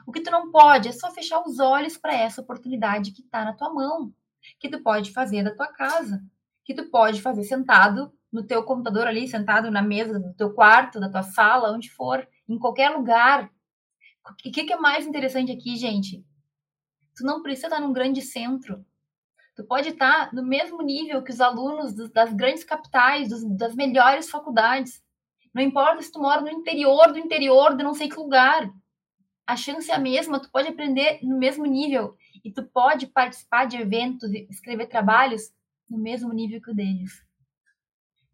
O 0.06 0.12
que 0.12 0.22
tu 0.22 0.30
não 0.30 0.52
pode 0.52 0.90
é 0.90 0.92
só 0.92 1.12
fechar 1.12 1.42
os 1.42 1.60
olhos 1.60 1.98
para 1.98 2.14
essa 2.14 2.42
oportunidade 2.42 3.12
que 3.12 3.22
está 3.22 3.44
na 3.44 3.54
tua 3.54 3.74
mão 3.74 4.14
que 4.60 4.70
tu 4.70 4.82
pode 4.82 5.12
fazer 5.12 5.44
da 5.44 5.56
tua 5.56 5.68
casa, 5.68 6.24
que 6.64 6.74
tu 6.74 6.90
pode 6.90 7.22
fazer 7.22 7.44
sentado 7.44 8.14
no 8.34 8.44
teu 8.44 8.64
computador 8.64 9.06
ali, 9.06 9.28
sentado 9.28 9.70
na 9.70 9.84
mesa 9.84 10.20
do 10.20 10.34
teu 10.34 10.52
quarto, 10.52 11.00
da 11.00 11.08
tua 11.08 11.22
sala, 11.22 11.72
onde 11.72 11.92
for, 11.92 12.28
em 12.50 12.58
qualquer 12.58 12.90
lugar. 12.90 13.48
O 14.28 14.34
que, 14.36 14.64
que 14.64 14.74
é 14.74 14.78
mais 14.78 15.06
interessante 15.06 15.52
aqui, 15.52 15.78
gente? 15.78 16.26
Tu 17.16 17.24
não 17.24 17.44
precisa 17.44 17.68
estar 17.68 17.80
num 17.80 17.94
grande 17.94 18.24
centro. 18.24 18.84
Tu 19.56 19.64
pode 19.64 19.90
estar 19.90 20.34
no 20.34 20.44
mesmo 20.44 20.82
nível 20.82 21.22
que 21.24 21.32
os 21.32 21.40
alunos 21.40 21.94
das 22.10 22.34
grandes 22.34 22.64
capitais, 22.64 23.30
das 23.56 23.76
melhores 23.76 24.28
faculdades. 24.28 25.04
Não 25.54 25.62
importa 25.62 26.02
se 26.02 26.12
tu 26.12 26.20
mora 26.20 26.42
no 26.42 26.50
interior 26.50 27.14
do 27.14 27.20
interior 27.20 27.78
de 27.78 27.84
não 27.84 27.94
sei 27.94 28.10
que 28.10 28.16
lugar. 28.16 28.68
A 29.46 29.56
chance 29.56 29.92
é 29.92 29.94
a 29.94 30.00
mesma, 30.00 30.40
tu 30.40 30.50
pode 30.50 30.70
aprender 30.70 31.20
no 31.22 31.38
mesmo 31.38 31.66
nível 31.66 32.18
e 32.44 32.52
tu 32.52 32.64
pode 32.64 33.06
participar 33.06 33.66
de 33.66 33.78
eventos 33.78 34.34
escrever 34.50 34.88
trabalhos 34.88 35.54
no 35.88 36.00
mesmo 36.00 36.34
nível 36.34 36.60
que 36.60 36.72
o 36.72 36.74
deles. 36.74 37.22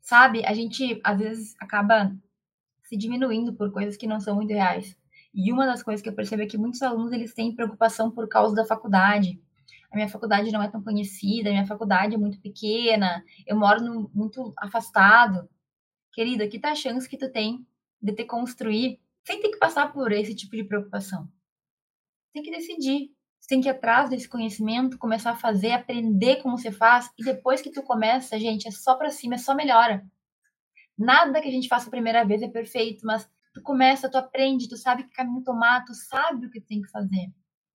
Sabe, 0.10 0.43
a 0.43 0.55
gente 0.55 0.99
às 1.03 1.20
vezes 1.20 1.55
acaba 1.60 2.12
se 2.82 2.97
diminuindo 2.97 3.53
por 3.53 3.72
coisas 3.72 3.95
que 3.95 4.07
não 4.07 4.20
são 4.20 4.34
muito 4.34 4.49
reais. 4.49 4.97
E 5.32 5.53
uma 5.53 5.68
das 5.68 5.84
coisas 5.84 6.01
que 6.01 6.10
eu 6.10 6.16
percebo 6.16 6.41
é 6.41 6.47
que 6.47 6.57
muitos 6.57 6.82
alunos 6.82 7.12
eles 7.12 7.32
têm 7.32 7.53
preocupação 7.53 8.10
por 8.10 8.28
causa 8.28 8.55
da 8.55 8.66
faculdade. 8.66 9.39
A 9.91 9.95
minha 9.95 10.10
faculdade 10.10 10.51
não 10.51 10.64
é 10.64 10.68
tão 10.68 10.82
conhecida, 10.82 11.49
a 11.49 11.51
minha 11.51 11.68
faculdade 11.68 12.16
é 12.16 12.18
muito 12.18 12.41
pequena, 12.41 13.24
eu 13.45 13.55
moro 13.55 13.84
no, 13.84 14.10
muito 14.12 14.51
afastado. 14.57 15.47
Querido, 16.12 16.41
aqui 16.41 16.57
tá 16.57 16.72
a 16.72 16.76
chance 16.76 17.07
que 17.07 17.16
tu 17.16 17.32
tem 17.32 17.64
de 18.01 18.12
te 18.12 18.26
construir 18.26 18.99
sem 19.24 19.39
ter 19.39 19.49
que 19.49 19.57
passar 19.57 19.93
por 19.93 20.12
esse 20.12 20.34
tipo 20.34 20.55
de 20.55 20.64
preocupação. 20.64 21.30
Tem 22.34 22.41
que 22.41 22.49
decidir 22.49 23.12
tem 23.50 23.60
que 23.60 23.68
ir 23.68 23.72
atrás 23.72 24.12
desse 24.12 24.30
conhecimento, 24.30 25.00
começar 25.00 25.32
a 25.32 25.36
fazer, 25.36 25.72
aprender 25.72 26.36
como 26.38 26.56
você 26.56 26.72
faz, 26.72 27.10
e 27.18 27.24
depois 27.24 27.62
que 27.62 27.72
tu 27.72 27.82
começa, 27.82 28.39
gente, 28.39 28.68
é 28.68 28.72
só 28.72 28.95
para 28.95 29.10
cima, 29.10 29.36
é 29.36 29.38
só 29.39 29.56
melhora. 29.56 30.06
Nada 30.95 31.41
que 31.41 31.47
a 31.47 31.52
gente 31.52 31.68
faça 31.68 31.88
a 31.88 31.89
primeira 31.89 32.24
vez 32.24 32.43
é 32.43 32.47
perfeito, 32.47 33.04
mas 33.06 33.28
tu 33.52 33.62
começa, 33.64 34.10
tu 34.10 34.18
aprende, 34.18 34.70
tu 34.70 34.78
sabe 34.78 35.04
que 35.04 35.16
caminho 35.16 35.43
tomar, 35.43 35.84
tu 35.84 35.95
sabe 35.95 36.45
o 36.45 36.52
que 36.52 36.62
tem 36.62 36.82
que 36.82 36.91
fazer. 36.91 37.34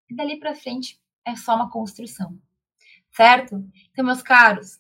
E 0.08 0.16
dali 0.16 0.40
para 0.40 0.54
frente 0.54 1.02
é 1.26 1.36
só 1.36 1.56
uma 1.56 1.72
construção. 1.72 2.38
Certo? 3.12 3.68
Então, 3.92 4.06
meus 4.06 4.22
caros, 4.22 4.80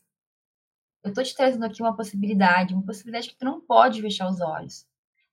eu 1.03 1.11
tô 1.11 1.23
te 1.23 1.35
trazendo 1.35 1.65
aqui 1.65 1.81
uma 1.81 1.95
possibilidade, 1.95 2.73
uma 2.73 2.85
possibilidade 2.85 3.29
que 3.29 3.37
tu 3.37 3.45
não 3.45 3.59
pode 3.59 3.99
fechar 3.99 4.29
os 4.29 4.39
olhos. 4.39 4.85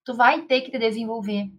Tu 0.04 0.14
vai 0.14 0.42
ter 0.46 0.62
que 0.62 0.70
te 0.70 0.78
desenvolver 0.78 1.52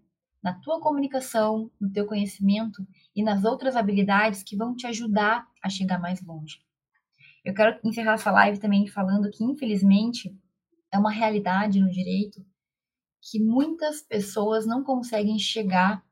na 0.44 0.54
tua 0.60 0.82
comunicação, 0.82 1.70
no 1.80 1.92
teu 1.92 2.06
conhecimento 2.08 2.86
e 3.16 3.24
nas 3.24 3.44
outras 3.44 3.76
habilidades 3.76 4.44
que 4.44 4.58
vão 4.58 4.76
te 4.76 4.88
ajudar 4.88 5.48
a 5.64 5.70
chegar 5.70 6.00
mais 6.00 6.22
longe. 6.22 6.60
Eu 7.46 7.54
quero 7.54 7.80
encerrar 7.84 8.14
essa 8.14 8.32
live 8.32 8.60
também 8.60 8.88
falando 8.88 9.30
que, 9.30 9.44
infelizmente, 9.44 10.36
é 10.92 10.98
uma 10.98 11.12
realidade 11.12 11.80
no 11.80 11.89
direito 11.89 12.44
que 13.22 13.39
muitas 13.39 14.02
pessoas 14.02 14.66
não 14.66 14.84
conseguem 14.84 15.38
chegar 15.38 16.04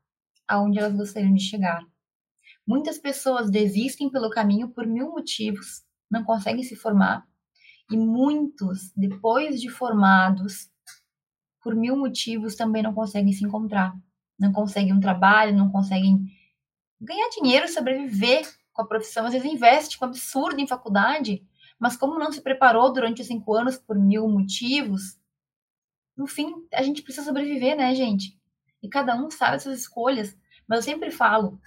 aonde 0.46 0.78
elas 0.78 0.94
gostariam 0.94 1.34
de 1.34 1.42
chegar. 1.42 1.84
Muitas 2.66 2.98
pessoas 2.98 3.50
desistem 3.50 4.10
pelo 4.10 4.30
caminho 4.30 4.68
por 4.68 4.86
mil 4.86 5.10
motivos, 5.10 5.82
não 6.10 6.22
conseguem 6.22 6.62
se 6.62 6.76
formar, 6.76 7.26
e 7.90 7.96
muitos, 7.96 8.92
depois 8.96 9.60
de 9.60 9.68
formados, 9.68 10.70
por 11.60 11.74
mil 11.74 11.96
motivos, 11.96 12.54
também 12.54 12.82
não 12.82 12.94
conseguem 12.94 13.32
se 13.32 13.44
encontrar 13.44 13.92
não 14.40 14.52
conseguem 14.52 14.92
um 14.92 15.00
trabalho, 15.00 15.56
não 15.56 15.70
conseguem 15.70 16.24
ganhar 17.00 17.28
dinheiro, 17.28 17.68
sobreviver 17.68 18.48
com 18.72 18.82
a 18.82 18.86
profissão. 18.86 19.26
Às 19.26 19.34
vezes 19.34 19.50
investe 19.50 19.98
com 19.98 20.06
absurdo 20.06 20.60
em 20.60 20.66
faculdade, 20.66 21.46
mas 21.78 21.96
como 21.96 22.18
não 22.18 22.32
se 22.32 22.40
preparou 22.40 22.92
durante 22.92 23.22
cinco 23.22 23.54
anos 23.54 23.76
por 23.76 23.98
mil 23.98 24.26
motivos, 24.28 25.18
no 26.16 26.26
fim 26.26 26.52
a 26.74 26.82
gente 26.82 27.02
precisa 27.02 27.26
sobreviver, 27.26 27.76
né, 27.76 27.94
gente? 27.94 28.38
E 28.82 28.88
cada 28.88 29.14
um 29.14 29.30
sabe 29.30 29.56
as 29.56 29.62
suas 29.62 29.80
escolhas. 29.80 30.36
Mas 30.66 30.78
eu 30.78 30.82
sempre 30.82 31.10
falo, 31.10 31.60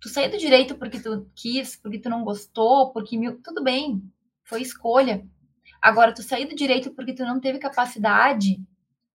tu 0.00 0.08
sair 0.08 0.30
do 0.30 0.38
direito 0.38 0.76
porque 0.76 1.00
tu 1.00 1.28
quis, 1.34 1.76
porque 1.76 1.98
tu 1.98 2.08
não 2.08 2.24
gostou, 2.24 2.92
porque 2.92 3.18
mil... 3.18 3.40
tudo 3.42 3.62
bem, 3.62 4.02
foi 4.44 4.62
escolha. 4.62 5.26
Agora, 5.80 6.14
tu 6.14 6.22
sair 6.22 6.46
do 6.46 6.54
direito 6.54 6.92
porque 6.92 7.12
tu 7.12 7.24
não 7.24 7.40
teve 7.40 7.58
capacidade 7.58 8.60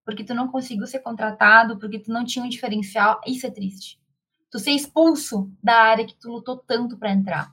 porque 0.08 0.24
tu 0.24 0.34
não 0.34 0.47
conseguiu 0.47 0.88
ser 0.88 0.99
contratado, 0.99 1.78
porque 1.78 1.99
tu 1.99 2.14
não 2.14 2.24
tinha 2.24 2.45
um 2.45 2.47
diferencial, 2.47 3.20
isso 3.28 3.45
é 3.45 3.51
triste. 3.51 3.99
Tu 4.49 4.58
ser 4.58 4.72
expulso 4.72 5.51
da 5.62 5.82
área 5.82 6.08
que 6.08 6.16
tu 6.16 6.32
lutou 6.32 6.55
tanto 6.55 6.97
para 6.97 7.12
entrar. 7.12 7.51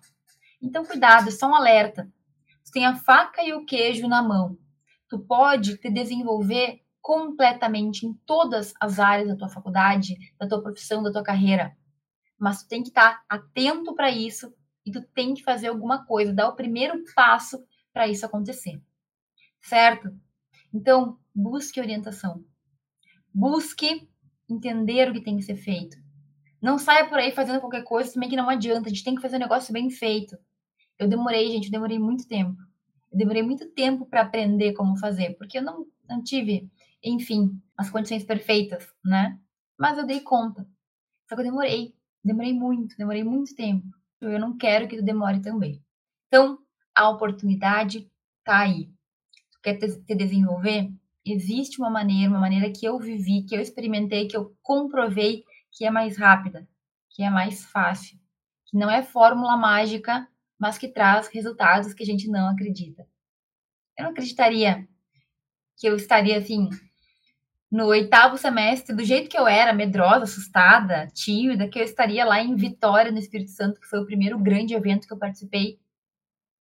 Então, 0.63 0.85
cuidado, 0.85 1.27
é 1.27 1.33
só 1.33 1.49
um 1.49 1.55
alerta. 1.57 2.09
Tu 2.65 2.71
tem 2.71 2.87
a 2.87 2.95
faca 2.95 3.43
e 3.43 3.53
o 3.53 3.65
queijo 3.67 4.07
na 4.07 4.23
mão. 4.23 4.57
Tu 5.09 5.19
pode 5.19 5.79
te 5.79 5.91
desenvolver 5.91 6.81
completamente 7.03 8.07
em 8.07 8.15
todas 8.25 8.73
as 8.81 9.01
áreas 9.01 9.27
da 9.27 9.37
tua 9.37 9.49
faculdade, 9.49 10.17
da 10.39 10.47
tua 10.47 10.63
profissão, 10.63 11.03
da 11.03 11.11
tua 11.11 11.25
carreira. 11.25 11.77
Mas 12.39 12.63
tu 12.63 12.69
tem 12.69 12.85
que 12.85 12.91
estar 12.91 13.25
atento 13.29 13.97
para 13.97 14.13
isso 14.13 14.55
e 14.87 14.93
tu 14.93 15.03
tem 15.03 15.35
que 15.35 15.43
fazer 15.43 15.67
alguma 15.67 16.07
coisa, 16.07 16.33
dar 16.33 16.51
o 16.51 16.55
primeiro 16.55 17.03
passo 17.17 17.67
para 17.93 18.07
isso 18.07 18.25
acontecer. 18.25 18.81
Certo? 19.61 20.17
Então, 20.75 21.17
busque 21.33 21.81
orientação. 21.81 22.45
Busque 23.33 24.09
entender 24.51 25.09
o 25.09 25.13
que 25.13 25.23
tem 25.23 25.37
que 25.37 25.45
ser 25.45 25.57
feito. 25.57 25.97
Não 26.61 26.79
saia 26.79 27.09
por 27.09 27.17
aí 27.19 27.31
fazendo 27.31 27.61
qualquer 27.61 27.85
coisa 27.85 28.13
também 28.13 28.29
que 28.29 28.37
não 28.37 28.51
adianta. 28.51 28.87
A 28.87 28.89
gente 28.89 29.05
tem 29.05 29.15
que 29.15 29.23
fazer 29.23 29.37
um 29.37 29.41
negócio 29.41 29.73
bem 29.73 29.89
feito. 29.89 30.37
Eu 30.99 31.09
demorei, 31.09 31.49
gente, 31.51 31.67
eu 31.67 31.71
demorei 31.71 31.99
muito 31.99 32.27
tempo. 32.27 32.61
Eu 33.13 33.19
demorei 33.19 33.43
muito 33.43 33.71
tempo 33.71 34.05
para 34.05 34.23
aprender 34.23 34.73
como 34.73 34.97
fazer, 34.97 35.37
porque 35.39 35.59
eu 35.59 35.63
não, 35.63 35.87
não 36.09 36.23
tive, 36.23 36.69
enfim, 37.03 37.57
as 37.77 37.89
condições 37.89 38.25
perfeitas, 38.25 38.93
né? 39.05 39.39
Mas 39.79 39.97
eu 39.97 40.07
dei 40.07 40.21
conta. 40.21 40.67
Só 41.29 41.37
que 41.37 41.43
eu 41.43 41.45
demorei. 41.45 41.95
Demorei 42.25 42.53
muito, 42.53 42.97
demorei 42.97 43.23
muito 43.23 43.55
tempo. 43.55 43.87
Eu 44.21 44.41
não 44.41 44.57
quero 44.57 44.89
que 44.89 44.97
tu 44.97 45.05
demore 45.05 45.41
também. 45.41 45.81
Então, 46.27 46.59
a 46.95 47.11
oportunidade 47.11 48.11
tá 48.43 48.61
aí. 48.61 48.94
Quer 49.65 49.79
te, 49.79 50.01
te 50.03 50.15
desenvolver? 50.15 50.93
existe 51.25 51.79
uma 51.79 51.91
maneira, 51.91 52.31
uma 52.31 52.41
maneira 52.41 52.71
que 52.71 52.85
eu 52.85 52.99
vivi, 52.99 53.45
que 53.45 53.57
eu 53.57 53.61
experimentei, 53.61 54.29
que 54.29 54.37
eu 54.37 54.55
comprovei 54.63 55.45
que 55.73 55.85
é 55.85 55.91
mais 55.91 56.17
rápida, 56.17 56.69
que 57.11 57.23
é 57.23 57.31
mais 57.31 57.65
fácil, 57.65 58.19
que 58.67 58.77
não 58.77 58.91
é 58.91 59.03
fórmula 59.03 59.57
mágica, 59.57 60.29
mas 60.59 60.79
que 60.79 60.89
traz 60.89 61.29
resultados 61.29 61.95
que 61.95 62.03
a 62.03 62.07
gente 62.07 62.29
não 62.29 62.49
acredita. 62.49 63.07
Eu 63.99 64.05
não 64.05 64.11
acreditaria 64.11 64.87
que 65.77 65.87
eu 65.89 65.97
estaria 65.97 66.39
assim 66.39 66.69
no 67.71 67.87
oitavo 67.87 68.39
semestre, 68.39 68.95
do 68.95 69.03
jeito 69.03 69.29
que 69.29 69.37
eu 69.37 69.49
era, 69.49 69.73
medrosa, 69.73 70.25
assustada, 70.25 71.09
tímida, 71.09 71.69
que 71.69 71.81
eu 71.81 71.83
estaria 71.83 72.25
lá 72.25 72.41
em 72.41 72.55
Vitória, 72.55 73.11
no 73.11 73.19
Espírito 73.19 73.51
Santo, 73.51 73.81
que 73.81 73.89
foi 73.89 73.99
o 73.99 74.07
primeiro 74.07 74.39
grande 74.39 74.75
evento 74.75 75.09
que 75.09 75.13
eu 75.13 75.19
participei, 75.19 75.81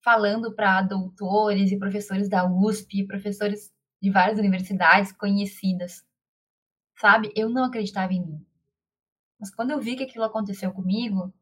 falando 0.03 0.53
para 0.53 0.81
doutores 0.81 1.71
e 1.71 1.79
professores 1.79 2.27
da 2.27 2.45
USP, 2.45 3.07
professores 3.07 3.71
de 4.01 4.11
várias 4.11 4.37
universidades 4.37 5.13
conhecidas. 5.13 6.05
Sabe? 6.95 7.31
Eu 7.35 7.49
não 7.49 7.63
acreditava 7.63 8.13
em 8.13 8.21
mim. 8.21 8.45
Mas 9.39 9.49
quando 9.49 9.71
eu 9.71 9.79
vi 9.79 9.95
que 9.95 10.03
aquilo 10.03 10.25
aconteceu 10.25 10.71
comigo, 10.71 11.33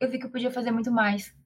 eu 0.00 0.10
vi 0.10 0.18
que 0.18 0.26
eu 0.26 0.30
podia 0.30 0.50
fazer 0.50 0.70
muito 0.70 0.90
mais. 0.90 1.36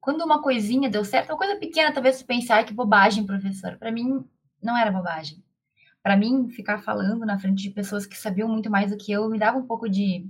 Quando 0.00 0.24
uma 0.24 0.42
coisinha 0.42 0.88
deu 0.88 1.04
certo, 1.04 1.30
uma 1.30 1.38
coisa 1.38 1.56
pequena, 1.56 1.92
talvez 1.92 2.16
você 2.16 2.24
pensar 2.24 2.64
que 2.64 2.72
bobagem, 2.72 3.26
professor. 3.26 3.76
Para 3.76 3.92
mim, 3.92 4.24
não 4.62 4.76
era 4.76 4.90
bobagem. 4.90 5.44
Para 6.02 6.16
mim, 6.16 6.48
ficar 6.48 6.78
falando 6.78 7.26
na 7.26 7.38
frente 7.38 7.62
de 7.62 7.70
pessoas 7.70 8.06
que 8.06 8.16
sabiam 8.16 8.48
muito 8.48 8.70
mais 8.70 8.90
do 8.90 8.96
que 8.96 9.12
eu 9.12 9.28
me 9.28 9.38
dava 9.38 9.58
um 9.58 9.66
pouco 9.66 9.88
de, 9.88 10.26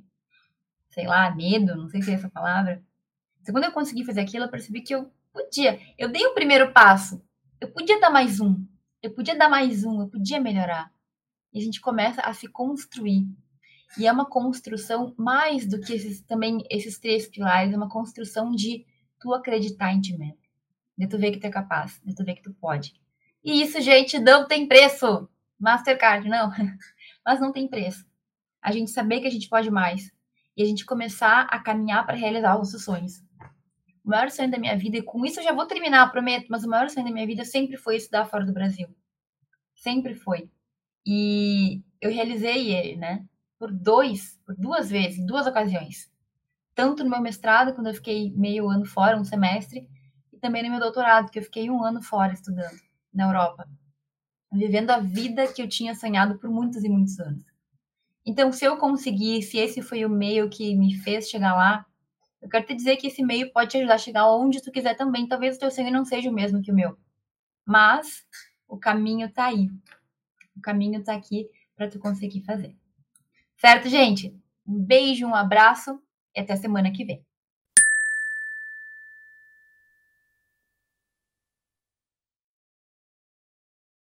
sei 0.90 1.06
lá, 1.06 1.32
medo, 1.34 1.76
não 1.76 1.88
sei 1.88 2.02
se 2.02 2.10
é 2.10 2.14
essa 2.14 2.30
palavra. 2.30 2.82
Então, 3.42 3.54
quando 3.54 3.64
eu 3.64 3.72
consegui 3.72 4.04
fazer 4.04 4.20
aquilo, 4.20 4.44
eu 4.44 4.50
percebi 4.50 4.80
que 4.80 4.94
eu 4.94 5.12
podia. 5.36 5.78
Eu 5.98 6.08
dei 6.08 6.24
o 6.26 6.34
primeiro 6.34 6.72
passo. 6.72 7.22
Eu 7.60 7.70
podia 7.70 8.00
dar 8.00 8.10
mais 8.10 8.40
um. 8.40 8.64
Eu 9.02 9.12
podia 9.12 9.36
dar 9.36 9.48
mais 9.48 9.84
um. 9.84 10.00
Eu 10.00 10.08
podia 10.08 10.40
melhorar. 10.40 10.90
E 11.52 11.58
a 11.58 11.62
gente 11.62 11.80
começa 11.80 12.22
a 12.22 12.32
se 12.32 12.48
construir. 12.48 13.26
E 13.98 14.06
é 14.06 14.12
uma 14.12 14.26
construção 14.26 15.14
mais 15.16 15.66
do 15.66 15.80
que 15.80 15.92
esses, 15.92 16.20
também 16.22 16.64
esses 16.70 16.98
três 16.98 17.28
pilares, 17.28 17.72
é 17.72 17.76
uma 17.76 17.88
construção 17.88 18.50
de 18.50 18.84
tu 19.20 19.32
acreditar 19.32 19.92
em 19.92 20.00
ti 20.00 20.16
mesmo. 20.16 20.38
De 20.98 21.06
tu 21.06 21.18
ver 21.18 21.30
que 21.30 21.38
tu 21.38 21.46
é 21.46 21.50
capaz, 21.50 22.00
de 22.04 22.14
tu 22.14 22.24
ver 22.24 22.34
que 22.34 22.42
tu 22.42 22.52
pode. 22.54 22.94
E 23.44 23.62
isso, 23.62 23.80
gente, 23.80 24.18
não 24.18 24.46
tem 24.46 24.66
preço. 24.66 25.28
Mastercard, 25.58 26.28
não. 26.28 26.50
Mas 27.24 27.40
não 27.40 27.52
tem 27.52 27.68
preço. 27.68 28.04
A 28.60 28.72
gente 28.72 28.90
saber 28.90 29.20
que 29.20 29.26
a 29.26 29.30
gente 29.30 29.48
pode 29.48 29.70
mais. 29.70 30.10
E 30.56 30.62
a 30.62 30.66
gente 30.66 30.84
começar 30.84 31.42
a 31.50 31.58
caminhar 31.58 32.04
para 32.04 32.16
realizar 32.16 32.54
os 32.54 32.72
nossos 32.72 32.84
sonhos. 32.84 33.22
O 34.06 34.10
maior 34.10 34.30
sonho 34.30 34.50
da 34.50 34.58
minha 34.58 34.78
vida, 34.78 34.98
e 34.98 35.02
com 35.02 35.26
isso 35.26 35.40
eu 35.40 35.44
já 35.44 35.52
vou 35.52 35.66
terminar, 35.66 36.10
prometo, 36.10 36.46
mas 36.48 36.64
o 36.64 36.68
maior 36.68 36.88
sonho 36.88 37.06
da 37.06 37.12
minha 37.12 37.26
vida 37.26 37.44
sempre 37.44 37.76
foi 37.76 37.96
estudar 37.96 38.24
fora 38.26 38.46
do 38.46 38.52
Brasil. 38.52 38.88
Sempre 39.74 40.14
foi. 40.14 40.48
E 41.04 41.82
eu 42.00 42.10
realizei 42.10 42.72
ele, 42.72 42.96
né? 42.96 43.24
Por 43.58 43.72
dois, 43.72 44.38
por 44.46 44.54
duas 44.54 44.88
vezes, 44.88 45.26
duas 45.26 45.46
ocasiões 45.46 46.10
tanto 46.76 47.02
no 47.02 47.08
meu 47.08 47.22
mestrado, 47.22 47.74
quando 47.74 47.86
eu 47.86 47.94
fiquei 47.94 48.30
meio 48.36 48.68
ano 48.68 48.84
fora, 48.84 49.16
um 49.16 49.24
semestre, 49.24 49.88
e 50.30 50.38
também 50.38 50.62
no 50.62 50.68
meu 50.68 50.78
doutorado, 50.78 51.30
que 51.30 51.38
eu 51.38 51.42
fiquei 51.42 51.70
um 51.70 51.82
ano 51.82 52.02
fora 52.02 52.34
estudando 52.34 52.78
na 53.12 53.24
Europa, 53.24 53.66
vivendo 54.52 54.90
a 54.90 54.98
vida 54.98 55.50
que 55.50 55.62
eu 55.62 55.68
tinha 55.68 55.94
sonhado 55.94 56.38
por 56.38 56.50
muitos 56.50 56.84
e 56.84 56.88
muitos 56.88 57.18
anos. 57.18 57.42
Então, 58.26 58.52
se 58.52 58.66
eu 58.66 58.76
conseguir, 58.76 59.40
se 59.40 59.56
esse 59.56 59.80
foi 59.80 60.04
o 60.04 60.10
meio 60.10 60.50
que 60.50 60.74
me 60.76 60.94
fez 60.98 61.30
chegar 61.30 61.54
lá, 61.54 61.86
eu 62.46 62.48
quero 62.48 62.64
te 62.64 62.76
dizer 62.76 62.96
que 62.96 63.08
esse 63.08 63.24
meio 63.24 63.52
pode 63.52 63.72
te 63.72 63.78
ajudar 63.78 63.96
a 63.96 63.98
chegar 63.98 64.30
onde 64.30 64.62
tu 64.62 64.70
quiser 64.70 64.96
também. 64.96 65.26
Talvez 65.26 65.56
o 65.56 65.58
teu 65.58 65.68
sonho 65.68 65.90
não 65.90 66.04
seja 66.04 66.30
o 66.30 66.32
mesmo 66.32 66.62
que 66.62 66.70
o 66.70 66.74
meu, 66.74 66.96
mas 67.64 68.24
o 68.68 68.78
caminho 68.78 69.28
tá 69.32 69.46
aí. 69.46 69.68
O 70.56 70.60
caminho 70.60 71.02
tá 71.02 71.12
aqui 71.12 71.50
para 71.74 71.90
tu 71.90 71.98
conseguir 71.98 72.42
fazer. 72.42 72.72
Certo, 73.56 73.88
gente? 73.88 74.32
Um 74.64 74.78
beijo, 74.78 75.26
um 75.26 75.34
abraço 75.34 76.00
e 76.36 76.40
até 76.40 76.54
semana 76.54 76.92
que 76.92 77.04
vem. 77.04 77.25